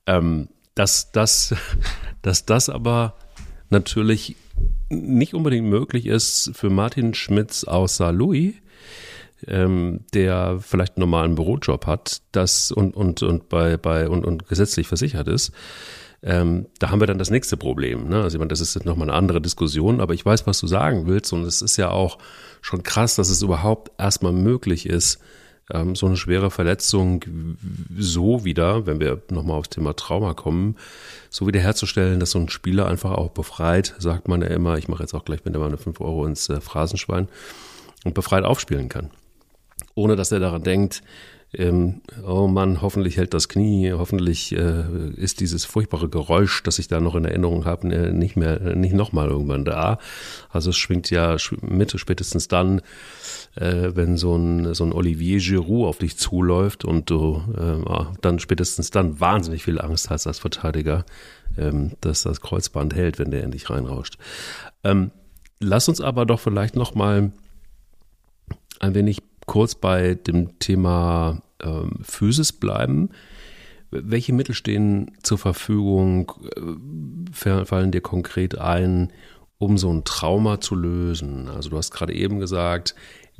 Ähm, 0.07 0.49
dass, 0.75 1.13
dass, 1.13 1.55
dass 2.23 2.47
das 2.47 2.71
aber 2.71 3.15
natürlich 3.69 4.37
nicht 4.89 5.35
unbedingt 5.35 5.67
möglich 5.67 6.07
ist 6.07 6.53
für 6.55 6.71
Martin 6.71 7.15
Schmitz 7.15 7.65
außer 7.65 8.13
Louis, 8.13 8.55
ähm, 9.47 10.01
der 10.15 10.59
vielleicht 10.61 10.97
einen 10.97 11.03
normalen 11.03 11.35
Bürojob 11.35 11.87
hat, 11.87 12.23
das 12.33 12.71
und, 12.71 12.97
und, 12.97 13.23
und 13.23 13.49
bei, 13.49 13.77
bei 13.77 14.09
und, 14.09 14.25
und 14.25 14.49
gesetzlich 14.49 14.89
versichert 14.89 15.29
ist. 15.29 15.53
Ähm, 16.23 16.67
da 16.79 16.91
haben 16.91 17.01
wir 17.01 17.07
dann 17.07 17.19
das 17.19 17.31
nächste 17.31 17.59
Problem. 17.59 18.09
Ne? 18.09 18.23
Also 18.23 18.37
ich 18.37 18.39
meine, 18.39 18.49
das 18.49 18.61
ist 18.61 18.83
nochmal 18.87 19.11
eine 19.11 19.19
andere 19.19 19.43
Diskussion, 19.43 20.01
aber 20.01 20.15
ich 20.15 20.25
weiß, 20.25 20.47
was 20.47 20.59
du 20.59 20.67
sagen 20.67 21.07
willst 21.07 21.33
und 21.35 21.45
es 21.45 21.61
ist 21.61 21.77
ja 21.77 21.91
auch 21.91 22.19
schon 22.63 22.83
krass, 22.83 23.17
dass 23.17 23.29
es 23.29 23.43
überhaupt 23.43 23.93
erstmal 23.99 24.33
möglich 24.33 24.87
ist, 24.87 25.19
ähm, 25.73 25.95
so 25.95 26.07
eine 26.07 26.17
schwere 26.17 26.51
Verletzung 26.51 27.25
so 27.97 28.45
wieder, 28.45 28.87
wenn 28.87 29.01
wir 29.01 29.23
nochmal 29.31 29.59
aufs 29.59 29.71
Thema 29.71 29.95
Trauma 29.97 30.35
kommen, 30.35 30.77
so 31.31 31.47
wieder 31.47 31.61
herzustellen, 31.61 32.21
dass 32.21 32.33
so 32.33 32.39
ein 32.39 32.49
Spieler 32.49 32.87
einfach 32.87 33.13
auch 33.13 33.31
befreit, 33.31 33.95
sagt 33.99 34.29
man 34.29 34.43
ja 34.43 34.49
immer, 34.49 34.77
ich 34.79 34.89
mache 34.89 35.03
jetzt 35.03 35.15
auch 35.15 35.25
gleich 35.25 35.45
mit 35.45 35.55
der 35.55 35.63
meine 35.63 35.79
5 35.79 36.01
Euro 36.01 36.27
ins 36.27 36.49
äh, 36.49 36.61
Phrasenschwein 36.61 37.29
und 38.05 38.15
befreit 38.15 38.45
aufspielen 38.45 38.89
kann. 38.89 39.11
Ohne 39.95 40.17
dass 40.17 40.33
er 40.33 40.41
daran 40.41 40.63
denkt, 40.63 41.03
ähm, 41.59 42.03
oh 42.27 42.47
Mann, 42.47 42.83
hoffentlich 42.83 43.17
hält 43.17 43.35
das 43.35 43.49
Knie, 43.49 43.93
hoffentlich 43.93 44.53
äh, 44.53 44.85
ist 45.17 45.41
dieses 45.41 45.65
furchtbare 45.65 46.09
Geräusch, 46.09 46.63
das 46.63 46.79
ich 46.79 46.89
da 46.89 47.01
noch 47.01 47.15
in 47.15 47.25
Erinnerung 47.25 47.65
habe, 47.65 47.89
äh, 47.89 48.13
nicht 48.13 48.37
mehr, 48.37 48.61
äh, 48.61 48.77
nicht 48.77 48.95
nochmal 48.95 49.29
irgendwann 49.29 49.65
da. 49.65 49.99
Also 50.51 50.71
es 50.71 50.77
schwingt 50.77 51.11
ja 51.11 51.37
mit, 51.61 51.99
spätestens 51.99 52.49
dann, 52.49 52.81
äh, 53.57 53.93
wenn 53.95 54.17
so 54.17 54.37
ein, 54.37 54.75
so 54.75 54.85
ein 54.85 54.93
Olivier 54.93 55.39
Giroud 55.39 55.89
auf 55.89 55.99
dich 55.99 56.17
zuläuft 56.17 56.85
und 56.85 57.11
du 57.11 57.43
äh, 57.57 58.05
dann 58.21 58.39
spätestens 58.39 58.91
dann 58.91 59.21
wahnsinnig 59.21 59.65
viel 59.65 59.81
Angst 59.81 60.11
hast 60.11 60.27
als 60.27 60.39
Verteidiger, 60.39 61.05
ähm, 61.57 61.93
dass 62.01 62.23
das 62.23 62.41
Kreuzband 62.41 62.95
hält, 62.95 63.19
wenn 63.19 63.31
der 63.31 63.43
endlich 63.43 63.71
reinrauscht. 63.71 64.19
Ähm, 64.83 65.11
lass 65.61 65.89
uns 65.89 66.01
aber 66.01 66.27
doch 66.27 66.41
vielleicht 66.41 66.77
nochmal 66.77 67.33
ein 68.81 68.95
wenig 68.95 69.19
kurz 69.47 69.75
bei 69.75 70.15
dem 70.15 70.59
Thema 70.59 71.43
Physis 72.03 72.53
bleiben. 72.53 73.11
Welche 73.91 74.33
Mittel 74.33 74.55
stehen 74.55 75.13
zur 75.23 75.39
Verfügung? 75.39 76.33
Äh, 76.57 77.65
fallen 77.65 77.93
dir 77.93 78.01
konkret 78.01 78.59
ein, 78.59 79.13
um 79.59 79.79
so 79.79 79.93
ein 79.93 80.05
Trauma 80.05 80.61
zu 80.61 80.75
lösen? 80.75 81.49
Also 81.49 81.71
du 81.71 81.77
hast 81.77 81.91
gerade 81.91 82.15
eben 82.15 82.39
gesagt, 82.39 82.95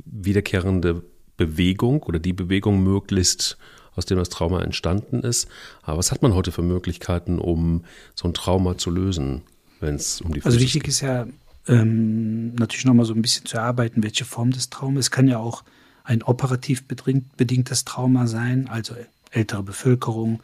wiederkehrende 0.05 1.03
Bewegung 1.37 2.03
oder 2.03 2.19
die 2.19 2.33
Bewegung 2.33 2.83
möglichst, 2.83 3.57
aus 3.95 4.05
dem 4.05 4.17
das 4.17 4.29
Trauma 4.29 4.61
entstanden 4.61 5.21
ist. 5.21 5.47
Aber 5.81 5.97
was 5.97 6.11
hat 6.11 6.21
man 6.21 6.33
heute 6.33 6.51
für 6.51 6.61
Möglichkeiten, 6.61 7.39
um 7.39 7.83
so 8.13 8.27
ein 8.27 8.33
Trauma 8.33 8.77
zu 8.77 8.89
lösen, 8.89 9.43
wenn 9.79 9.95
es 9.95 10.21
um 10.21 10.33
die 10.33 10.41
Physis 10.41 10.45
Also 10.45 10.59
wichtig 10.59 10.87
ist 10.87 11.01
ja 11.01 11.27
ähm, 11.67 12.53
natürlich 12.55 12.85
nochmal 12.85 13.05
so 13.05 13.13
ein 13.13 13.21
bisschen 13.21 13.45
zu 13.45 13.57
erarbeiten, 13.57 14.03
welche 14.03 14.25
Form 14.25 14.51
des 14.51 14.69
Traumas. 14.69 15.05
Es 15.05 15.11
kann 15.11 15.27
ja 15.27 15.39
auch 15.39 15.63
ein 16.05 16.23
operativ 16.23 16.87
bedingtes 16.87 17.83
Trauma 17.83 18.27
sein, 18.27 18.67
also 18.69 18.95
ältere 19.31 19.63
Bevölkerung, 19.63 20.41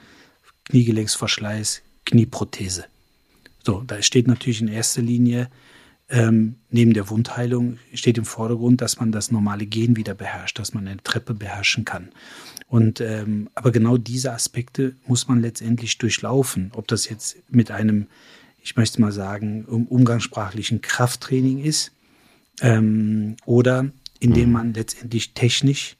Kniegelenksverschleiß, 0.66 1.82
Knieprothese. 2.06 2.86
So, 3.64 3.84
da 3.86 4.02
steht 4.02 4.28
natürlich 4.28 4.62
in 4.62 4.68
erster 4.68 5.02
Linie 5.02 5.50
ähm, 6.12 6.56
neben 6.70 6.94
der 6.94 7.10
Wundheilung 7.10 7.78
steht 7.94 8.18
im 8.18 8.26
Vordergrund, 8.26 8.82
dass 8.82 9.00
man 9.00 9.14
das 9.14 9.32
normale 9.32 9.66
Gehen 9.66 9.96
wieder 9.96 10.14
beherrscht, 10.14 10.60
dass 10.60 10.74
man 10.74 10.86
eine 10.86 11.02
Treppe 11.02 11.34
beherrschen 11.34 11.86
kann. 11.86 12.10
Und 12.68 13.00
ähm, 13.00 13.50
aber 13.56 13.72
genau 13.72 13.98
diese 13.98 14.34
Aspekte 14.34 14.98
muss 15.08 15.30
man 15.30 15.42
letztendlich 15.42 15.98
durchlaufen. 15.98 16.72
Ob 16.76 16.90
das 16.90 17.10
jetzt 17.10 17.38
mit 17.50 17.72
einem, 17.72 18.08
ich 18.62 18.76
möchte 18.76 19.00
mal 19.00 19.14
sagen, 19.14 19.64
um, 19.64 19.88
umgangssprachlichen 19.88 20.82
Krafttraining 20.82 21.60
ist 21.60 21.94
ähm, 22.60 23.38
oder 23.46 23.90
indem 24.22 24.48
mhm. 24.48 24.54
man 24.54 24.74
letztendlich 24.74 25.34
technisch 25.34 25.98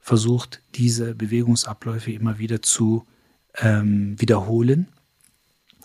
versucht, 0.00 0.62
diese 0.74 1.14
Bewegungsabläufe 1.14 2.10
immer 2.10 2.38
wieder 2.38 2.62
zu 2.62 3.06
ähm, 3.58 4.18
wiederholen. 4.18 4.88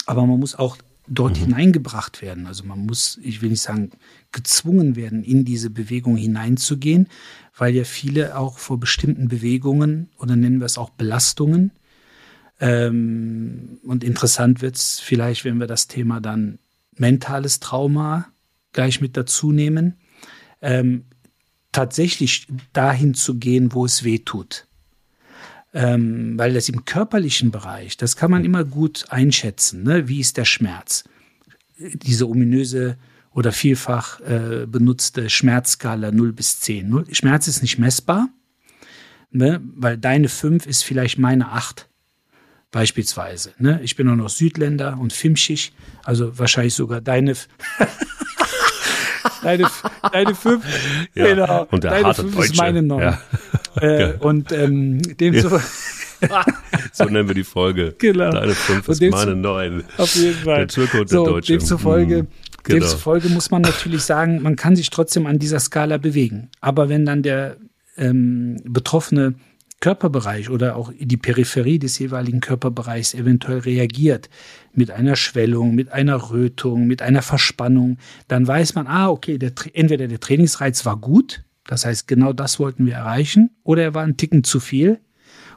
Aber 0.05 0.25
man 0.25 0.39
muss 0.39 0.55
auch 0.55 0.77
dort 1.07 1.35
mhm. 1.35 1.45
hineingebracht 1.45 2.21
werden. 2.21 2.47
Also 2.47 2.63
man 2.63 2.85
muss, 2.85 3.19
ich 3.21 3.41
will 3.41 3.49
nicht 3.49 3.61
sagen, 3.61 3.91
gezwungen 4.31 4.95
werden, 4.95 5.23
in 5.23 5.43
diese 5.45 5.69
Bewegung 5.69 6.15
hineinzugehen, 6.15 7.09
weil 7.55 7.75
ja 7.75 7.83
viele 7.83 8.37
auch 8.37 8.57
vor 8.57 8.79
bestimmten 8.79 9.27
Bewegungen 9.27 10.09
oder 10.17 10.35
nennen 10.35 10.59
wir 10.59 10.65
es 10.65 10.77
auch 10.77 10.91
Belastungen. 10.91 11.71
Ähm, 12.61 13.79
und 13.83 14.03
interessant 14.05 14.61
wird 14.61 14.77
es 14.77 15.01
vielleicht, 15.01 15.43
wenn 15.43 15.59
wir 15.59 15.67
das 15.67 15.87
Thema 15.87 16.21
dann 16.21 16.57
mentales 16.95 17.59
Trauma 17.59 18.29
gleich 18.71 19.01
mit 19.01 19.17
dazu 19.17 19.51
nehmen. 19.51 19.95
Ähm, 20.61 21.03
tatsächlich 21.75 22.47
dahin 22.71 23.13
zu 23.15 23.35
gehen, 23.35 23.73
wo 23.73 23.85
es 23.85 24.05
weh 24.05 24.19
tut. 24.19 24.65
Ähm, 25.73 26.39
weil 26.39 26.53
das 26.53 26.69
im 26.69 26.85
körperlichen 26.85 27.51
Bereich, 27.51 27.97
das 27.97 28.15
kann 28.15 28.31
man 28.31 28.45
immer 28.45 28.63
gut 28.63 29.07
einschätzen. 29.09 29.83
Ne? 29.83 30.07
Wie 30.07 30.21
ist 30.21 30.37
der 30.37 30.45
Schmerz? 30.45 31.03
Diese 31.77 32.29
ominöse 32.29 32.97
oder 33.31 33.51
vielfach 33.51 34.21
äh, 34.21 34.65
benutzte 34.65 35.29
Schmerzskala 35.29 36.11
0 36.11 36.31
bis 36.31 36.61
10. 36.61 36.87
0, 36.87 37.13
Schmerz 37.13 37.49
ist 37.49 37.61
nicht 37.61 37.77
messbar, 37.77 38.29
ne? 39.31 39.59
weil 39.75 39.97
deine 39.97 40.29
5 40.29 40.65
ist 40.65 40.85
vielleicht 40.85 41.19
meine 41.19 41.51
8 41.51 41.89
beispielsweise. 42.71 43.51
Ne? 43.57 43.81
Ich 43.83 43.97
bin 43.97 44.07
auch 44.07 44.15
noch 44.15 44.29
Südländer 44.29 44.97
und 44.97 45.11
Fimschig, 45.11 45.73
also 46.05 46.39
wahrscheinlich 46.39 46.73
sogar 46.73 47.01
deine. 47.01 47.35
deine, 49.45 49.67
deine 50.11 50.35
fünf, 50.35 50.65
ja, 51.13 51.27
genau. 51.27 51.67
Und 51.71 51.83
der 51.83 51.91
deine 51.91 52.07
harte 52.07 52.21
fünf 52.23 52.35
Deutsche. 52.35 52.51
ist 52.51 52.57
meine 52.57 52.81
neun. 52.81 53.01
Ja. 53.01 53.19
Äh, 53.81 54.13
und 54.19 54.51
ähm, 54.51 55.01
demzu 55.17 55.49
so 56.93 57.05
nennen 57.05 57.27
wir 57.27 57.35
die 57.35 57.43
Folge. 57.43 57.95
Genau. 57.97 58.31
Deine 58.31 58.55
fünf 58.55 58.87
ist 58.87 59.01
meine 59.01 59.35
neun. 59.35 59.83
Auf 59.97 60.15
jeden 60.15 60.43
Fall. 60.43 60.57
Der 60.57 60.67
Türke 60.67 61.01
und 61.01 61.11
der 61.11 61.17
so, 61.17 61.25
Deutsche. 61.25 61.53
Demzufolge, 61.53 62.23
mhm. 62.23 62.27
genau. 62.63 62.79
demzufolge 62.79 63.29
muss 63.29 63.51
man 63.51 63.61
natürlich 63.61 64.03
sagen, 64.03 64.41
man 64.41 64.55
kann 64.55 64.75
sich 64.75 64.89
trotzdem 64.89 65.27
an 65.27 65.39
dieser 65.39 65.59
Skala 65.59 65.97
bewegen. 65.97 66.49
Aber 66.61 66.89
wenn 66.89 67.05
dann 67.05 67.21
der 67.21 67.57
ähm, 67.97 68.57
Betroffene 68.63 69.35
Körperbereich 69.85 70.49
oder 70.49 70.77
auch 70.77 70.91
die 70.99 71.15
Peripherie 71.15 71.77
des 71.77 71.99
jeweiligen 71.99 72.39
Körperbereichs 72.39 73.13
eventuell 73.13 73.59
reagiert 73.59 74.31
mit 74.73 74.89
einer 74.89 75.15
Schwellung, 75.15 75.75
mit 75.75 75.91
einer 75.91 76.31
Rötung, 76.31 76.87
mit 76.87 77.03
einer 77.03 77.21
Verspannung, 77.21 77.99
dann 78.27 78.47
weiß 78.47 78.73
man, 78.73 78.87
ah, 78.87 79.09
okay, 79.09 79.37
der, 79.37 79.51
entweder 79.73 80.07
der 80.07 80.19
Trainingsreiz 80.19 80.87
war 80.87 80.97
gut, 80.97 81.43
das 81.67 81.85
heißt, 81.85 82.07
genau 82.07 82.33
das 82.33 82.57
wollten 82.59 82.87
wir 82.87 82.95
erreichen, 82.95 83.51
oder 83.63 83.83
er 83.83 83.93
war 83.93 84.01
ein 84.01 84.17
Ticken 84.17 84.43
zu 84.43 84.59
viel 84.59 85.01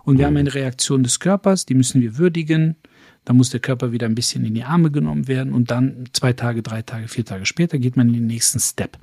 und 0.04 0.18
wir 0.18 0.26
haben 0.26 0.36
eine 0.36 0.52
Reaktion 0.52 1.02
des 1.02 1.20
Körpers, 1.20 1.64
die 1.64 1.74
müssen 1.74 2.02
wir 2.02 2.18
würdigen. 2.18 2.76
Da 3.24 3.32
muss 3.32 3.48
der 3.48 3.60
Körper 3.60 3.92
wieder 3.92 4.06
ein 4.06 4.14
bisschen 4.14 4.44
in 4.44 4.52
die 4.52 4.64
Arme 4.64 4.90
genommen 4.90 5.26
werden 5.26 5.54
und 5.54 5.70
dann 5.70 6.04
zwei 6.12 6.34
Tage, 6.34 6.62
drei 6.62 6.82
Tage, 6.82 7.08
vier 7.08 7.24
Tage 7.24 7.46
später 7.46 7.78
geht 7.78 7.96
man 7.96 8.08
in 8.08 8.14
den 8.14 8.26
nächsten 8.26 8.60
Step. 8.60 8.98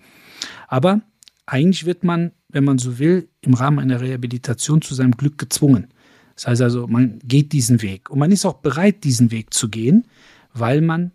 Aber 0.68 1.02
eigentlich 1.48 1.88
wird 1.88 2.04
man, 2.04 2.32
wenn 2.56 2.64
man 2.64 2.78
so 2.78 3.00
will, 3.00 3.28
im 3.42 3.54
Rahmen 3.54 3.80
einer 3.80 4.00
Rehabilitation 4.00 4.82
zu 4.82 4.96
seinem 4.96 5.18
Glück 5.18 5.38
gezwungen. 5.38 5.88
Das 6.36 6.48
heißt 6.48 6.62
also, 6.62 6.88
man 6.88 7.20
geht 7.22 7.52
diesen 7.52 7.82
Weg 7.82 8.10
und 8.10 8.18
man 8.18 8.32
ist 8.32 8.46
auch 8.46 8.56
bereit, 8.62 9.04
diesen 9.04 9.30
Weg 9.30 9.54
zu 9.54 9.68
gehen, 9.68 10.08
weil 10.54 10.80
man 10.80 11.12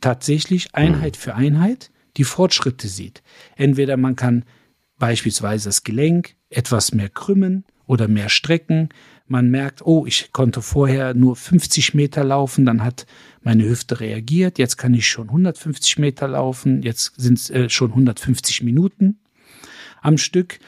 tatsächlich 0.00 0.74
Einheit 0.74 1.18
für 1.18 1.34
Einheit 1.34 1.90
die 2.16 2.24
Fortschritte 2.24 2.88
sieht. 2.88 3.22
Entweder 3.54 3.98
man 3.98 4.16
kann 4.16 4.46
beispielsweise 4.98 5.68
das 5.68 5.84
Gelenk 5.84 6.36
etwas 6.48 6.94
mehr 6.94 7.10
krümmen 7.10 7.66
oder 7.84 8.08
mehr 8.08 8.30
strecken. 8.30 8.88
Man 9.26 9.50
merkt, 9.50 9.84
oh, 9.84 10.06
ich 10.06 10.32
konnte 10.32 10.62
vorher 10.62 11.12
nur 11.12 11.36
50 11.36 11.92
Meter 11.92 12.24
laufen, 12.24 12.64
dann 12.64 12.82
hat 12.82 13.04
meine 13.42 13.68
Hüfte 13.68 14.00
reagiert, 14.00 14.58
jetzt 14.58 14.78
kann 14.78 14.94
ich 14.94 15.06
schon 15.06 15.28
150 15.28 15.98
Meter 15.98 16.28
laufen, 16.28 16.80
jetzt 16.82 17.12
sind 17.18 17.38
es 17.38 17.50
äh, 17.50 17.68
schon 17.68 17.90
150 17.90 18.62
Minuten 18.62 19.18
am 20.02 20.18
Stück. 20.18 20.58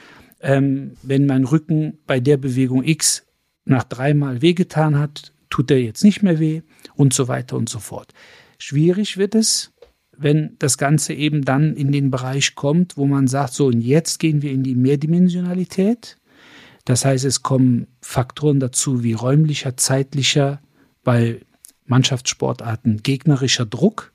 Ähm, 0.41 0.93
wenn 1.03 1.27
mein 1.27 1.45
Rücken 1.45 1.99
bei 2.07 2.21
der 2.21 2.37
Bewegung 2.37 2.85
X 2.85 3.27
nach 3.65 3.85
dreimal 3.85 4.43
wehgetan 4.43 4.99
hat, 4.99 5.33
tut 5.51 5.71
er 5.71 5.81
jetzt 5.81 6.05
nicht 6.05 6.23
mehr 6.23 6.39
weh 6.39 6.63
und 6.95 7.13
so 7.13 7.29
weiter 7.29 7.57
und 7.57 7.69
so 7.69 7.79
fort. 7.79 8.13
Schwierig 8.59 9.17
wird 9.17 9.35
es, 9.35 9.73
wenn 10.17 10.57
das 10.59 10.79
Ganze 10.79 11.15
eben 11.15 11.45
dann 11.45 11.75
in 11.75 11.93
den 11.93 12.11
Bereich 12.11 12.55
kommt, 12.55 12.97
wo 12.97 13.07
man 13.07 13.27
sagt, 13.27 13.55
so 13.55 13.67
und 13.67 13.81
jetzt 13.81 14.19
gehen 14.19 14.43
wir 14.43 14.53
in 14.53 14.63
die 14.63 14.75
Mehrdimensionalität. 14.75 16.19
Das 16.85 17.05
heißt, 17.05 17.25
es 17.25 17.43
kommen 17.43 17.87
Faktoren 18.01 18.61
dazu 18.61 19.03
wie 19.03 19.13
räumlicher, 19.13 19.77
zeitlicher, 19.77 20.61
bei 21.03 21.41
Mannschaftssportarten 21.87 23.03
gegnerischer 23.03 23.67
Druck. 23.67 24.13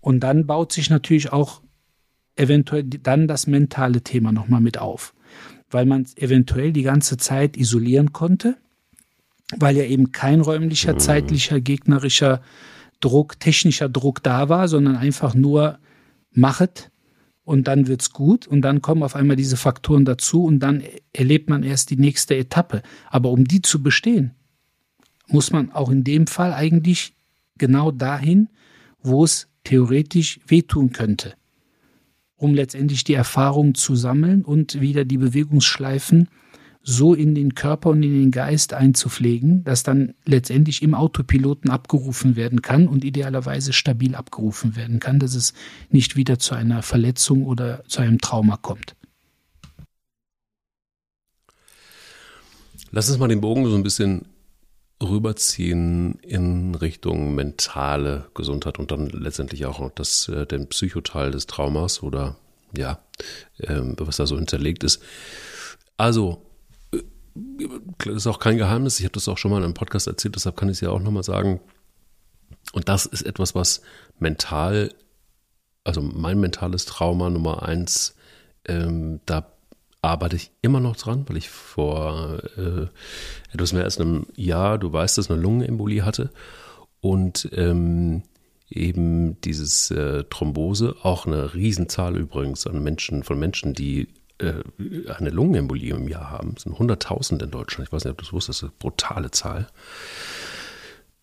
Und 0.00 0.20
dann 0.20 0.46
baut 0.46 0.72
sich 0.72 0.90
natürlich 0.90 1.32
auch 1.32 1.62
eventuell 2.38 2.84
dann 2.84 3.28
das 3.28 3.46
mentale 3.46 4.02
Thema 4.02 4.32
nochmal 4.32 4.60
mit 4.60 4.78
auf, 4.78 5.14
weil 5.70 5.86
man 5.86 6.06
eventuell 6.16 6.72
die 6.72 6.82
ganze 6.82 7.16
Zeit 7.16 7.56
isolieren 7.56 8.12
konnte, 8.12 8.56
weil 9.56 9.76
ja 9.76 9.84
eben 9.84 10.12
kein 10.12 10.40
räumlicher, 10.40 10.94
mhm. 10.94 10.98
zeitlicher, 10.98 11.60
gegnerischer 11.60 12.42
Druck, 13.00 13.38
technischer 13.40 13.88
Druck 13.88 14.22
da 14.22 14.48
war, 14.48 14.68
sondern 14.68 14.96
einfach 14.96 15.34
nur 15.34 15.78
machet 16.32 16.90
und 17.44 17.66
dann 17.66 17.86
wird's 17.86 18.12
gut 18.12 18.46
und 18.46 18.60
dann 18.62 18.82
kommen 18.82 19.02
auf 19.02 19.16
einmal 19.16 19.36
diese 19.36 19.56
Faktoren 19.56 20.04
dazu 20.04 20.44
und 20.44 20.60
dann 20.60 20.82
erlebt 21.12 21.48
man 21.48 21.62
erst 21.62 21.90
die 21.90 21.96
nächste 21.96 22.36
Etappe. 22.36 22.82
Aber 23.08 23.30
um 23.30 23.44
die 23.44 23.62
zu 23.62 23.82
bestehen, 23.82 24.32
muss 25.28 25.50
man 25.50 25.72
auch 25.72 25.90
in 25.90 26.04
dem 26.04 26.26
Fall 26.26 26.52
eigentlich 26.52 27.14
genau 27.56 27.90
dahin, 27.90 28.48
wo 29.00 29.24
es 29.24 29.48
theoretisch 29.64 30.40
wehtun 30.46 30.92
könnte, 30.92 31.34
um 32.38 32.54
letztendlich 32.54 33.04
die 33.04 33.14
Erfahrung 33.14 33.74
zu 33.74 33.96
sammeln 33.96 34.42
und 34.42 34.80
wieder 34.80 35.04
die 35.04 35.18
Bewegungsschleifen 35.18 36.28
so 36.82 37.12
in 37.12 37.34
den 37.34 37.54
Körper 37.54 37.90
und 37.90 38.02
in 38.02 38.14
den 38.14 38.30
Geist 38.30 38.72
einzupflegen, 38.72 39.62
dass 39.64 39.82
dann 39.82 40.14
letztendlich 40.24 40.82
im 40.82 40.94
Autopiloten 40.94 41.70
abgerufen 41.70 42.36
werden 42.36 42.62
kann 42.62 42.88
und 42.88 43.04
idealerweise 43.04 43.74
stabil 43.74 44.14
abgerufen 44.14 44.74
werden 44.76 45.00
kann, 45.00 45.18
dass 45.18 45.34
es 45.34 45.52
nicht 45.90 46.16
wieder 46.16 46.38
zu 46.38 46.54
einer 46.54 46.82
Verletzung 46.82 47.44
oder 47.44 47.84
zu 47.88 48.00
einem 48.00 48.20
Trauma 48.20 48.56
kommt. 48.56 48.94
Lass 52.90 53.10
uns 53.10 53.18
mal 53.18 53.28
den 53.28 53.42
Bogen 53.42 53.66
so 53.66 53.76
ein 53.76 53.82
bisschen 53.82 54.24
rüberziehen 55.02 56.18
in 56.20 56.74
Richtung 56.74 57.34
mentale 57.34 58.26
Gesundheit 58.34 58.78
und 58.78 58.90
dann 58.90 59.06
letztendlich 59.08 59.66
auch 59.66 59.90
das, 59.92 60.28
äh, 60.28 60.46
den 60.46 60.68
Psychoteil 60.68 61.30
des 61.30 61.46
Traumas 61.46 62.02
oder 62.02 62.36
ja, 62.76 62.98
äh, 63.58 63.80
was 63.98 64.16
da 64.16 64.26
so 64.26 64.36
hinterlegt 64.36 64.84
ist. 64.84 65.02
Also, 65.96 66.42
äh, 66.92 67.02
das 67.98 68.16
ist 68.16 68.26
auch 68.26 68.40
kein 68.40 68.58
Geheimnis, 68.58 68.98
ich 68.98 69.04
habe 69.04 69.14
das 69.14 69.28
auch 69.28 69.38
schon 69.38 69.50
mal 69.50 69.58
in 69.58 69.64
einem 69.64 69.74
Podcast 69.74 70.08
erzählt, 70.08 70.34
deshalb 70.34 70.56
kann 70.56 70.68
ich 70.68 70.78
es 70.78 70.80
ja 70.80 70.90
auch 70.90 71.00
nochmal 71.00 71.22
sagen. 71.22 71.60
Und 72.72 72.88
das 72.88 73.06
ist 73.06 73.22
etwas, 73.22 73.54
was 73.54 73.82
mental, 74.18 74.92
also 75.84 76.02
mein 76.02 76.40
mentales 76.40 76.86
Trauma 76.86 77.30
Nummer 77.30 77.62
eins, 77.62 78.16
ähm, 78.66 79.20
da 79.26 79.52
arbeite 80.02 80.36
ich 80.36 80.50
immer 80.62 80.80
noch 80.80 80.96
dran, 80.96 81.24
weil 81.28 81.36
ich 81.36 81.50
vor 81.50 82.40
äh, 82.56 82.86
etwas 83.52 83.72
mehr 83.72 83.84
als 83.84 84.00
einem 84.00 84.26
Jahr, 84.36 84.78
du 84.78 84.92
weißt, 84.92 85.18
dass 85.18 85.30
eine 85.30 85.40
Lungenembolie 85.40 86.04
hatte 86.04 86.30
und 87.00 87.48
ähm, 87.52 88.22
eben 88.70 89.40
dieses 89.40 89.90
äh, 89.90 90.24
Thrombose, 90.24 90.96
auch 91.02 91.26
eine 91.26 91.54
Riesenzahl 91.54 92.16
übrigens 92.16 92.66
an 92.66 92.82
Menschen, 92.82 93.24
von 93.24 93.38
Menschen, 93.38 93.74
die 93.74 94.08
äh, 94.38 94.62
eine 95.08 95.30
Lungenembolie 95.30 95.94
im 95.94 96.08
Jahr 96.08 96.30
haben. 96.30 96.54
Das 96.54 96.64
sind 96.64 96.76
100.000 96.76 97.42
in 97.42 97.50
Deutschland. 97.50 97.88
Ich 97.88 97.92
weiß 97.92 98.04
nicht, 98.04 98.12
ob 98.12 98.18
du 98.18 98.24
das 98.24 98.32
wusstest, 98.32 98.62
das 98.62 98.68
ist 98.68 98.74
eine 98.74 98.78
brutale 98.78 99.30
Zahl. 99.30 99.68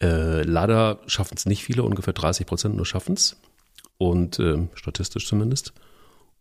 Äh, 0.01 0.43
leider 0.43 0.99
schaffen 1.07 1.35
es 1.37 1.45
nicht 1.45 1.63
viele, 1.63 1.83
ungefähr 1.83 2.13
30 2.13 2.45
Prozent 2.45 2.75
nur 2.75 2.85
schaffen 2.85 3.13
es. 3.13 3.37
Und 3.97 4.39
äh, 4.39 4.67
statistisch 4.73 5.27
zumindest. 5.27 5.73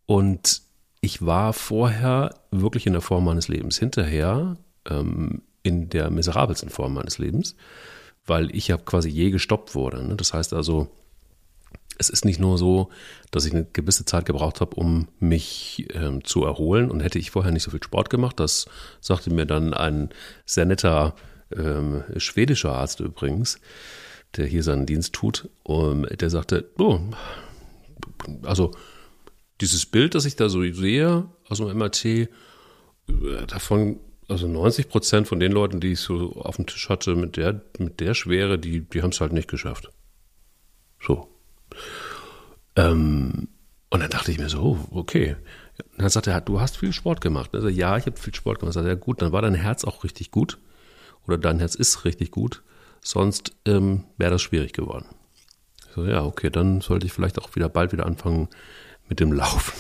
Und 0.07 0.62
ich 1.05 1.25
war 1.25 1.53
vorher 1.53 2.35
wirklich 2.51 2.87
in 2.87 2.95
der 2.95 3.03
Form 3.03 3.27
meines 3.27 3.49
Lebens. 3.49 3.79
Hinterher 3.79 4.57
ähm, 4.89 5.43
in 5.63 5.91
der 5.91 6.09
miserabelsten 6.11 6.71
Form 6.71 6.95
meines 6.95 7.19
Lebens, 7.19 7.57
weil 8.25 8.55
ich 8.57 8.69
ja 8.69 8.79
quasi 8.79 9.11
je 9.11 9.31
gestoppt 9.31 9.75
wurde. 9.75 10.03
Ne? 10.03 10.17
Das 10.17 10.33
heißt 10.33 10.55
also, 10.55 10.91
es 11.99 12.09
ist 12.09 12.25
nicht 12.25 12.41
nur 12.41 12.57
so, 12.57 12.89
dass 13.31 13.45
ich 13.45 13.53
eine 13.53 13.67
gewisse 13.67 14.07
Zeit 14.07 14.25
gebraucht 14.25 14.63
habe, 14.63 14.77
um 14.77 15.09
mich 15.21 15.87
ähm, 15.93 16.25
zu 16.25 16.43
erholen. 16.43 16.91
Und 16.91 17.01
hätte 17.01 17.19
ich 17.19 17.31
vorher 17.31 17.53
nicht 17.53 17.65
so 17.65 17.71
viel 17.71 17.83
Sport 17.83 18.09
gemacht, 18.09 18.41
das 18.41 18.65
sagte 19.03 19.31
mir 19.31 19.45
dann 19.45 19.75
ein 19.75 20.09
sehr 20.47 20.65
netter 20.65 21.15
ähm, 21.55 22.03
schwedischer 22.17 22.73
Arzt 22.73 23.01
übrigens, 23.01 23.61
der 24.39 24.47
hier 24.47 24.63
seinen 24.63 24.87
Dienst 24.87 25.13
tut, 25.13 25.51
um, 25.65 26.05
der 26.05 26.31
sagte, 26.31 26.71
oh, 26.79 26.99
also 28.43 28.71
dieses 29.65 29.87
Bild, 29.87 30.15
das 30.15 30.27
ich 30.27 30.37
da 30.37 30.49
so 30.49 30.62
sehe 30.73 31.27
aus 31.49 31.59
dem 31.59 31.77
MRT, 31.77 32.05
äh, 32.05 32.29
davon, 33.47 33.99
also 34.29 34.47
90 34.47 34.89
Prozent 34.89 35.27
von 35.27 35.41
den 35.41 35.53
Leuten, 35.53 35.81
die 35.81 35.93
ich 35.93 36.01
so 36.01 36.33
auf 36.35 36.57
dem 36.57 36.67
Tisch 36.67 36.89
hatte, 36.89 37.15
mit 37.17 37.37
der, 37.37 37.62
mit 37.79 38.01
der 38.01 38.15
Schwere, 38.15 38.59
die, 38.59 38.81
die 38.81 39.03
haben 39.03 39.11
es 39.11 39.21
halt 39.21 39.33
nicht 39.33 39.49
geschafft. 39.49 39.91
So. 41.01 41.29
Ähm, 42.77 43.49
und 43.91 44.01
dann 44.01 44.11
dachte 44.11 44.31
ich 44.33 44.39
mir 44.39 44.49
so, 44.49 44.61
oh, 44.61 44.79
okay. 44.91 45.37
Und 45.93 46.03
dann 46.03 46.11
sagte 46.11 46.31
er, 46.31 46.41
du 46.41 46.61
hast 46.61 46.77
viel 46.77 46.93
Sport 46.93 47.21
gemacht. 47.21 47.55
Also 47.55 47.69
ja, 47.69 47.97
ich 47.97 48.07
habe 48.07 48.17
viel 48.17 48.35
Sport 48.35 48.61
gemacht. 48.61 48.75
Sagt 48.75 48.87
er, 48.87 48.95
ja 48.95 48.99
gut, 48.99 49.23
dann 49.23 49.33
war 49.33 49.43
dein 49.43 49.55
Herz 49.55 49.85
auch 49.85 50.05
richtig 50.05 50.31
gut. 50.31 50.59
Oder 51.27 51.39
dein 51.39 51.59
Herz 51.59 51.75
ist 51.75 52.05
richtig 52.05 52.31
gut. 52.31 52.62
Sonst 53.01 53.53
ähm, 53.65 54.05
wäre 54.19 54.33
das 54.33 54.43
schwierig 54.43 54.73
geworden. 54.73 55.07
So, 55.95 56.05
ja, 56.05 56.25
okay, 56.25 56.51
dann 56.51 56.81
sollte 56.81 57.07
ich 57.07 57.12
vielleicht 57.12 57.39
auch 57.39 57.55
wieder 57.55 57.69
bald 57.69 57.93
wieder 57.93 58.07
anfangen, 58.07 58.49
mit 59.09 59.21
dem 59.21 59.33
Laufen. 59.33 59.73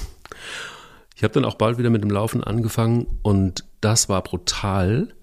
Ich 1.16 1.22
habe 1.22 1.34
dann 1.34 1.44
auch 1.44 1.54
bald 1.54 1.78
wieder 1.78 1.90
mit 1.90 2.02
dem 2.02 2.10
Laufen 2.10 2.42
angefangen 2.42 3.18
und 3.22 3.64
das 3.80 4.08
war 4.08 4.22
brutal, 4.22 5.14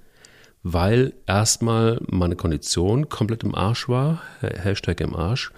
weil 0.64 1.14
erstmal 1.28 2.00
meine 2.08 2.36
Kondition 2.36 3.10
komplett 3.10 3.44
im 3.44 3.56
Arsch 3.56 3.90
war, 3.90 4.22
Hashtag 4.42 5.02
im 5.02 5.16
Arsch 5.16 5.52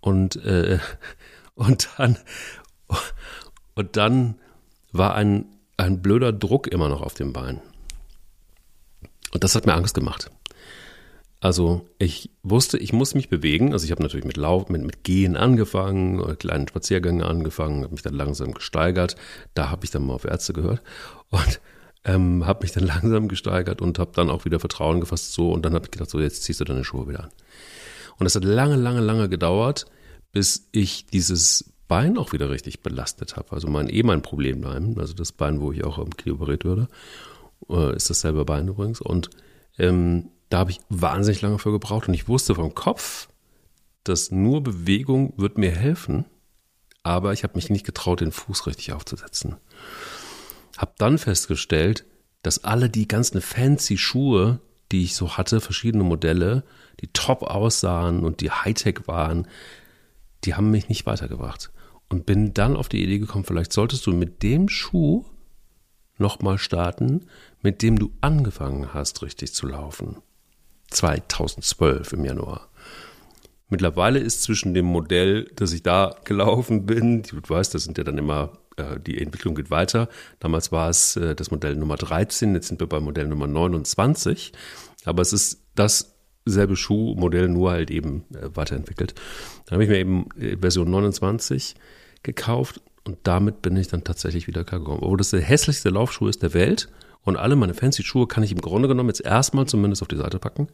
und 0.00 0.36
äh, 0.44 0.78
und 1.54 1.88
dann 1.96 2.18
und 3.74 3.96
dann 3.96 4.36
war 4.92 5.14
ein 5.14 5.46
ein 5.76 6.02
blöder 6.02 6.32
Druck 6.32 6.66
immer 6.66 6.88
noch 6.88 7.00
auf 7.00 7.14
dem 7.14 7.32
Bein 7.32 7.60
und 9.32 9.44
das 9.44 9.54
hat 9.54 9.66
mir 9.66 9.74
Angst 9.74 9.94
gemacht. 9.94 10.30
Also 11.40 11.88
ich 11.98 12.30
wusste, 12.42 12.76
ich 12.76 12.92
muss 12.92 13.14
mich 13.14 13.30
bewegen. 13.30 13.72
Also 13.72 13.86
ich 13.86 13.90
habe 13.90 14.02
natürlich 14.02 14.26
mit 14.26 14.36
Lauf, 14.36 14.68
mit, 14.68 14.82
mit 14.82 15.04
Gehen 15.04 15.36
angefangen, 15.36 16.36
kleinen 16.38 16.68
Spaziergänge 16.68 17.24
angefangen, 17.24 17.82
habe 17.82 17.92
mich 17.92 18.02
dann 18.02 18.14
langsam 18.14 18.52
gesteigert. 18.52 19.16
Da 19.54 19.70
habe 19.70 19.84
ich 19.84 19.90
dann 19.90 20.06
mal 20.06 20.14
auf 20.14 20.24
Ärzte 20.24 20.52
gehört 20.52 20.82
und 21.30 21.60
ähm, 22.04 22.46
habe 22.46 22.62
mich 22.62 22.72
dann 22.72 22.84
langsam 22.86 23.28
gesteigert 23.28 23.80
und 23.80 23.98
habe 23.98 24.12
dann 24.14 24.30
auch 24.30 24.44
wieder 24.44 24.60
Vertrauen 24.60 25.00
gefasst 25.00 25.32
so 25.32 25.52
und 25.52 25.64
dann 25.64 25.74
habe 25.74 25.86
ich 25.86 25.90
gedacht, 25.90 26.10
so 26.10 26.20
jetzt 26.20 26.42
ziehst 26.42 26.60
du 26.60 26.64
deine 26.64 26.84
Schuhe 26.84 27.08
wieder 27.08 27.24
an. 27.24 27.30
Und 28.18 28.26
es 28.26 28.34
hat 28.34 28.44
lange, 28.44 28.76
lange, 28.76 29.00
lange 29.00 29.30
gedauert, 29.30 29.86
bis 30.30 30.68
ich 30.72 31.06
dieses 31.06 31.72
Bein 31.88 32.18
auch 32.18 32.32
wieder 32.32 32.50
richtig 32.50 32.82
belastet 32.82 33.36
habe. 33.36 33.52
Also 33.52 33.66
mein 33.66 33.88
eh 33.88 34.02
mein 34.02 34.20
Problembein, 34.20 34.94
also 34.98 35.14
das 35.14 35.32
Bein, 35.32 35.60
wo 35.60 35.72
ich 35.72 35.84
auch 35.84 35.98
am 35.98 36.14
Knie 36.14 36.32
operiert 36.32 36.64
würde, 36.64 36.88
äh, 37.70 37.96
ist 37.96 38.10
dasselbe 38.10 38.44
Bein 38.44 38.68
übrigens 38.68 39.00
und 39.00 39.30
ähm, 39.78 40.28
da 40.50 40.58
habe 40.58 40.72
ich 40.72 40.80
wahnsinnig 40.88 41.40
lange 41.40 41.58
für 41.58 41.72
gebraucht 41.72 42.08
und 42.08 42.14
ich 42.14 42.28
wusste 42.28 42.54
vom 42.54 42.74
Kopf, 42.74 43.28
dass 44.04 44.30
nur 44.30 44.62
Bewegung 44.62 45.32
wird 45.36 45.56
mir 45.56 45.70
helfen, 45.70 46.26
aber 47.02 47.32
ich 47.32 47.44
habe 47.44 47.54
mich 47.54 47.70
nicht 47.70 47.86
getraut, 47.86 48.20
den 48.20 48.32
Fuß 48.32 48.66
richtig 48.66 48.92
aufzusetzen. 48.92 49.56
Hab 50.76 50.96
dann 50.98 51.18
festgestellt, 51.18 52.04
dass 52.42 52.64
alle 52.64 52.90
die 52.90 53.06
ganzen 53.06 53.40
fancy 53.40 53.96
Schuhe, 53.96 54.60
die 54.92 55.04
ich 55.04 55.14
so 55.14 55.36
hatte, 55.36 55.60
verschiedene 55.60 56.04
Modelle, 56.04 56.64
die 57.00 57.08
top 57.08 57.42
aussahen 57.42 58.24
und 58.24 58.40
die 58.40 58.50
Hightech 58.50 59.06
waren, 59.06 59.46
die 60.44 60.54
haben 60.54 60.70
mich 60.70 60.88
nicht 60.88 61.06
weitergebracht. 61.06 61.70
Und 62.08 62.26
bin 62.26 62.54
dann 62.54 62.76
auf 62.76 62.88
die 62.88 63.04
Idee 63.04 63.20
gekommen, 63.20 63.44
vielleicht 63.44 63.72
solltest 63.72 64.04
du 64.06 64.12
mit 64.12 64.42
dem 64.42 64.68
Schuh 64.68 65.24
nochmal 66.18 66.58
starten, 66.58 67.26
mit 67.62 67.82
dem 67.82 67.98
du 67.98 68.10
angefangen 68.20 68.92
hast, 68.92 69.22
richtig 69.22 69.54
zu 69.54 69.68
laufen. 69.68 70.16
2012 70.90 72.12
im 72.12 72.24
Januar. 72.24 72.68
Mittlerweile 73.68 74.18
ist 74.18 74.42
zwischen 74.42 74.74
dem 74.74 74.86
Modell, 74.86 75.48
das 75.54 75.72
ich 75.72 75.82
da 75.82 76.16
gelaufen 76.24 76.86
bin, 76.86 77.22
du 77.22 77.36
weißt, 77.46 77.72
das 77.72 77.84
sind 77.84 77.98
ja 77.98 78.04
dann 78.04 78.18
immer, 78.18 78.58
äh, 78.76 78.98
die 78.98 79.20
Entwicklung 79.22 79.54
geht 79.54 79.70
weiter. 79.70 80.08
Damals 80.40 80.72
war 80.72 80.90
es 80.90 81.16
äh, 81.16 81.36
das 81.36 81.52
Modell 81.52 81.76
Nummer 81.76 81.96
13, 81.96 82.54
jetzt 82.54 82.66
sind 82.66 82.80
wir 82.80 82.88
bei 82.88 82.98
Modell 82.98 83.28
Nummer 83.28 83.46
29. 83.46 84.52
Aber 85.04 85.22
es 85.22 85.32
ist 85.32 85.62
dasselbe 85.76 86.74
Schuhmodell, 86.74 87.48
nur 87.48 87.70
halt 87.70 87.92
eben 87.92 88.24
äh, 88.34 88.48
weiterentwickelt. 88.54 89.14
Dann 89.66 89.76
habe 89.76 89.84
ich 89.84 89.90
mir 89.90 89.98
eben 89.98 90.28
Version 90.60 90.90
29 90.90 91.76
gekauft 92.24 92.80
und 93.04 93.18
damit 93.22 93.62
bin 93.62 93.76
ich 93.76 93.86
dann 93.86 94.02
tatsächlich 94.02 94.48
wieder 94.48 94.64
gekommen. 94.64 94.98
Obwohl 95.00 95.18
das 95.18 95.30
der 95.30 95.40
hässlichste 95.40 95.90
Laufschuh 95.90 96.26
ist 96.26 96.42
der 96.42 96.54
Welt 96.54 96.88
und 97.24 97.36
alle 97.36 97.56
meine 97.56 97.74
fancy 97.74 98.02
Schuhe 98.02 98.26
kann 98.26 98.42
ich 98.42 98.52
im 98.52 98.60
Grunde 98.60 98.88
genommen 98.88 99.08
jetzt 99.08 99.24
erstmal 99.24 99.66
zumindest 99.66 100.02
auf 100.02 100.08
die 100.08 100.16
Seite 100.16 100.38
packen. 100.38 100.68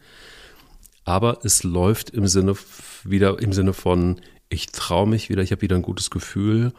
Aber 1.04 1.38
es 1.44 1.62
läuft 1.62 2.10
im 2.10 2.26
Sinne 2.26 2.54
wieder 3.04 3.40
im 3.40 3.52
Sinne 3.52 3.72
von, 3.72 4.20
ich 4.48 4.66
traue 4.66 5.06
mich 5.06 5.28
wieder, 5.28 5.42
ich 5.42 5.52
habe 5.52 5.62
wieder 5.62 5.76
ein 5.76 5.82
gutes 5.82 6.10
Gefühl, 6.10 6.72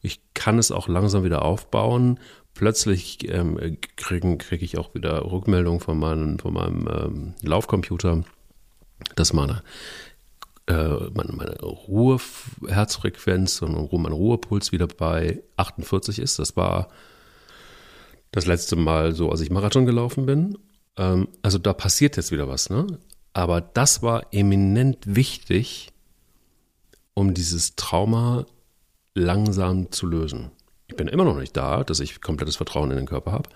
ich 0.00 0.20
kann 0.34 0.58
es 0.58 0.72
auch 0.72 0.88
langsam 0.88 1.24
wieder 1.24 1.42
aufbauen. 1.42 2.18
Plötzlich 2.54 3.30
ähm, 3.30 3.78
kriege 3.96 4.36
krieg 4.36 4.62
ich 4.62 4.76
auch 4.76 4.94
wieder 4.94 5.24
Rückmeldungen 5.24 5.80
von 5.80 5.98
meinem, 5.98 6.38
von 6.38 6.54
meinem 6.54 6.88
ähm, 6.88 7.34
Laufcomputer, 7.42 8.24
dass 9.16 9.32
meine, 9.32 9.62
äh, 10.66 10.96
meine, 11.14 11.32
meine 11.32 11.58
Ruheherzfrequenz 11.60 13.62
und 13.62 13.92
mein 13.92 14.12
Ruhepuls 14.12 14.72
wieder 14.72 14.86
bei 14.86 15.42
48 15.56 16.18
ist. 16.18 16.38
Das 16.38 16.56
war 16.56 16.88
das 18.32 18.46
letzte 18.46 18.76
Mal 18.76 19.14
so, 19.14 19.30
als 19.30 19.40
ich 19.40 19.50
Marathon 19.50 19.86
gelaufen 19.86 20.26
bin. 20.26 20.58
Ähm, 20.96 21.28
also 21.42 21.58
da 21.58 21.72
passiert 21.72 22.16
jetzt 22.16 22.32
wieder 22.32 22.48
was, 22.48 22.68
ne? 22.70 22.98
Aber 23.34 23.60
das 23.60 24.02
war 24.02 24.26
eminent 24.32 24.98
wichtig, 25.06 25.92
um 27.14 27.32
dieses 27.34 27.76
Trauma 27.76 28.46
langsam 29.14 29.90
zu 29.90 30.06
lösen. 30.06 30.50
Ich 30.88 30.96
bin 30.96 31.08
immer 31.08 31.24
noch 31.24 31.38
nicht 31.38 31.56
da, 31.56 31.84
dass 31.84 32.00
ich 32.00 32.20
komplettes 32.20 32.56
Vertrauen 32.56 32.90
in 32.90 32.96
den 32.96 33.06
Körper 33.06 33.32
habe, 33.32 33.48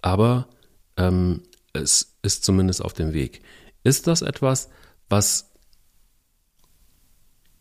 aber 0.00 0.48
ähm, 0.96 1.42
es 1.74 2.16
ist 2.22 2.44
zumindest 2.44 2.82
auf 2.82 2.94
dem 2.94 3.12
Weg. 3.12 3.42
Ist 3.82 4.06
das 4.06 4.22
etwas, 4.22 4.70
was 5.08 5.50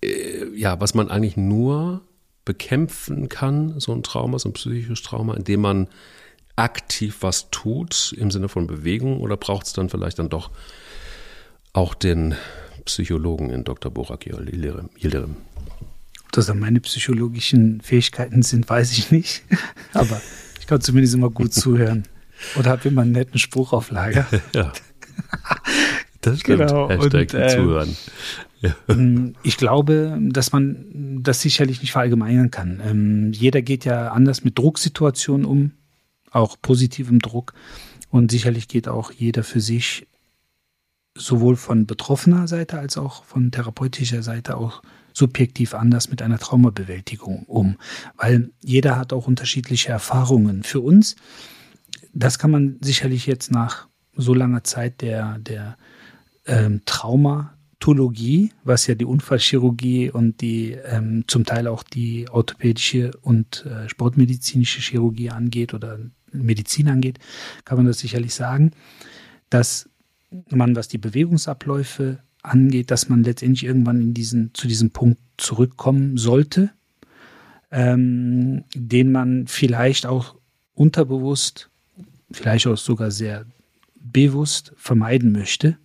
äh, 0.04 0.47
ja, 0.56 0.80
was 0.80 0.93
man 0.93 1.10
eigentlich 1.10 1.38
nur 1.38 2.02
bekämpfen 2.45 3.30
kann, 3.30 3.80
so 3.80 3.93
ein 3.93 4.04
Trauma, 4.04 4.39
so 4.39 4.49
ein 4.49 4.54
psychisches 4.54 5.04
Trauma, 5.04 5.36
indem 5.36 5.62
man 5.62 5.88
aktiv 6.56 7.18
was 7.22 7.49
tut 7.52 8.14
im 8.18 8.32
Sinne 8.32 8.49
von 8.49 8.68
Bewegung 8.68 9.20
oder 9.20 9.38
braucht 9.38 9.68
es 9.68 9.74
dann 9.74 9.89
vielleicht 9.89 10.20
dann 10.20 10.30
doch 10.30 10.52
auch 11.74 11.93
den 11.93 12.36
Psychologen 12.86 13.49
in 13.49 13.64
Dr. 13.64 13.91
Borak 13.91 14.26
Yildirim? 14.26 15.38
Ob 16.26 16.32
das 16.32 16.45
dann 16.47 16.60
meine 16.60 16.80
psychologischen 16.82 17.82
Fähigkeiten 17.82 18.41
sind, 18.41 18.70
weiß 18.70 18.91
ich 18.93 19.12
nicht. 19.12 19.43
Aber 19.93 20.22
ich 20.60 20.68
kann 20.68 20.82
zumindest 20.82 21.16
immer 21.16 21.30
gut 21.30 21.54
zuhören. 21.54 22.04
Oder 22.58 22.72
habe 22.72 22.88
immer 22.88 23.04
einen 23.04 23.12
netten 23.12 23.39
Spruch 23.39 23.74
auf 23.74 23.91
Lager. 23.91 24.28
ja. 24.56 24.72
Das 26.24 26.39
stimmt. 26.39 26.60
Genau. 26.60 26.88
Hashtag 26.88 27.34
Und, 27.34 27.39
äh, 27.39 27.47
zuhören. 27.47 27.97
Ja. 28.60 28.76
Ähm, 28.89 29.34
ich 29.41 29.58
glaube, 29.58 30.20
dass 30.22 30.52
man 30.52 31.20
das 31.24 31.41
sicherlich 31.41 31.82
nicht 31.82 31.93
verallgemeinern 31.93 32.52
kann. 32.52 32.80
Ähm, 32.86 33.32
jeder 33.34 33.64
geht 33.64 33.86
ja 33.86 34.10
anders 34.12 34.43
mit 34.43 34.56
Drucksituationen 34.60 35.47
um 35.47 35.72
auch 36.32 36.58
positivem 36.62 37.20
Druck. 37.20 37.54
Und 38.10 38.32
sicherlich 38.32 38.68
geht 38.68 38.88
auch 38.88 39.12
jeder 39.12 39.44
für 39.44 39.62
sich 39.62 40.08
sowohl 41.16 41.56
von 41.56 41.86
betroffener 41.86 42.48
Seite 42.48 42.80
als 42.80 42.98
auch 42.98 43.24
von 43.24 43.52
therapeutischer 43.52 44.24
Seite 44.24 44.58
auch 44.58 44.82
subjektiv 45.14 45.74
anders 45.74 46.10
mit 46.10 46.22
einer 46.22 46.40
Traumabewältigung 46.40 47.44
um, 47.44 47.78
weil 48.18 48.52
jeder 48.64 48.98
hat 48.98 49.12
auch 49.14 49.28
unterschiedliche 49.28 49.90
Erfahrungen. 49.90 50.64
Für 50.64 50.80
uns, 50.80 51.16
das 52.14 52.40
kann 52.40 52.52
man 52.52 52.78
sicherlich 52.82 53.26
jetzt 53.26 53.52
nach 53.52 53.88
so 54.16 54.34
langer 54.34 54.64
Zeit 54.64 55.02
der, 55.02 55.38
der 55.40 55.78
ähm, 56.46 56.82
Traumatologie, 56.86 58.52
was 58.64 58.88
ja 58.88 58.96
die 58.96 59.06
Unfallchirurgie 59.06 60.12
und 60.12 60.42
die 60.42 60.72
ähm, 60.72 61.26
zum 61.28 61.46
Teil 61.46 61.68
auch 61.68 61.84
die 61.84 62.30
orthopädische 62.30 63.12
und 63.22 63.66
äh, 63.66 63.90
sportmedizinische 63.90 64.82
Chirurgie 64.82 65.30
angeht 65.30 65.74
oder 65.74 66.00
Medizin 66.32 66.90
angeht, 66.90 67.20
kann 67.66 67.78
man 67.78 67.86
das 67.86 68.00
sicherlich 68.00 68.34
sagen, 68.34 68.72
dass 69.50 69.90
man, 70.50 70.76
was 70.76 70.88
die 70.88 70.98
Bewegungsabläufe 70.98 72.20
angeht, 72.42 72.92
dass 72.92 73.10
man 73.10 73.24
letztendlich 73.24 73.66
irgendwann 73.66 74.02
in 74.02 74.14
diesen, 74.14 74.52
zu 74.54 74.68
diesem 74.68 74.92
Punkt 74.92 75.20
zurückkommen 75.38 76.18
sollte, 76.18 76.72
ähm, 77.70 78.64
den 78.74 79.12
man 79.12 79.48
vielleicht 79.48 80.06
auch 80.06 80.36
unterbewusst, 80.74 81.70
vielleicht 82.32 82.68
auch 82.68 82.78
sogar 82.78 83.12
sehr 83.12 83.46
bewusst 83.96 84.74
vermeiden 84.78 85.32
möchte, 85.32 85.78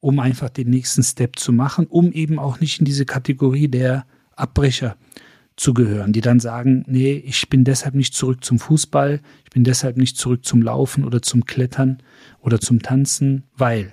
um 0.00 0.18
einfach 0.20 0.50
den 0.50 0.70
nächsten 0.70 1.02
Step 1.02 1.38
zu 1.38 1.52
machen, 1.52 1.86
um 1.86 2.12
eben 2.12 2.38
auch 2.38 2.60
nicht 2.60 2.78
in 2.78 2.84
diese 2.84 3.06
Kategorie 3.06 3.68
der 3.68 4.06
Abbrecher 4.36 4.96
zu 4.96 5.29
gehören, 5.74 6.14
die 6.14 6.22
dann 6.22 6.40
sagen, 6.40 6.84
nee, 6.86 7.12
ich 7.12 7.50
bin 7.50 7.64
deshalb 7.64 7.94
nicht 7.94 8.14
zurück 8.14 8.42
zum 8.42 8.58
Fußball, 8.58 9.20
ich 9.44 9.50
bin 9.50 9.62
deshalb 9.62 9.98
nicht 9.98 10.16
zurück 10.16 10.42
zum 10.42 10.62
Laufen 10.62 11.04
oder 11.04 11.20
zum 11.20 11.44
Klettern 11.44 11.98
oder 12.40 12.60
zum 12.60 12.80
Tanzen, 12.80 13.44
weil. 13.58 13.92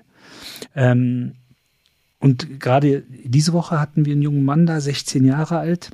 Ähm, 0.76 1.34
und 2.20 2.62
gerade 2.62 3.04
diese 3.26 3.52
Woche 3.52 3.82
hatten 3.82 4.06
wir 4.06 4.14
einen 4.14 4.22
jungen 4.22 4.46
Mann 4.46 4.66
da, 4.66 4.80
16 4.80 5.26
Jahre 5.26 5.58
alt, 5.58 5.92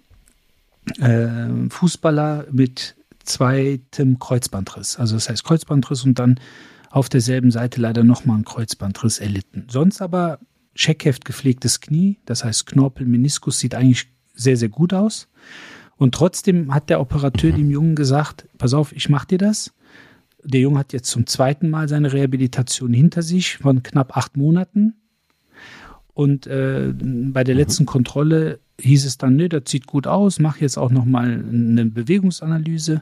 äh, 1.00 1.48
Fußballer 1.70 2.46
mit 2.52 2.96
zweitem 3.24 4.20
Kreuzbandriss. 4.20 4.98
Also 4.98 5.16
das 5.16 5.28
heißt 5.28 5.44
Kreuzbandriss 5.44 6.04
und 6.04 6.20
dann 6.20 6.40
auf 6.92 7.10
derselben 7.10 7.50
Seite 7.50 7.82
leider 7.82 8.04
nochmal 8.04 8.38
ein 8.38 8.46
Kreuzbandriss 8.46 9.18
erlitten. 9.18 9.66
Sonst 9.70 10.04
aber 10.04 10.38
Checkheft 10.76 11.26
gepflegtes 11.26 11.82
Knie, 11.82 12.20
das 12.26 12.44
heißt 12.44 12.68
Knorpel, 12.68 13.08
Meniskus 13.08 13.58
sieht 13.58 13.74
eigentlich 13.74 14.14
sehr, 14.34 14.58
sehr 14.58 14.70
gut 14.70 14.94
aus. 14.94 15.28
Und 15.98 16.16
trotzdem 16.16 16.74
hat 16.74 16.90
der 16.90 17.00
Operateur 17.00 17.52
dem 17.52 17.72
Jungen 17.72 17.96
gesagt, 17.96 18.48
pass 18.58 18.74
auf, 18.74 18.92
ich 18.94 19.10
mach 19.10 19.26
dir 19.26 19.38
das. 19.38 19.74
Der 20.44 20.60
Junge 20.60 20.80
hat 20.80 20.92
jetzt 20.92 21.10
zum 21.10 21.28
zweiten 21.28 21.70
Mal 21.70 21.88
seine 21.88 22.12
Rehabilitation 22.12 22.94
hinter 22.94 23.22
sich 23.22 23.58
von 23.58 23.84
knapp 23.84 24.18
acht 24.18 24.36
Monaten. 24.36 24.96
Und 26.14 26.48
äh, 26.48 26.94
bei 26.94 27.44
der 27.44 27.56
letzten 27.56 27.86
Kontrolle 27.86 28.60
hieß 28.80 29.06
es 29.06 29.18
dann, 29.18 29.36
nee, 29.36 29.50
das 29.50 29.64
sieht 29.68 29.88
gut 29.88 30.08
aus, 30.08 30.40
mach 30.40 30.58
jetzt 30.58 30.78
auch 30.78 30.92
nochmal 30.92 31.44
eine 31.48 31.86
Bewegungsanalyse. 31.86 33.02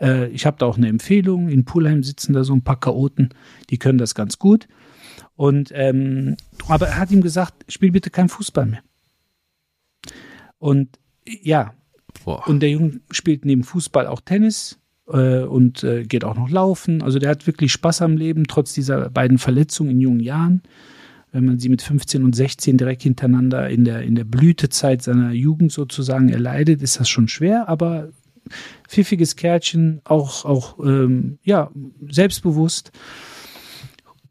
Äh, 0.00 0.28
ich 0.28 0.46
habe 0.46 0.58
da 0.58 0.66
auch 0.66 0.76
eine 0.76 0.88
Empfehlung. 0.88 1.48
In 1.48 1.64
Pulheim 1.64 2.02
sitzen 2.02 2.32
da 2.32 2.44
so 2.44 2.52
ein 2.52 2.62
paar 2.62 2.78
Chaoten, 2.78 3.30
die 3.70 3.78
können 3.78 3.98
das 3.98 4.14
ganz 4.14 4.38
gut. 4.38 4.68
Und 5.34 5.70
ähm, 5.74 6.36
aber 6.68 6.88
er 6.88 6.98
hat 6.98 7.10
ihm 7.10 7.22
gesagt, 7.22 7.64
spiel 7.68 7.92
bitte 7.92 8.10
kein 8.10 8.28
Fußball 8.28 8.66
mehr. 8.66 8.82
Und 10.62 11.00
ja, 11.26 11.74
Boah. 12.24 12.46
und 12.46 12.60
der 12.60 12.70
Junge 12.70 13.00
spielt 13.10 13.44
neben 13.44 13.64
Fußball 13.64 14.06
auch 14.06 14.20
Tennis 14.20 14.78
äh, 15.08 15.40
und 15.42 15.82
äh, 15.82 16.04
geht 16.04 16.22
auch 16.22 16.36
noch 16.36 16.48
laufen. 16.50 17.02
Also 17.02 17.18
der 17.18 17.30
hat 17.30 17.48
wirklich 17.48 17.72
Spaß 17.72 18.00
am 18.02 18.16
Leben, 18.16 18.44
trotz 18.46 18.72
dieser 18.72 19.10
beiden 19.10 19.38
Verletzungen 19.38 19.90
in 19.90 20.00
jungen 20.00 20.20
Jahren. 20.20 20.62
Wenn 21.32 21.46
man 21.46 21.58
sie 21.58 21.68
mit 21.68 21.82
15 21.82 22.22
und 22.22 22.36
16 22.36 22.78
direkt 22.78 23.02
hintereinander 23.02 23.68
in 23.70 23.82
der, 23.82 24.02
in 24.02 24.14
der 24.14 24.22
Blütezeit 24.22 25.02
seiner 25.02 25.32
Jugend 25.32 25.72
sozusagen 25.72 26.28
erleidet, 26.28 26.80
ist 26.80 27.00
das 27.00 27.08
schon 27.08 27.26
schwer, 27.26 27.68
aber 27.68 28.10
pfiffiges 28.86 29.34
Kerlchen, 29.34 30.00
auch, 30.04 30.44
auch 30.44 30.78
ähm, 30.78 31.40
ja, 31.42 31.72
selbstbewusst. 32.08 32.92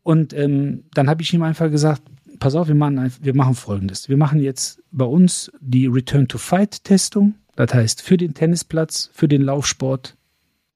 Und 0.01 0.31
ähm, 0.31 0.85
dann 0.93 1.09
habe 1.09 1.23
ich 1.23 1.33
ihm 1.33 1.43
einfach 1.43 1.69
gesagt, 1.69 2.03
pass 2.41 2.55
auf, 2.55 2.67
wir 2.67 2.75
machen, 2.75 3.13
wir 3.21 3.35
machen 3.35 3.53
folgendes. 3.53 4.09
Wir 4.09 4.17
machen 4.17 4.41
jetzt 4.41 4.81
bei 4.91 5.05
uns 5.05 5.51
die 5.61 5.85
Return 5.85 6.27
to 6.27 6.37
Fight 6.37 6.83
Testung. 6.83 7.35
Das 7.55 7.73
heißt, 7.73 8.01
für 8.01 8.17
den 8.17 8.33
Tennisplatz, 8.33 9.11
für 9.13 9.27
den 9.27 9.43
Laufsport 9.43 10.17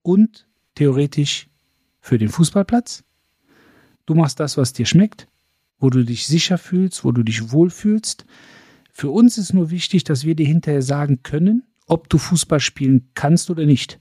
und 0.03 0.47
theoretisch 0.76 1.47
für 1.99 2.20
den 2.20 2.30
Fußballplatz. 2.30 3.03
Du 4.05 4.13
machst 4.13 4.39
das, 4.39 4.57
was 4.57 4.74
dir 4.74 4.86
schmeckt, 4.86 5.28
wo 5.80 5.89
du 5.89 6.03
dich 6.03 6.28
sicher 6.28 6.59
fühlst, 6.59 7.03
wo 7.03 7.11
du 7.11 7.24
dich 7.24 7.51
wohlfühlst. 7.51 8.26
Für 8.91 9.09
uns 9.09 9.39
ist 9.39 9.53
nur 9.53 9.72
wichtig, 9.72 10.03
dass 10.03 10.24
wir 10.24 10.36
dir 10.36 10.45
hinterher 10.45 10.84
sagen 10.84 11.24
können, 11.24 11.63
ob 11.88 12.09
du 12.09 12.20
Fußball 12.20 12.59
spielen 12.59 13.09
kannst 13.16 13.49
oder 13.49 13.66
nicht. 13.66 13.99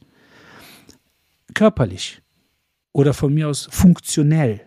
Körperlich 1.54 2.20
oder 2.92 3.14
von 3.14 3.32
mir 3.32 3.48
aus 3.48 3.68
funktionell 3.70 4.60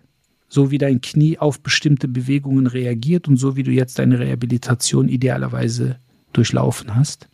so 0.48 0.72
wie 0.72 0.78
dein 0.78 1.02
Knie 1.02 1.38
auf 1.38 1.62
bestimmte 1.62 2.08
Bewegungen 2.08 2.68
reagiert 2.68 3.28
und 3.28 3.38
so 3.38 3.56
wie 3.56 3.64
du 3.64 3.72
jetzt 3.72 4.00
deine 4.00 4.20
Rehabilitation 4.20 5.10
idealerweise 5.10 6.00
durchlaufen 6.34 6.96
hast. 6.96 7.28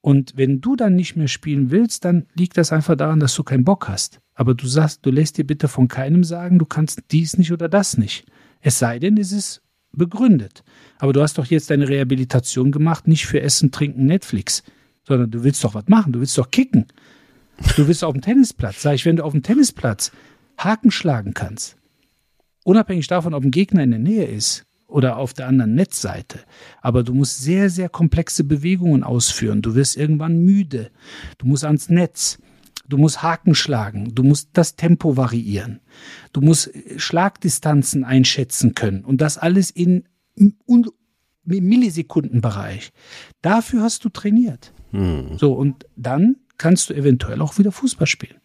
Und 0.00 0.34
wenn 0.36 0.60
du 0.60 0.76
dann 0.76 0.96
nicht 0.96 1.16
mehr 1.16 1.28
spielen 1.28 1.70
willst, 1.70 2.04
dann 2.04 2.26
liegt 2.34 2.58
das 2.58 2.72
einfach 2.72 2.96
daran, 2.96 3.20
dass 3.20 3.34
du 3.34 3.42
keinen 3.42 3.64
Bock 3.64 3.88
hast. 3.88 4.20
Aber 4.34 4.54
du 4.54 4.66
sagst, 4.66 5.06
du 5.06 5.10
lässt 5.10 5.38
dir 5.38 5.46
bitte 5.46 5.68
von 5.68 5.88
keinem 5.88 6.24
sagen, 6.24 6.58
du 6.58 6.66
kannst 6.66 7.02
dies 7.10 7.38
nicht 7.38 7.52
oder 7.52 7.68
das 7.68 7.96
nicht. 7.96 8.26
Es 8.60 8.78
sei 8.78 8.98
denn, 8.98 9.16
es 9.16 9.32
ist 9.32 9.62
begründet. 9.92 10.62
Aber 10.98 11.12
du 11.12 11.22
hast 11.22 11.38
doch 11.38 11.46
jetzt 11.46 11.70
deine 11.70 11.88
Rehabilitation 11.88 12.72
gemacht, 12.72 13.08
nicht 13.08 13.26
für 13.26 13.40
Essen, 13.40 13.70
Trinken, 13.70 14.06
Netflix, 14.06 14.62
sondern 15.06 15.30
du 15.30 15.44
willst 15.44 15.64
doch 15.64 15.74
was 15.74 15.88
machen, 15.88 16.12
du 16.12 16.20
willst 16.20 16.36
doch 16.36 16.50
kicken. 16.50 16.86
Du 17.76 17.86
willst 17.86 18.02
auf 18.02 18.12
dem 18.12 18.20
Tennisplatz. 18.20 18.82
Sag 18.82 18.94
ich, 18.94 19.06
wenn 19.06 19.16
du 19.16 19.24
auf 19.24 19.32
dem 19.32 19.42
Tennisplatz 19.42 20.12
Haken 20.58 20.90
schlagen 20.90 21.34
kannst, 21.34 21.76
Unabhängig 22.64 23.06
davon, 23.06 23.34
ob 23.34 23.44
ein 23.44 23.50
Gegner 23.50 23.84
in 23.84 23.90
der 23.90 24.00
Nähe 24.00 24.24
ist 24.24 24.66
oder 24.88 25.18
auf 25.18 25.32
der 25.32 25.46
anderen 25.46 25.74
Netzseite. 25.74 26.40
Aber 26.80 27.02
du 27.02 27.14
musst 27.14 27.42
sehr, 27.42 27.70
sehr 27.70 27.88
komplexe 27.88 28.42
Bewegungen 28.44 29.04
ausführen. 29.04 29.62
Du 29.62 29.74
wirst 29.74 29.96
irgendwann 29.96 30.38
müde. 30.38 30.90
Du 31.38 31.46
musst 31.46 31.64
ans 31.64 31.88
Netz. 31.88 32.38
Du 32.88 32.96
musst 32.98 33.22
Haken 33.22 33.54
schlagen. 33.54 34.14
Du 34.14 34.22
musst 34.22 34.50
das 34.54 34.76
Tempo 34.76 35.16
variieren. 35.16 35.80
Du 36.32 36.40
musst 36.40 36.70
Schlagdistanzen 36.96 38.04
einschätzen 38.04 38.74
können. 38.74 39.04
Und 39.04 39.20
das 39.20 39.38
alles 39.38 39.70
in 39.70 40.04
Millisekundenbereich. 41.44 42.92
Dafür 43.42 43.82
hast 43.82 44.04
du 44.04 44.08
trainiert. 44.08 44.72
Hm. 44.92 45.38
So, 45.38 45.52
und 45.52 45.86
dann 45.96 46.36
kannst 46.56 46.90
du 46.90 46.94
eventuell 46.94 47.40
auch 47.42 47.58
wieder 47.58 47.72
Fußball 47.72 48.06
spielen. 48.06 48.40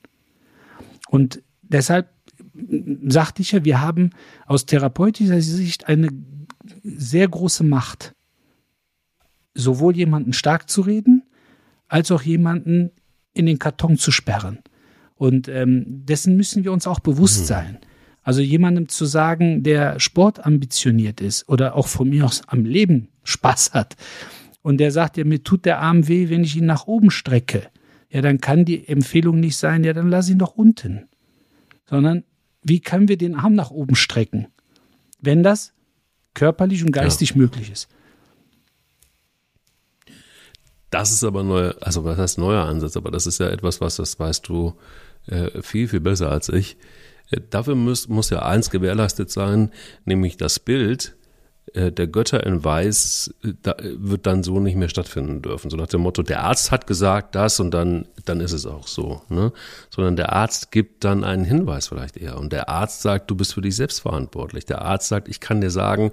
Und 1.09 1.41
deshalb 1.61 2.09
sagte 3.07 3.41
ich 3.41 3.51
ja, 3.51 3.66
wir 3.66 3.82
haben 3.82 4.12
aus 4.45 4.66
therapeutischer 4.66 5.41
Sicht 5.41 5.88
eine 5.88 6.10
sehr 6.84 7.28
große 7.28 7.64
Macht, 7.64 8.16
sowohl 9.53 9.95
jemanden 9.95 10.34
stark 10.34 10.70
zu 10.70 10.82
reden, 10.82 11.24
als 11.88 12.12
auch 12.12 12.22
jemanden 12.22 12.91
in 13.34 13.45
den 13.45 13.60
Karton 13.60 13.97
zu 13.97 14.12
sperren. 14.12 14.60
Und 15.16 15.47
ähm, 15.47 15.84
dessen 16.05 16.36
müssen 16.38 16.64
wir 16.64 16.72
uns 16.72 16.88
auch 16.88 16.99
bewusst 16.99 17.41
mhm. 17.41 17.45
sein. 17.45 17.78
Also 18.22 18.41
jemandem 18.41 18.89
zu 18.89 19.05
sagen, 19.05 19.64
der 19.64 19.99
sportambitioniert 19.99 21.20
ist 21.20 21.47
oder 21.49 21.76
auch 21.76 21.88
von 21.88 22.10
mir 22.10 22.26
aus 22.26 22.41
am 22.47 22.66
Leben 22.66 23.10
Spaß 23.24 23.74
hat 23.74 23.95
und 24.62 24.78
der 24.78 24.91
sagt, 24.91 25.18
ja, 25.18 25.24
mir 25.24 25.43
tut 25.43 25.66
der 25.66 25.80
Arm 25.80 26.07
weh, 26.07 26.30
wenn 26.30 26.43
ich 26.43 26.55
ihn 26.55 26.66
nach 26.66 26.86
oben 26.88 27.12
strecke, 27.12 27.68
ja, 28.10 28.22
dann 28.22 28.39
kann 28.39 28.66
die 28.66 28.88
Empfehlung 28.88 29.39
nicht 29.39 29.57
sein, 29.57 29.84
ja, 29.84 29.93
dann 29.93 30.10
lass 30.10 30.30
ihn 30.30 30.39
doch 30.39 30.55
unten. 30.55 31.07
Sondern 31.86 32.24
wie 32.62 32.80
können 32.80 33.07
wir 33.07 33.18
den 33.18 33.36
Arm 33.36 33.53
nach 33.53 33.72
oben 33.72 33.95
strecken, 33.95 34.47
wenn 35.20 35.43
das 35.43 35.74
körperlich 36.34 36.84
und 36.84 36.91
geistig 36.91 37.32
ja. 37.32 37.38
möglich 37.38 37.72
ist? 37.72 37.88
Das 40.89 41.12
ist 41.12 41.24
aber 41.24 41.43
neu, 41.43 41.72
also 41.82 42.03
was 42.03 42.18
heißt 42.18 42.38
neuer 42.39 42.66
Ansatz, 42.66 42.97
aber 42.97 43.12
das 43.12 43.28
ist 43.28 43.39
ja 43.39 43.49
etwas, 43.49 43.80
was, 43.80 43.97
das 43.97 44.20
weißt 44.20 44.47
du 44.47 44.74
äh, 45.28 45.62
viel, 45.62 45.88
viel 45.88 45.99
besser 45.99 46.32
als 46.32 46.49
ich. 46.49 46.78
Äh, 47.30 47.41
dafür 47.49 47.76
muss, 47.76 48.07
muss 48.07 48.32
ja 48.32 48.41
eins 48.41 48.72
gewährleistet 48.72 49.30
sein, 49.30 49.72
nämlich 50.05 50.38
das 50.38 50.60
Bild 50.60 51.16
der 51.74 52.07
Götter 52.07 52.45
in 52.45 52.63
Weiß 52.63 53.34
äh, 53.43 53.53
da, 53.61 53.76
wird 53.82 54.26
dann 54.26 54.43
so 54.43 54.59
nicht 54.59 54.76
mehr 54.76 54.89
stattfinden 54.89 55.41
dürfen. 55.41 55.70
So 55.70 55.78
nach 55.78 55.88
dem 55.88 56.01
Motto, 56.01 56.24
der 56.24 56.43
Arzt 56.43 56.72
hat 56.72 56.88
gesagt 56.88 57.36
das 57.36 57.59
und 57.59 57.72
dann, 57.72 58.07
dann 58.26 58.41
ist 58.41 58.53
es 58.53 58.65
auch 58.65 58.88
so. 58.88 59.22
Ne? 59.30 59.51
Sondern 59.89 60.15
der 60.15 60.34
Arzt 60.34 60.72
gibt 60.72 61.03
dann 61.03 61.24
einen 61.24 61.45
Hinweis 61.45 61.88
vielleicht 61.88 62.17
eher. 62.17 62.38
Und 62.38 62.53
der 62.53 62.70
Arzt 62.70 63.01
sagt, 63.01 63.30
du 63.30 63.36
bist 63.36 63.53
für 63.53 63.61
dich 63.61 63.76
selbst 63.76 63.99
verantwortlich. 63.99 64.65
Der 64.65 64.82
Arzt 64.82 65.07
sagt, 65.07 65.28
ich 65.28 65.39
kann 65.39 65.61
dir 65.61 65.72
sagen, 65.72 66.11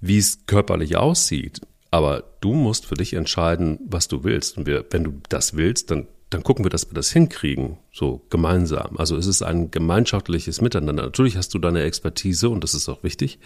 wie 0.00 0.18
es 0.18 0.46
körperlich 0.46 0.96
aussieht. 0.96 1.60
Aber 1.90 2.24
du 2.40 2.52
musst 2.52 2.86
für 2.86 2.94
dich 2.94 3.14
entscheiden, 3.14 3.78
was 3.86 4.08
du 4.08 4.24
willst. 4.24 4.58
Und 4.58 4.66
wir, 4.66 4.84
wenn 4.90 5.04
du 5.04 5.14
das 5.28 5.54
willst, 5.56 5.90
dann, 5.90 6.06
dann 6.30 6.42
gucken 6.42 6.64
wir, 6.64 6.70
dass 6.70 6.90
wir 6.90 6.94
das 6.94 7.12
hinkriegen, 7.12 7.78
so 7.92 8.22
gemeinsam. 8.28 8.96
Also 8.96 9.16
es 9.16 9.26
ist 9.26 9.42
ein 9.42 9.70
gemeinschaftliches 9.70 10.60
Miteinander. 10.60 11.04
Natürlich 11.04 11.36
hast 11.36 11.54
du 11.54 11.58
deine 11.58 11.82
Expertise 11.82 12.48
und 12.48 12.64
das 12.64 12.74
ist 12.74 12.88
auch 12.88 13.02
wichtig. 13.02 13.38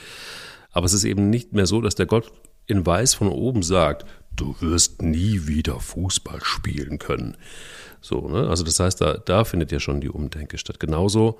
Aber 0.72 0.86
es 0.86 0.92
ist 0.92 1.04
eben 1.04 1.30
nicht 1.30 1.52
mehr 1.52 1.66
so, 1.66 1.80
dass 1.80 1.94
der 1.94 2.06
Gott 2.06 2.32
in 2.66 2.86
Weiß 2.86 3.14
von 3.14 3.28
oben 3.28 3.62
sagt, 3.62 4.06
du 4.36 4.54
wirst 4.60 5.02
nie 5.02 5.46
wieder 5.46 5.80
Fußball 5.80 6.40
spielen 6.42 6.98
können. 6.98 7.36
So, 8.00 8.28
ne? 8.28 8.48
Also 8.48 8.64
das 8.64 8.78
heißt, 8.80 9.00
da, 9.00 9.14
da 9.18 9.44
findet 9.44 9.72
ja 9.72 9.80
schon 9.80 10.00
die 10.00 10.08
Umdenke 10.08 10.58
statt. 10.58 10.80
Genauso 10.80 11.38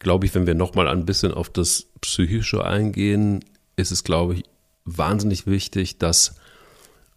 glaube 0.00 0.26
ich, 0.26 0.34
wenn 0.34 0.46
wir 0.46 0.54
nochmal 0.54 0.88
ein 0.88 1.06
bisschen 1.06 1.32
auf 1.32 1.50
das 1.50 1.86
Psychische 2.00 2.64
eingehen, 2.64 3.44
ist 3.76 3.92
es, 3.92 4.02
glaube 4.02 4.34
ich, 4.34 4.44
wahnsinnig 4.84 5.46
wichtig, 5.46 5.98
dass, 5.98 6.36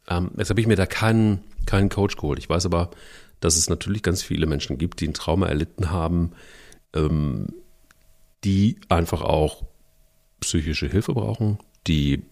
ähm, 0.08 0.32
jetzt 0.38 0.50
habe 0.50 0.62
ich 0.62 0.68
mir 0.68 0.76
da 0.76 0.86
keinen, 0.86 1.44
keinen 1.66 1.90
Coach 1.90 2.18
geholt. 2.18 2.40
Ich 2.40 2.50
weiß 2.50 2.66
aber, 2.66 2.92
dass 3.40 3.58
es 3.58 3.70
natürlich 3.70 4.04
ganz 4.04 4.22
viele 4.22 4.46
Menschen 4.46 4.78
gibt, 4.78 5.02
die 5.02 5.08
ein 5.08 5.14
Trauma 5.14 5.48
erlitten 5.48 5.92
haben, 5.92 6.34
ähm, 6.94 7.48
die 8.44 8.80
einfach 8.90 9.22
auch 9.22 9.64
psychische 10.44 10.88
Hilfe 10.88 11.14
brauchen, 11.14 11.58
die 11.88 12.24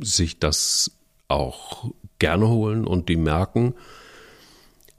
sich 0.00 0.38
das 0.38 0.92
auch 1.28 1.90
gerne 2.18 2.48
holen 2.48 2.86
und 2.86 3.08
die 3.08 3.16
merken, 3.16 3.74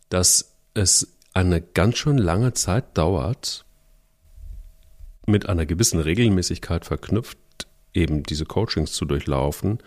dass 0.09 0.53
es 0.74 1.16
eine 1.34 1.62
ganz 1.62 1.97
schön 1.97 2.18
lange 2.18 2.53
Zeit 2.53 2.97
dauert, 2.97 3.66
mit 5.26 5.47
einer 5.47 5.66
gewissen 5.66 5.99
Regelmäßigkeit 5.99 6.86
verknüpft, 6.86 7.38
eben 7.93 8.24
diese 8.24 8.45
Coachings 8.45 8.93
zu 8.93 9.05
durchlaufen, 9.05 9.80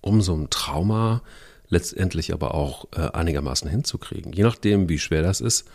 um 0.00 0.20
so 0.20 0.34
ein 0.36 0.50
Trauma 0.50 1.22
letztendlich 1.68 2.32
aber 2.32 2.54
auch 2.54 2.86
äh, 2.94 3.08
einigermaßen 3.12 3.68
hinzukriegen. 3.68 4.32
Je 4.32 4.42
nachdem, 4.42 4.88
wie 4.88 4.98
schwer 4.98 5.22
das 5.22 5.40
ist. 5.40 5.66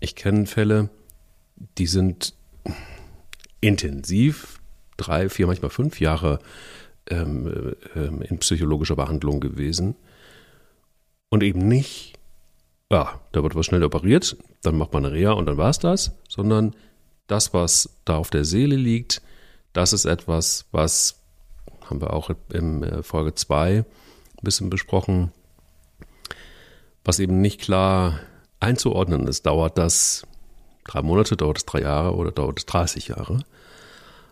Ich 0.00 0.16
kenne 0.16 0.46
Fälle, 0.46 0.90
die 1.78 1.86
sind 1.86 2.34
intensiv 3.60 4.59
drei, 5.00 5.28
vier, 5.28 5.46
manchmal 5.46 5.70
fünf 5.70 6.00
Jahre 6.00 6.38
ähm, 7.08 7.74
ähm, 7.94 8.22
in 8.22 8.38
psychologischer 8.38 8.96
Behandlung 8.96 9.40
gewesen. 9.40 9.96
Und 11.28 11.42
eben 11.42 11.66
nicht, 11.66 12.14
ja, 12.90 13.20
da 13.32 13.42
wird 13.42 13.54
was 13.54 13.66
schnell 13.66 13.84
operiert, 13.84 14.36
dann 14.62 14.76
macht 14.76 14.92
man 14.92 15.06
eine 15.06 15.14
Reha 15.14 15.32
und 15.32 15.46
dann 15.46 15.56
war 15.56 15.70
es 15.70 15.78
das, 15.78 16.12
sondern 16.28 16.74
das, 17.26 17.54
was 17.54 17.90
da 18.04 18.16
auf 18.16 18.30
der 18.30 18.44
Seele 18.44 18.76
liegt, 18.76 19.22
das 19.72 19.92
ist 19.92 20.04
etwas, 20.04 20.66
was 20.72 21.20
haben 21.88 22.00
wir 22.00 22.12
auch 22.12 22.30
in 22.52 22.82
äh, 22.82 23.02
Folge 23.02 23.34
2 23.34 23.78
ein 23.78 23.84
bisschen 24.42 24.70
besprochen, 24.70 25.32
was 27.04 27.18
eben 27.18 27.40
nicht 27.40 27.60
klar 27.60 28.20
einzuordnen 28.58 29.26
ist. 29.26 29.46
Dauert 29.46 29.78
das 29.78 30.26
drei 30.84 31.02
Monate, 31.02 31.36
dauert 31.36 31.58
es 31.58 31.66
drei 31.66 31.82
Jahre 31.82 32.14
oder 32.14 32.30
dauert 32.32 32.58
es 32.58 32.66
30 32.66 33.08
Jahre? 33.08 33.44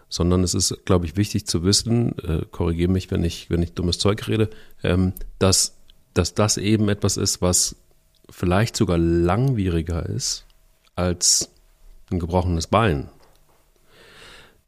Sondern 0.08 0.42
es 0.42 0.54
ist, 0.54 0.84
glaube 0.84 1.06
ich, 1.06 1.16
wichtig 1.16 1.46
zu 1.46 1.64
wissen, 1.64 2.18
äh, 2.18 2.42
korrigiere 2.50 2.90
mich, 2.90 3.10
wenn 3.10 3.24
ich, 3.24 3.50
wenn 3.50 3.62
ich 3.62 3.74
dummes 3.74 3.98
Zeug 3.98 4.26
rede, 4.28 4.50
ähm, 4.82 5.12
dass, 5.38 5.76
dass 6.14 6.34
das 6.34 6.56
eben 6.56 6.88
etwas 6.88 7.16
ist, 7.16 7.42
was 7.42 7.76
vielleicht 8.30 8.76
sogar 8.76 8.98
langwieriger 8.98 10.06
ist 10.06 10.44
als 10.94 11.50
ein 12.10 12.18
gebrochenes 12.18 12.66
Bein. 12.66 13.08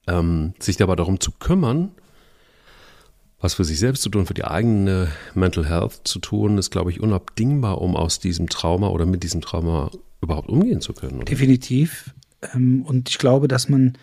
Ähm, 0.06 0.54
sich 0.58 0.82
aber 0.82 0.96
darum 0.96 1.20
zu 1.20 1.30
kümmern, 1.32 1.92
was 3.40 3.54
für 3.54 3.64
sich 3.64 3.78
selbst 3.78 4.02
zu 4.02 4.10
tun, 4.10 4.26
für 4.26 4.34
die 4.34 4.44
eigene 4.44 5.08
Mental 5.34 5.66
Health 5.66 6.00
zu 6.04 6.18
tun, 6.18 6.58
ist, 6.58 6.70
glaube 6.70 6.90
ich, 6.90 7.00
unabdingbar, 7.00 7.80
um 7.80 7.96
aus 7.96 8.18
diesem 8.18 8.48
Trauma 8.48 8.88
oder 8.88 9.06
mit 9.06 9.22
diesem 9.22 9.40
Trauma 9.40 9.90
überhaupt 10.20 10.50
umgehen 10.50 10.82
zu 10.82 10.92
können. 10.92 11.16
Oder? 11.16 11.24
Definitiv. 11.24 12.14
Ähm, 12.54 12.82
und 12.82 13.08
ich 13.08 13.18
glaube, 13.18 13.48
dass 13.48 13.68
man 13.68 13.96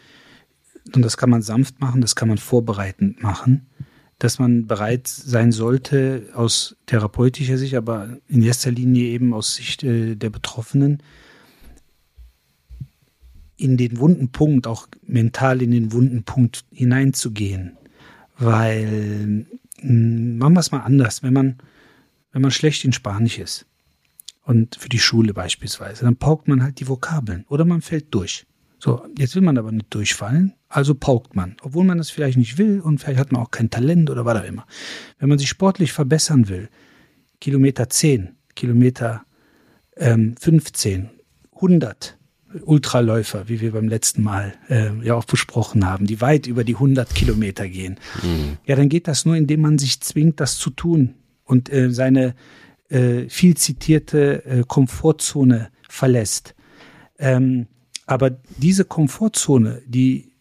und 0.95 1.01
das 1.01 1.17
kann 1.17 1.29
man 1.29 1.41
sanft 1.41 1.79
machen, 1.79 2.01
das 2.01 2.15
kann 2.15 2.27
man 2.27 2.37
vorbereitend 2.37 3.21
machen, 3.21 3.67
dass 4.19 4.39
man 4.39 4.67
bereit 4.67 5.07
sein 5.07 5.51
sollte, 5.51 6.29
aus 6.33 6.75
therapeutischer 6.85 7.57
Sicht, 7.57 7.75
aber 7.75 8.17
in 8.27 8.41
erster 8.41 8.71
Linie 8.71 9.09
eben 9.09 9.33
aus 9.33 9.55
Sicht 9.55 9.83
äh, 9.83 10.15
der 10.15 10.29
Betroffenen, 10.29 11.03
in 13.57 13.77
den 13.77 13.99
wunden 13.99 14.29
Punkt, 14.29 14.67
auch 14.67 14.87
mental 15.05 15.61
in 15.61 15.71
den 15.71 15.91
wunden 15.91 16.23
Punkt 16.23 16.63
hineinzugehen. 16.71 17.77
Weil, 18.37 19.47
hm, 19.79 20.37
machen 20.37 20.53
wir 20.53 20.59
es 20.59 20.71
mal 20.71 20.81
anders, 20.81 21.23
wenn 21.23 21.33
man, 21.33 21.57
wenn 22.31 22.43
man 22.43 22.51
schlecht 22.51 22.85
in 22.85 22.93
Spanisch 22.93 23.39
ist 23.39 23.65
und 24.43 24.75
für 24.75 24.89
die 24.89 24.99
Schule 24.99 25.33
beispielsweise, 25.33 26.05
dann 26.05 26.15
paukt 26.15 26.47
man 26.47 26.63
halt 26.63 26.79
die 26.79 26.87
Vokabeln 26.87 27.45
oder 27.49 27.65
man 27.65 27.81
fällt 27.81 28.13
durch. 28.13 28.45
So, 28.79 29.03
jetzt 29.17 29.35
will 29.35 29.41
man 29.41 29.57
aber 29.57 29.71
nicht 29.71 29.93
durchfallen, 29.93 30.53
also 30.69 30.93
paukt 30.93 31.35
man, 31.35 31.55
obwohl 31.61 31.83
man 31.83 31.97
das 31.97 32.11
vielleicht 32.11 32.37
nicht 32.37 32.57
will 32.57 32.79
und 32.79 32.99
vielleicht 32.99 33.19
hat 33.19 33.31
man 33.31 33.41
auch 33.41 33.51
kein 33.51 33.69
Talent 33.69 34.09
oder 34.09 34.25
was 34.25 34.41
auch 34.41 34.47
immer. 34.47 34.67
Wenn 35.17 35.29
man 35.29 35.39
sich 35.39 35.49
sportlich 35.49 35.93
verbessern 35.93 36.47
will, 36.47 36.69
Kilometer 37.41 37.89
10, 37.89 38.35
Kilometer 38.55 39.23
ähm, 39.95 40.35
15, 40.39 41.09
100 41.55 42.17
Ultraläufer, 42.61 43.49
wie 43.49 43.61
wir 43.61 43.71
beim 43.71 43.87
letzten 43.87 44.23
Mal 44.23 44.53
äh, 44.69 44.91
ja 45.03 45.15
auch 45.15 45.25
besprochen 45.25 45.85
haben, 45.85 46.05
die 46.05 46.21
weit 46.21 46.47
über 46.47 46.63
die 46.63 46.75
100 46.75 47.13
Kilometer 47.13 47.67
gehen. 47.67 47.99
Mhm. 48.23 48.57
Ja, 48.65 48.75
dann 48.75 48.89
geht 48.89 49.07
das 49.07 49.25
nur, 49.25 49.35
indem 49.35 49.61
man 49.61 49.77
sich 49.77 49.99
zwingt, 50.01 50.39
das 50.39 50.57
zu 50.57 50.69
tun 50.69 51.15
und 51.43 51.71
äh, 51.71 51.91
seine 51.91 52.35
äh, 52.89 53.27
viel 53.27 53.57
zitierte 53.57 54.45
äh, 54.45 54.63
Komfortzone 54.65 55.69
verlässt. 55.89 56.55
Ähm, 57.19 57.67
aber 58.07 58.31
diese 58.57 58.85
Komfortzone, 58.85 59.83
die 59.85 60.31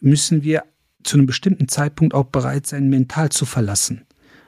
müssen 0.00 0.42
wir 0.42 0.64
zu 1.04 1.16
einem 1.16 1.26
bestimmten 1.26 1.68
Zeitpunkt 1.68 2.14
auch 2.14 2.24
bereit 2.24 2.66
sein, 2.66 2.88
mental 2.88 3.28
zu 3.30 3.46
verlassen. 3.46 4.06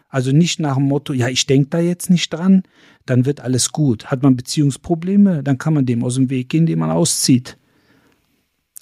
Also 0.09 0.33
nicht 0.33 0.61
nach 0.61 0.75
dem 0.75 0.85
Motto, 0.85 1.13
ja, 1.13 1.29
ich 1.29 1.47
denke 1.47 1.69
da 1.71 1.79
jetzt 1.79 2.11
nicht 2.11 2.33
dran, 2.33 2.65
dann 3.07 3.25
wird 3.25 3.41
alles 3.41 3.73
gut. 3.73 4.07
Hat 4.07 4.23
man 4.23 4.37
Beziehungsprobleme, 4.37 5.43
dann 5.43 5.59
kann 5.59 5.75
man 5.75 5.87
dem 5.87 6.05
aus 6.05 6.17
dem 6.17 6.29
Weg 6.29 6.51
gehen, 6.51 6.63
indem 6.63 6.81
man 6.81 6.91
auszieht 6.91 7.57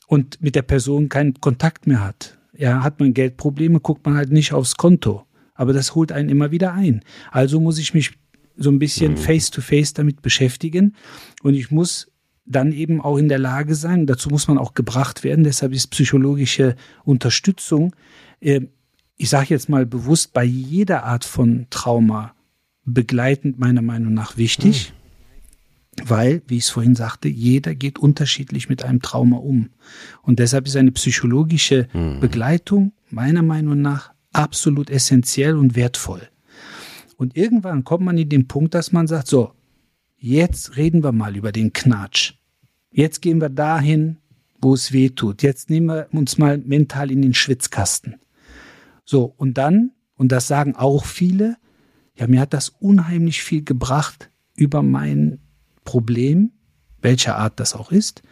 und 0.07 0.43
mit 0.43 0.57
der 0.57 0.62
Person 0.62 1.09
keinen 1.09 1.34
Kontakt 1.34 1.86
mehr 1.86 2.05
hat. 2.05 2.36
Ja, 2.57 2.82
hat 2.82 2.99
man 2.99 3.14
Geldprobleme, 3.14 3.78
guckt 3.78 4.05
man 4.05 4.16
halt 4.16 4.32
nicht 4.32 4.53
aufs 4.53 4.76
Konto. 4.76 5.24
Aber 5.55 5.72
das 5.72 5.95
holt 5.95 6.11
einen 6.11 6.28
immer 6.28 6.51
wieder 6.51 6.72
ein. 6.72 7.03
Also 7.30 7.61
muss 7.61 7.78
ich 7.78 7.95
mich 7.95 8.12
so 8.57 8.70
ein 8.70 8.80
bisschen 8.80 9.16
face 9.16 9.51
to 9.51 9.61
face 9.61 9.95
damit 9.95 10.20
beschäftigen 10.20 10.97
und 11.43 11.55
ich 11.55 11.70
muss 11.70 12.09
dann 12.51 12.72
eben 12.72 13.01
auch 13.01 13.16
in 13.16 13.28
der 13.28 13.38
Lage 13.38 13.74
sein, 13.74 14.07
dazu 14.07 14.28
muss 14.28 14.48
man 14.48 14.59
auch 14.59 14.74
gebracht 14.74 15.24
werden, 15.24 15.44
deshalb 15.44 15.72
ist 15.72 15.88
psychologische 15.88 16.76
Unterstützung 17.05 17.94
äh, 18.40 18.62
ich 19.20 19.28
sage 19.28 19.48
jetzt 19.51 19.68
mal 19.68 19.84
bewusst, 19.84 20.32
bei 20.32 20.44
jeder 20.44 21.05
Art 21.05 21.26
von 21.26 21.66
Trauma 21.68 22.34
begleitend 22.86 23.59
meiner 23.59 23.82
Meinung 23.82 24.14
nach 24.14 24.38
wichtig, 24.38 24.94
mhm. 25.98 26.09
weil, 26.09 26.42
wie 26.46 26.57
ich 26.57 26.64
es 26.64 26.70
vorhin 26.70 26.94
sagte, 26.94 27.28
jeder 27.28 27.74
geht 27.74 27.98
unterschiedlich 27.98 28.70
mit 28.70 28.82
einem 28.82 29.03
Trauma 29.03 29.36
um. 29.36 29.68
Und 30.22 30.38
deshalb 30.38 30.66
ist 30.66 30.76
eine 30.76 30.92
psychologische 30.92 31.86
mhm. 31.92 32.20
Begleitung 32.20 32.92
meiner 33.11 33.42
Meinung 33.42 33.82
nach 33.82 34.11
absolut 34.32 34.88
essentiell 34.88 35.55
und 35.55 35.76
wertvoll. 35.76 36.22
Und 37.18 37.36
irgendwann 37.36 37.84
kommt 37.84 38.07
man 38.07 38.16
in 38.16 38.30
den 38.30 38.48
Punkt, 38.48 38.72
dass 38.72 38.90
man 38.90 39.07
sagt, 39.07 39.26
so, 39.26 39.53
jetzt 40.16 40.78
reden 40.78 41.05
wir 41.05 41.12
mal 41.12 41.36
über 41.36 41.53
den 41.53 41.74
Knatsch. 41.74 42.36
Jetzt 42.91 43.22
gehen 43.22 43.41
wir 43.41 43.49
dahin, 43.49 44.18
wo 44.61 44.74
es 44.74 44.93
weh 44.93 45.11
tut. 45.11 45.43
Jetzt 45.43 45.70
nehmen 45.70 45.86
wir 45.86 46.09
uns 46.12 46.38
mal 46.38 46.59
mental 46.59 47.11
in 47.11 47.22
den 47.22 47.34
Schwitzkasten. 47.34 48.16
So, 49.05 49.34
und 49.36 49.59
dann, 49.59 49.93
und 50.16 50.32
das 50.32 50.49
sagen 50.49 50.76
auch 50.76 51.05
viele, 51.05 51.57
ja, 52.14 52.26
mir 52.26 52.41
hat 52.41 52.53
das 52.53 52.68
unheimlich 52.68 53.43
viel 53.43 53.64
gebracht, 53.64 54.30
über 54.57 54.82
mein 54.82 55.38
Problem, 55.84 56.53
welcher 57.01 57.36
Art 57.36 57.59
das 57.61 57.74
auch 57.74 57.91
ist, 57.91 58.22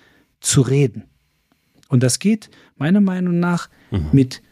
zu 0.41 0.61
reden. 0.61 1.05
Und 1.89 2.03
das 2.03 2.19
geht 2.19 2.51
meiner 2.77 3.01
Meinung 3.01 3.41
nach 3.41 3.69
mhm. 3.91 4.09
mit, 4.13 4.43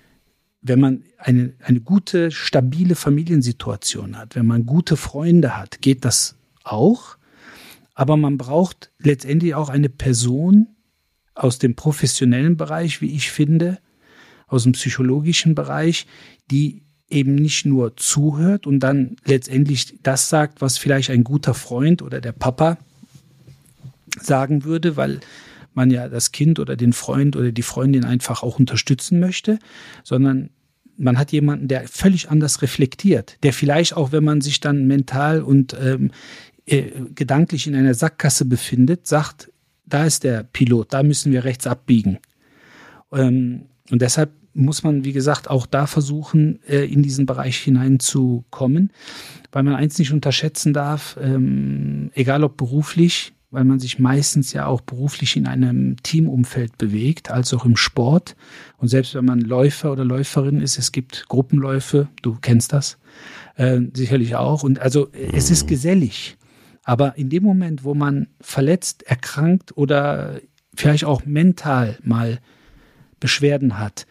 wenn 0.63 0.81
man 0.81 1.05
eine, 1.19 1.53
eine 1.61 1.81
gute, 1.81 2.31
stabile 2.31 2.95
Familiensituation 2.95 4.17
hat, 4.17 4.35
wenn 4.37 4.47
man 4.47 4.65
gute 4.65 4.97
Freunde 4.97 5.57
hat, 5.57 5.83
geht 5.83 6.05
das 6.05 6.37
auch. 6.65 7.19
Aber 7.97 8.18
man 8.18 8.36
braucht 8.36 8.92
letztendlich 8.99 9.55
auch 9.55 9.70
eine 9.70 9.88
Person 9.88 10.68
aus 11.34 11.59
dem 11.59 11.74
professionellen 11.74 12.59
Bereich, 12.59 13.01
wie 13.01 13.11
ich 13.14 13.30
finde, 13.30 13.78
aus 14.47 14.64
dem 14.64 14.72
psychologischen 14.72 15.55
Bereich, 15.55 16.07
die 16.51 16.82
eben 17.09 17.34
nicht 17.34 17.64
nur 17.64 17.97
zuhört 17.97 18.66
und 18.66 18.80
dann 18.80 19.16
letztendlich 19.24 19.99
das 20.03 20.28
sagt, 20.28 20.61
was 20.61 20.76
vielleicht 20.76 21.11
ein 21.11 21.24
guter 21.24 21.55
Freund 21.55 22.03
oder 22.03 22.20
der 22.20 22.32
Papa 22.32 22.76
sagen 24.20 24.64
würde, 24.64 24.97
weil 24.97 25.20
man 25.72 25.90
ja 25.90 26.09
das 26.09 26.32
Kind 26.32 26.59
oder 26.59 26.76
den 26.76 26.92
Freund 26.92 27.34
oder 27.34 27.51
die 27.51 27.62
Freundin 27.62 28.05
einfach 28.05 28.42
auch 28.42 28.59
unterstützen 28.59 29.20
möchte, 29.20 29.59
sondern 30.05 30.51
man 30.99 31.18
hat 31.18 31.32
jemanden, 31.32 31.68
der 31.68 31.88
völlig 31.88 32.30
anders 32.30 32.61
reflektiert, 32.61 33.38
der 33.42 33.55
vielleicht 33.55 33.97
auch, 33.97 34.12
wenn 34.12 34.24
man 34.24 34.42
sich 34.42 34.61
dann 34.61 34.86
mental 34.86 35.42
und 35.42 35.74
ähm, 35.80 36.11
äh, 36.67 36.91
gedanklich 37.14 37.67
in 37.67 37.75
einer 37.75 37.95
Sackgasse 37.95 38.45
befindet, 38.45 39.07
sagt, 39.07 39.53
da 39.85 40.05
ist 40.05 40.25
der 40.25 40.43
Pilot, 40.43 40.93
da 40.93 41.03
müssen 41.03 41.33
wir 41.33 41.45
rechts 41.45 41.67
abbiegen. 41.67 42.19
Ähm, 43.12 43.67
und 43.91 44.03
deshalb 44.03 44.33
muss 44.53 44.83
man, 44.83 45.05
wie 45.05 45.12
gesagt, 45.12 45.49
auch 45.49 45.67
da 45.67 45.87
versuchen, 45.87 46.61
äh, 46.67 46.85
in 46.85 47.03
diesen 47.03 47.27
Bereich 47.27 47.59
hineinzukommen, 47.59 48.91
weil 49.53 49.62
man 49.62 49.75
eins 49.75 49.99
nicht 49.99 50.12
unterschätzen 50.12 50.73
darf, 50.73 51.17
ähm, 51.21 52.11
egal 52.14 52.43
ob 52.43 52.57
beruflich, 52.57 53.35
weil 53.51 53.64
man 53.64 53.79
sich 53.79 53.99
meistens 53.99 54.53
ja 54.53 54.67
auch 54.67 54.81
beruflich 54.81 55.37
in 55.37 55.47
einem 55.47 55.97
Teamumfeld 56.03 56.79
bewegt, 56.79 57.31
als 57.31 57.55
auch 57.55 57.64
im 57.64 57.77
Sport. 57.77 58.35
Und 58.79 58.89
selbst 58.89 59.14
wenn 59.14 59.25
man 59.25 59.41
Läufer 59.41 59.93
oder 59.93 60.05
Läuferin 60.05 60.61
ist, 60.61 60.79
es 60.79 60.91
gibt 60.91 61.29
Gruppenläufe, 61.29 62.09
du 62.23 62.37
kennst 62.41 62.73
das 62.73 62.99
äh, 63.55 63.81
sicherlich 63.95 64.35
auch. 64.35 64.62
Und 64.62 64.81
also 64.81 65.09
es 65.12 65.51
ist 65.51 65.69
gesellig. 65.69 66.37
Aber 66.87 67.18
in 67.18 67.30
dem 67.30 67.43
Moment, 67.43 67.82
wo 67.82 67.95
man 67.95 68.28
verletzt, 68.41 69.03
erkrankt 69.03 69.76
oder 69.76 70.41
vielleicht 70.72 71.05
auch 71.05 71.26
mental 71.26 71.99
mal 72.05 72.39
Beschwerden 73.18 73.80
hat, 73.80 74.07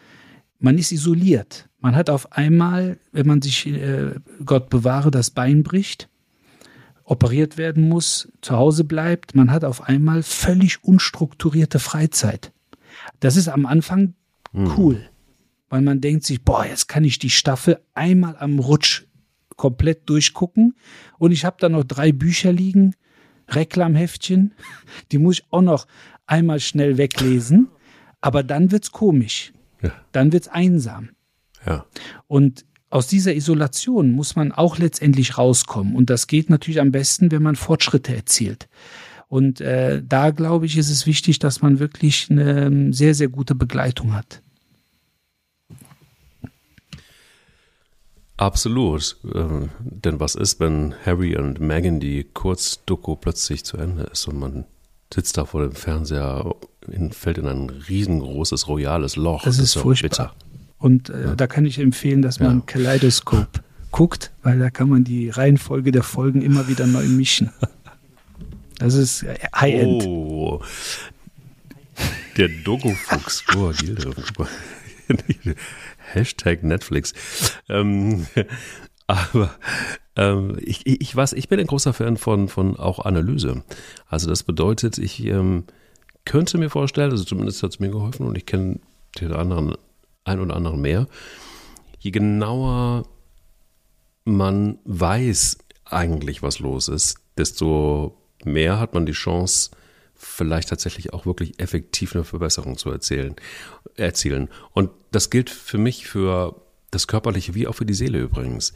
man 0.58 0.76
ist 0.76 0.92
isoliert. 0.92 1.70
Man 1.80 1.96
hat 1.96 2.10
auf 2.10 2.32
einmal, 2.32 2.98
wenn 3.12 3.26
man 3.26 3.40
sich, 3.40 3.66
äh, 3.66 4.16
Gott 4.44 4.68
bewahre, 4.68 5.10
das 5.10 5.30
Bein 5.30 5.62
bricht, 5.62 6.10
operiert 7.02 7.56
werden 7.56 7.88
muss, 7.88 8.30
zu 8.42 8.56
Hause 8.56 8.84
bleibt, 8.84 9.34
man 9.34 9.50
hat 9.50 9.64
auf 9.64 9.88
einmal 9.88 10.22
völlig 10.22 10.84
unstrukturierte 10.84 11.78
Freizeit. 11.78 12.52
Das 13.20 13.36
ist 13.36 13.48
am 13.48 13.64
Anfang 13.64 14.12
mhm. 14.52 14.72
cool, 14.76 15.08
weil 15.70 15.80
man 15.80 16.02
denkt 16.02 16.26
sich, 16.26 16.44
boah, 16.44 16.66
jetzt 16.66 16.88
kann 16.88 17.04
ich 17.04 17.18
die 17.18 17.30
Staffel 17.30 17.80
einmal 17.94 18.36
am 18.36 18.58
Rutsch 18.58 19.06
komplett 19.56 20.10
durchgucken 20.10 20.74
und 21.18 21.32
ich 21.32 21.44
habe 21.44 21.56
da 21.58 21.68
noch 21.68 21.84
drei 21.84 22.12
Bücher 22.12 22.52
liegen, 22.52 22.94
Reklamheftchen, 23.48 24.54
die 25.12 25.18
muss 25.18 25.38
ich 25.38 25.44
auch 25.50 25.62
noch 25.62 25.86
einmal 26.26 26.60
schnell 26.60 26.98
weglesen, 26.98 27.68
aber 28.20 28.42
dann 28.42 28.70
wird's 28.72 28.92
komisch. 28.92 29.52
Ja. 29.82 29.92
Dann 30.12 30.32
wird 30.32 30.44
es 30.44 30.48
einsam. 30.48 31.10
Ja. 31.64 31.84
Und 32.26 32.64
aus 32.90 33.08
dieser 33.08 33.34
Isolation 33.34 34.12
muss 34.12 34.36
man 34.36 34.52
auch 34.52 34.78
letztendlich 34.78 35.36
rauskommen. 35.36 35.96
Und 35.96 36.08
das 36.08 36.26
geht 36.26 36.50
natürlich 36.50 36.80
am 36.80 36.92
besten, 36.92 37.30
wenn 37.30 37.42
man 37.42 37.56
Fortschritte 37.56 38.14
erzielt. 38.14 38.68
Und 39.28 39.60
äh, 39.60 40.02
da 40.06 40.30
glaube 40.30 40.66
ich, 40.66 40.76
ist 40.78 40.90
es 40.90 41.06
wichtig, 41.06 41.38
dass 41.40 41.62
man 41.62 41.80
wirklich 41.80 42.28
eine 42.30 42.66
ähm, 42.66 42.92
sehr, 42.92 43.14
sehr 43.14 43.28
gute 43.28 43.54
Begleitung 43.54 44.14
hat. 44.14 44.40
Absolut. 48.36 49.16
Äh, 49.24 49.68
denn 49.80 50.20
was 50.20 50.34
ist, 50.34 50.60
wenn 50.60 50.94
Harry 51.04 51.36
und 51.36 51.60
Meghan 51.60 52.00
die 52.00 52.24
Kurzdoku 52.24 53.16
plötzlich 53.16 53.64
zu 53.64 53.76
Ende 53.76 54.04
ist 54.04 54.28
und 54.28 54.38
man 54.38 54.64
sitzt 55.12 55.38
da 55.38 55.44
vor 55.44 55.62
dem 55.62 55.72
Fernseher, 55.72 56.54
in, 56.88 57.12
fällt 57.12 57.38
in 57.38 57.46
ein 57.46 57.70
riesengroßes 57.70 58.68
royales 58.68 59.16
Loch. 59.16 59.44
Das, 59.44 59.56
das 59.56 59.66
ist, 59.66 59.78
furchtbar. 59.78 60.08
Bitter. 60.08 60.34
Und 60.78 61.08
äh, 61.08 61.26
ja. 61.28 61.34
da 61.34 61.46
kann 61.46 61.64
ich 61.64 61.78
empfehlen, 61.78 62.22
dass 62.22 62.40
man 62.40 62.58
ja. 62.58 62.64
Kaleidoskop 62.66 63.62
guckt, 63.90 64.32
weil 64.42 64.58
da 64.58 64.68
kann 64.70 64.88
man 64.88 65.04
die 65.04 65.30
Reihenfolge 65.30 65.90
der 65.90 66.02
Folgen 66.02 66.42
immer 66.42 66.68
wieder 66.68 66.86
neu 66.86 67.04
mischen. 67.04 67.50
Das 68.78 68.94
ist 68.94 69.22
äh, 69.22 69.38
High-End. 69.54 70.04
Oh, 70.04 70.60
der 72.36 72.48
Dogo-Fuchs. 72.48 73.44
Oh, 73.56 73.72
Hashtag 76.12 76.62
Netflix. 76.62 77.14
Ähm, 77.68 78.26
aber 79.06 79.50
ähm, 80.16 80.56
ich, 80.60 80.86
ich 80.86 81.14
weiß, 81.14 81.34
ich 81.34 81.48
bin 81.48 81.60
ein 81.60 81.66
großer 81.66 81.92
Fan 81.92 82.16
von, 82.16 82.48
von 82.48 82.76
auch 82.76 83.00
Analyse. 83.00 83.62
Also 84.08 84.28
das 84.28 84.42
bedeutet, 84.42 84.98
ich 84.98 85.24
ähm, 85.24 85.64
könnte 86.24 86.58
mir 86.58 86.70
vorstellen, 86.70 87.10
also 87.10 87.24
zumindest 87.24 87.62
hat 87.62 87.70
es 87.70 87.80
mir 87.80 87.90
geholfen 87.90 88.26
und 88.26 88.36
ich 88.36 88.46
kenne 88.46 88.80
den 89.20 89.32
anderen, 89.32 89.76
ein 90.24 90.40
oder 90.40 90.56
anderen 90.56 90.80
mehr, 90.80 91.06
je 91.98 92.10
genauer 92.10 93.04
man 94.24 94.78
weiß 94.84 95.58
eigentlich, 95.84 96.42
was 96.42 96.58
los 96.58 96.88
ist, 96.88 97.18
desto 97.38 98.18
mehr 98.44 98.80
hat 98.80 98.92
man 98.92 99.06
die 99.06 99.12
Chance, 99.12 99.70
vielleicht 100.16 100.68
tatsächlich 100.68 101.12
auch 101.12 101.26
wirklich 101.26 101.60
effektiv 101.60 102.14
eine 102.14 102.24
Verbesserung 102.24 102.78
zu 102.78 102.90
erzählen, 102.90 103.36
erzielen. 103.96 104.48
Und 104.72 104.90
das 105.12 105.30
gilt 105.30 105.50
für 105.50 105.78
mich 105.78 106.06
für 106.06 106.60
das 106.90 107.06
Körperliche 107.06 107.54
wie 107.54 107.66
auch 107.66 107.74
für 107.74 107.86
die 107.86 107.94
Seele 107.94 108.18
übrigens. 108.18 108.72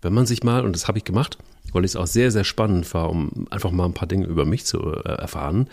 Wenn 0.00 0.12
man 0.12 0.26
sich 0.26 0.42
mal, 0.42 0.64
und 0.64 0.74
das 0.74 0.88
habe 0.88 0.98
ich 0.98 1.04
gemacht, 1.04 1.38
weil 1.72 1.84
ich 1.84 1.92
es 1.92 1.96
auch 1.96 2.06
sehr, 2.06 2.30
sehr 2.30 2.44
spannend 2.44 2.92
war, 2.92 3.08
um 3.10 3.46
einfach 3.50 3.70
mal 3.70 3.86
ein 3.86 3.94
paar 3.94 4.08
Dinge 4.08 4.26
über 4.26 4.44
mich 4.44 4.64
zu 4.64 4.92
äh, 4.92 5.08
erfahren, 5.08 5.68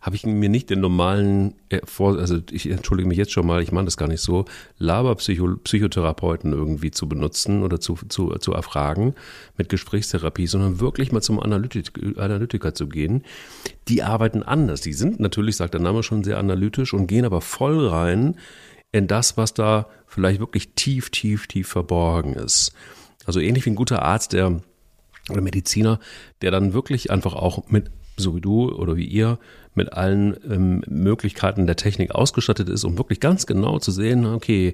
habe 0.00 0.16
ich 0.16 0.26
mir 0.26 0.48
nicht 0.48 0.70
den 0.70 0.80
normalen, 0.80 1.54
äh, 1.68 1.80
also 1.98 2.38
ich 2.50 2.68
entschuldige 2.68 3.08
mich 3.08 3.18
jetzt 3.18 3.32
schon 3.32 3.46
mal, 3.46 3.62
ich 3.62 3.72
meine 3.72 3.84
das 3.84 3.96
gar 3.96 4.08
nicht 4.08 4.20
so, 4.20 4.44
Laberpsychotherapeuten 4.78 6.52
irgendwie 6.52 6.90
zu 6.90 7.08
benutzen 7.08 7.62
oder 7.62 7.80
zu, 7.80 7.96
zu, 8.08 8.30
zu 8.38 8.52
erfragen 8.52 9.14
mit 9.56 9.68
Gesprächstherapie, 9.68 10.46
sondern 10.46 10.80
wirklich 10.80 11.12
mal 11.12 11.22
zum 11.22 11.38
Analytik, 11.40 12.18
Analytiker 12.18 12.74
zu 12.74 12.88
gehen. 12.88 13.24
Die 13.88 14.02
arbeiten 14.02 14.42
anders. 14.42 14.80
Die 14.80 14.92
sind 14.92 15.20
natürlich, 15.20 15.56
sagt 15.56 15.74
der 15.74 15.80
Name 15.80 16.02
schon, 16.02 16.24
sehr 16.24 16.38
analytisch 16.38 16.92
und 16.92 17.06
gehen 17.06 17.24
aber 17.24 17.40
voll 17.40 17.86
rein 17.86 18.36
in 18.92 19.06
das, 19.06 19.36
was 19.36 19.54
da 19.54 19.86
vielleicht 20.06 20.40
wirklich 20.40 20.70
tief, 20.74 21.10
tief, 21.10 21.46
tief 21.46 21.68
verborgen 21.68 22.34
ist. 22.34 22.72
Also 23.26 23.40
ähnlich 23.40 23.66
wie 23.66 23.70
ein 23.70 23.76
guter 23.76 24.02
Arzt, 24.02 24.32
der 24.32 24.60
oder 25.30 25.40
Mediziner, 25.40 25.98
der 26.42 26.50
dann 26.50 26.72
wirklich 26.72 27.10
einfach 27.10 27.34
auch 27.34 27.68
mit, 27.68 27.90
so 28.16 28.34
wie 28.34 28.40
du 28.40 28.70
oder 28.70 28.96
wie 28.96 29.06
ihr, 29.06 29.38
mit 29.74 29.92
allen 29.92 30.36
ähm, 30.48 30.82
Möglichkeiten 30.88 31.66
der 31.66 31.76
Technik 31.76 32.14
ausgestattet 32.14 32.68
ist, 32.68 32.84
um 32.84 32.96
wirklich 32.96 33.20
ganz 33.20 33.46
genau 33.46 33.78
zu 33.78 33.90
sehen, 33.90 34.24
okay, 34.26 34.68
äh, 34.68 34.72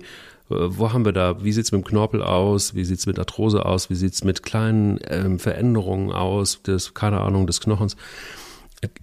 wo 0.49 0.93
haben 0.93 1.05
wir 1.05 1.13
da, 1.13 1.43
wie 1.43 1.53
sieht's 1.53 1.73
mit 1.73 1.83
dem 1.83 1.85
Knorpel 1.85 2.23
aus, 2.23 2.75
wie 2.75 2.85
sieht's 2.85 3.07
mit 3.07 3.19
Arthrose 3.19 3.67
aus, 3.67 3.91
wie 3.91 3.95
sieht's 3.95 4.25
mit 4.25 4.43
kleinen 4.43 4.99
ähm, 5.09 5.39
Veränderungen 5.39 6.13
aus, 6.13 6.63
des, 6.63 6.95
keine 6.95 7.21
Ahnung, 7.21 7.47
des 7.47 7.61
Knochens. 7.61 7.97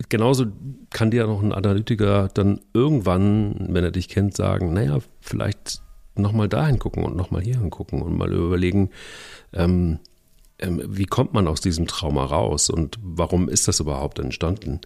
Genauso 0.09 0.45
kann 0.89 1.09
dir 1.09 1.25
noch 1.25 1.41
ein 1.41 1.53
Analytiker 1.53 2.29
dann 2.33 2.59
irgendwann, 2.73 3.67
wenn 3.69 3.83
er 3.83 3.91
dich 3.91 4.09
kennt, 4.09 4.35
sagen, 4.35 4.73
naja, 4.73 4.99
vielleicht 5.21 5.81
nochmal 6.15 6.49
dahin 6.49 6.79
gucken 6.79 7.03
und 7.03 7.15
nochmal 7.15 7.41
hier 7.41 7.57
hingucken 7.57 8.01
und 8.01 8.17
mal 8.17 8.31
überlegen, 8.33 8.89
ähm, 9.53 9.99
ähm, 10.59 10.81
wie 10.85 11.05
kommt 11.05 11.33
man 11.33 11.47
aus 11.47 11.61
diesem 11.61 11.87
Trauma 11.87 12.25
raus 12.25 12.69
und 12.69 12.97
warum 13.01 13.49
ist 13.49 13.67
das 13.67 13.79
überhaupt 13.79 14.19
entstanden? 14.19 14.81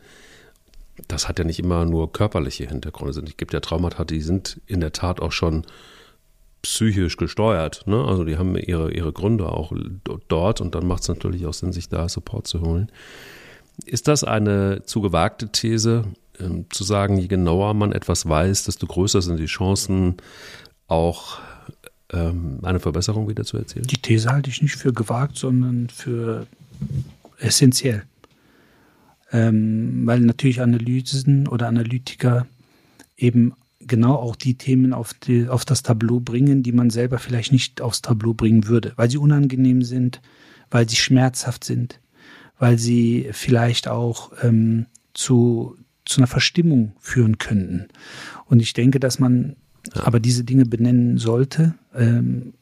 Das 1.08 1.28
hat 1.28 1.40
ja 1.40 1.46
nicht 1.46 1.60
immer 1.60 1.86
nur 1.86 2.12
körperliche 2.12 2.68
Hintergründe. 2.68 3.20
Es 3.20 3.38
gibt 3.38 3.54
ja 3.54 3.60
Traumata, 3.60 4.06
die 4.06 4.22
sind 4.22 4.62
in 4.68 4.80
der 4.80 4.92
Tat 4.92 5.20
auch 5.20 5.32
schon 5.32 5.66
psychisch 6.62 7.18
gesteuert. 7.18 7.84
Ne? 7.88 8.04
Also 8.04 8.24
die 8.24 8.38
haben 8.38 8.56
ihre, 8.56 8.92
ihre 8.92 9.12
Gründe 9.12 9.50
auch 9.50 9.74
dort 10.28 10.62
und 10.62 10.76
dann 10.76 10.88
macht 10.88 11.02
es 11.02 11.10
natürlich 11.10 11.46
auch 11.46 11.54
Sinn, 11.54 11.74
sich 11.74 11.90
da 11.90 12.08
Support 12.08 12.48
zu 12.48 12.62
holen. 12.62 12.92
Ist 13.86 14.08
das 14.08 14.24
eine 14.24 14.84
zu 14.86 15.02
gewagte 15.02 15.52
These, 15.52 16.06
ähm, 16.40 16.68
zu 16.70 16.84
sagen, 16.84 17.18
je 17.18 17.28
genauer 17.28 17.74
man 17.74 17.92
etwas 17.92 18.30
weiß, 18.30 18.66
desto 18.66 18.88
größer 18.88 19.22
sind 19.22 19.40
die 19.40 19.46
Chancen, 19.46 20.18
auch 20.88 21.40
ähm, 22.14 22.60
eine 22.62 22.80
Verbesserung 22.80 23.28
wieder 23.28 23.44
zu 23.44 23.58
erzielen? 23.58 23.88
Die 23.88 23.98
These 23.98 24.30
halte 24.30 24.50
ich 24.50 24.62
nicht 24.62 24.76
für 24.76 24.94
gewagt, 24.94 25.38
sondern 25.38 25.90
für 25.90 26.48
essentiell. 27.40 28.04
Ähm, 29.32 30.06
weil 30.06 30.20
natürlich 30.20 30.62
Analysen 30.62 31.48
oder 31.48 31.68
Analytiker 31.68 32.46
eben 33.18 33.54
genau 33.80 34.16
auch 34.16 34.36
die 34.36 34.56
Themen 34.56 34.94
auf, 34.94 35.14
die, 35.14 35.48
auf 35.48 35.66
das 35.66 35.84
Tableau 35.84 36.20
bringen, 36.20 36.64
die 36.64 36.72
man 36.72 36.90
selber 36.90 37.20
vielleicht 37.20 37.52
nicht 37.52 37.82
aufs 37.82 38.02
Tableau 38.02 38.34
bringen 38.34 38.68
würde, 38.68 38.94
weil 38.96 39.10
sie 39.10 39.18
unangenehm 39.18 39.82
sind, 39.82 40.22
weil 40.72 40.88
sie 40.88 40.96
schmerzhaft 40.96 41.64
sind, 41.64 42.00
weil 42.60 42.78
sie 42.78 43.30
vielleicht 43.32 43.88
auch 43.88 44.32
ähm, 44.42 44.86
zu, 45.14 45.78
zu 46.06 46.20
einer 46.20 46.28
Verstimmung 46.28 46.94
führen 47.00 47.38
könnten. 47.38 47.88
Und 48.46 48.62
ich 48.62 48.74
denke, 48.74 49.00
dass 49.00 49.20
man 49.20 49.56
aber 49.94 50.20
diese 50.20 50.44
Dinge 50.44 50.66
benennen 50.66 51.18
sollte. 51.18 51.76
Ähm, 51.94 52.54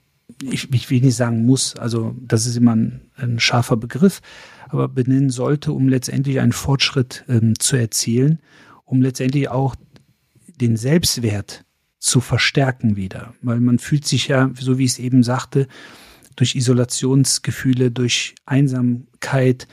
ich, 0.44 0.74
ich 0.74 0.90
will 0.90 1.02
nicht 1.02 1.16
sagen 1.16 1.46
muss, 1.46 1.76
also 1.76 2.16
das 2.20 2.46
ist 2.46 2.56
immer 2.56 2.76
ein, 2.76 3.02
ein 3.16 3.40
scharfer 3.40 3.78
Begriff, 3.78 4.22
aber 4.70 4.88
benennen 4.88 5.30
sollte, 5.30 5.72
um 5.74 5.88
letztendlich 5.88 6.40
einen 6.40 6.54
Fortschritt 6.54 7.26
ähm, 7.28 7.60
zu 7.60 7.76
erzielen, 7.76 8.40
um 8.86 9.02
letztendlich 9.02 9.50
auch 9.50 9.76
den 10.60 10.78
Selbstwert 10.78 11.66
zu 12.00 12.22
verstärken 12.22 12.96
wieder. 12.96 13.34
Weil 13.42 13.60
man 13.60 13.80
fühlt 13.80 14.06
sich 14.06 14.28
ja, 14.28 14.50
so 14.60 14.78
wie 14.78 14.86
ich 14.86 14.92
es 14.92 15.00
eben 15.00 15.24
sagte, 15.24 15.68
durch 16.36 16.56
Isolationsgefühle, 16.56 17.92
durch 17.92 18.36
Einsamkeit, 18.46 19.68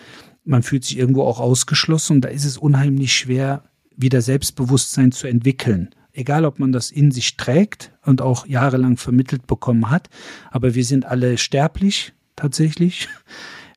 man 0.45 0.63
fühlt 0.63 0.85
sich 0.85 0.99
irgendwo 0.99 1.23
auch 1.23 1.41
ausgeschlossen 1.41 2.17
und 2.17 2.21
da 2.23 2.29
ist 2.29 2.45
es 2.45 2.59
unheimlich 2.59 3.15
schwer, 3.15 3.65
wieder 3.97 4.23
Selbstbewusstsein 4.23 5.13
zu 5.13 5.27
entwickeln. 5.27 5.91
Egal, 6.19 6.45
ob 6.45 6.59
man 6.59 6.73
das 6.73 6.91
in 6.91 7.13
sich 7.13 7.37
trägt 7.37 7.93
und 8.05 8.23
auch 8.23 8.45
jahrelang 8.45 8.97
vermittelt 8.97 9.47
bekommen 9.47 9.89
hat, 9.89 10.11
aber 10.51 10.75
wir 10.75 10.85
sind 10.85 11.07
alle 11.07 11.39
sterblich 11.39 12.13
tatsächlich. 12.35 13.09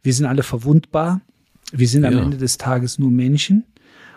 Wir 0.04 0.16
sind 0.16 0.26
alle 0.26 0.42
verwundbar. 0.42 1.22
Wir 1.72 1.88
sind 1.88 2.02
ja. 2.02 2.10
am 2.10 2.18
Ende 2.18 2.38
des 2.38 2.58
Tages 2.58 2.98
nur 2.98 3.12
Menschen 3.12 3.66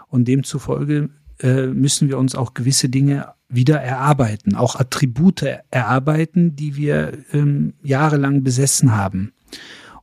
und 0.08 0.26
demzufolge 0.26 1.10
äh, 1.40 1.66
müssen 1.66 2.08
wir 2.08 2.16
uns 2.16 2.34
auch 2.34 2.54
gewisse 2.54 2.88
Dinge 2.88 3.34
wieder 3.50 3.78
erarbeiten, 3.82 4.54
auch 4.54 4.76
Attribute 4.76 5.44
erarbeiten, 5.70 6.56
die 6.56 6.76
wir 6.76 7.18
ähm, 7.34 7.74
jahrelang 7.82 8.42
besessen 8.42 8.92
haben. 8.92 9.34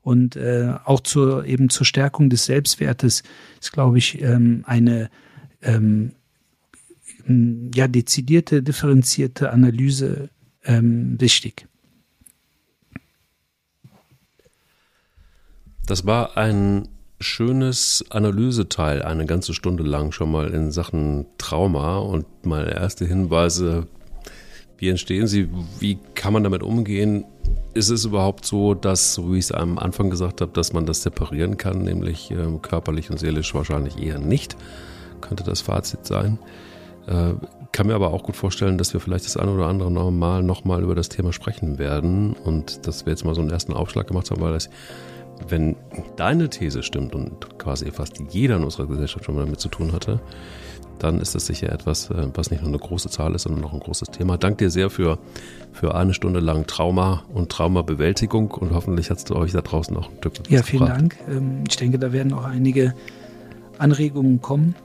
Und 0.02 0.36
äh, 0.36 0.76
auch 0.86 1.00
zur 1.00 1.46
eben 1.46 1.70
zur 1.70 1.88
Stärkung 1.88 2.30
des 2.30 2.46
Selbstwertes 2.46 3.24
ist, 3.60 3.74
glaube 3.74 3.98
ich, 3.98 4.22
ähm, 4.22 4.64
eine 4.68 5.10
ähm, 5.64 6.12
ja 7.28 7.88
dezidierte, 7.88 8.64
differenzierte 8.64 9.52
Analyse 9.52 10.30
ähm, 10.64 11.20
wichtig. 11.20 11.68
Das 15.86 16.06
war 16.06 16.38
ein 16.38 16.88
schönes 17.20 18.06
Analyseteil, 18.10 19.04
eine 19.04 19.26
ganze 19.26 19.54
Stunde 19.54 19.84
lang 19.84 20.12
schon 20.12 20.32
mal 20.32 20.54
in 20.54 20.72
Sachen 20.72 21.26
Trauma 21.38 21.98
und 21.98 22.46
mal 22.46 22.68
erste 22.68 23.06
Hinweise, 23.06 23.88
wie 24.78 24.90
entstehen 24.90 25.28
sie, 25.28 25.48
wie 25.80 26.00
kann 26.16 26.34
man 26.34 26.44
damit 26.44 26.64
umgehen? 26.64 27.26
Ist 27.76 27.90
es 27.90 28.06
überhaupt 28.06 28.46
so, 28.46 28.74
dass, 28.74 29.14
so 29.14 29.32
wie 29.32 29.38
ich 29.38 29.46
es 29.46 29.52
am 29.52 29.78
Anfang 29.78 30.10
gesagt 30.10 30.42
habe, 30.42 30.52
dass 30.54 30.74
man 30.74 30.88
das 30.88 31.04
separieren 31.04 31.58
kann, 31.58 31.84
nämlich 31.84 32.32
äh, 32.32 32.48
körperlich 32.62 33.12
und 33.12 33.20
seelisch 33.20 33.54
wahrscheinlich 33.54 34.02
eher 34.02 34.18
nicht? 34.18 34.58
Könnte 35.22 35.44
das 35.44 35.62
Fazit 35.62 36.06
sein. 36.08 36.40
Äh, 37.08 37.34
kann 37.72 37.88
mir 37.88 37.96
aber 37.96 38.14
auch 38.14 38.24
gut 38.24 38.36
vorstellen, 38.36 38.78
dass 38.78 38.94
wir 38.94 39.00
vielleicht 39.00 39.26
das 39.26 39.38
eine 39.38 39.52
oder 39.52 39.68
andere 39.68 40.12
Mal 40.12 40.44
nochmal 40.44 40.84
über 40.84 40.94
das 40.94 41.10
Thema 41.10 41.32
sprechen 41.32 41.80
werden 41.80 42.34
und 42.34 42.86
dass 42.86 43.06
wir 43.06 43.12
jetzt 43.12 43.24
mal 43.24 43.34
so 43.34 43.42
einen 43.42 43.50
ersten 43.50 43.74
Aufschlag 43.74 44.08
gemacht 44.08 44.30
haben, 44.30 44.42
weil 44.42 44.54
das 44.54 44.70
wenn 45.50 45.76
deine 46.18 46.50
These 46.50 46.84
stimmt 46.84 47.16
und 47.16 47.58
quasi 47.58 47.90
fast 47.92 48.22
jeder 48.30 48.58
in 48.58 48.64
unserer 48.64 48.88
Gesellschaft 48.88 49.26
schon 49.26 49.36
mal 49.36 49.46
damit 49.46 49.60
zu 49.60 49.70
tun 49.70 49.94
hatte, 49.94 50.20
dann 51.00 51.20
ist 51.20 51.34
das 51.34 51.48
sicher 51.48 51.72
etwas, 51.72 52.12
äh, 52.12 52.28
was 52.36 52.52
nicht 52.52 52.62
nur 52.62 52.70
eine 52.70 52.78
große 52.78 53.10
Zahl 53.10 53.34
ist, 53.34 53.44
sondern 53.44 53.64
auch 53.64 53.74
ein 53.74 53.80
großes 53.80 54.10
Thema. 54.10 54.38
Dank 54.38 54.60
dir 54.60 54.70
sehr 54.70 54.90
für, 54.90 55.18
für 55.72 55.96
eine 55.96 56.14
Stunde 56.14 56.40
lang 56.40 56.68
Trauma 56.68 57.24
und 57.34 57.52
Traumabewältigung 57.52 58.52
und 58.52 58.72
hoffentlich 58.72 59.10
hat 59.10 59.18
es 59.18 59.32
euch 59.32 59.52
da 59.52 59.62
draußen 59.62 59.98
auch 59.98 60.10
ein 60.10 60.18
Stück 60.20 60.34
Ja, 60.50 60.62
vielen 60.62 60.84
gebracht. 60.84 61.00
Dank. 61.00 61.18
Ähm, 61.28 61.64
ich 61.68 61.76
denke, 61.78 61.98
da 61.98 62.14
werden 62.14 62.34
auch 62.34 62.46
einige 62.46 62.94
Anregungen 63.80 64.42
kommen 64.42 64.76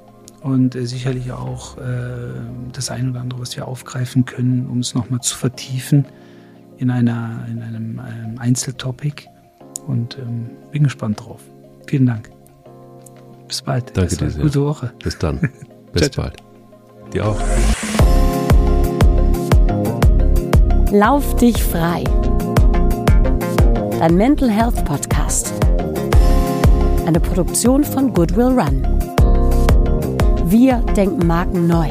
und 0.47 0.76
äh, 0.76 0.86
sicherlich 0.86 1.32
auch 1.32 1.76
äh, 1.78 1.80
das 2.72 2.90
eine 2.90 3.11
oder 3.11 3.20
andere, 3.20 3.40
was 3.40 3.57
wir 3.57 3.66
aufgreifen 3.66 4.24
können, 4.24 4.68
um 4.68 4.78
es 4.78 4.94
nochmal 4.94 5.20
zu 5.20 5.36
vertiefen 5.36 6.07
in, 6.78 6.90
einer, 6.90 7.44
in 7.51 7.62
einem 7.62 7.99
ähm, 7.99 8.38
Einzeltopic 8.38 9.26
und 9.88 10.16
ähm, 10.18 10.51
bin 10.70 10.84
gespannt 10.84 11.20
drauf. 11.20 11.40
Vielen 11.88 12.07
Dank. 12.07 12.30
Bis 13.49 13.61
bald. 13.61 13.97
Danke 13.97 14.16
dir 14.16 14.30
sehr. 14.30 14.42
Gute 14.44 14.64
Woche. 14.64 14.92
Bis 15.03 15.18
dann. 15.18 15.40
Bis 15.92 16.11
ciao, 16.11 16.24
bald. 16.24 16.36
Ciao. 16.36 17.11
Dir 17.12 17.26
auch. 17.26 17.40
Lauf 20.92 21.34
dich 21.36 21.61
frei. 21.61 22.05
Dein 23.99 24.14
Mental 24.16 24.49
Health 24.51 24.84
Podcast. 24.84 25.53
Eine 27.05 27.18
Produktion 27.18 27.82
von 27.82 28.12
Goodwill 28.12 28.59
Run. 28.59 29.16
Wir 30.49 30.76
denken 30.94 31.26
Marken 31.26 31.66
neu. 31.66 31.90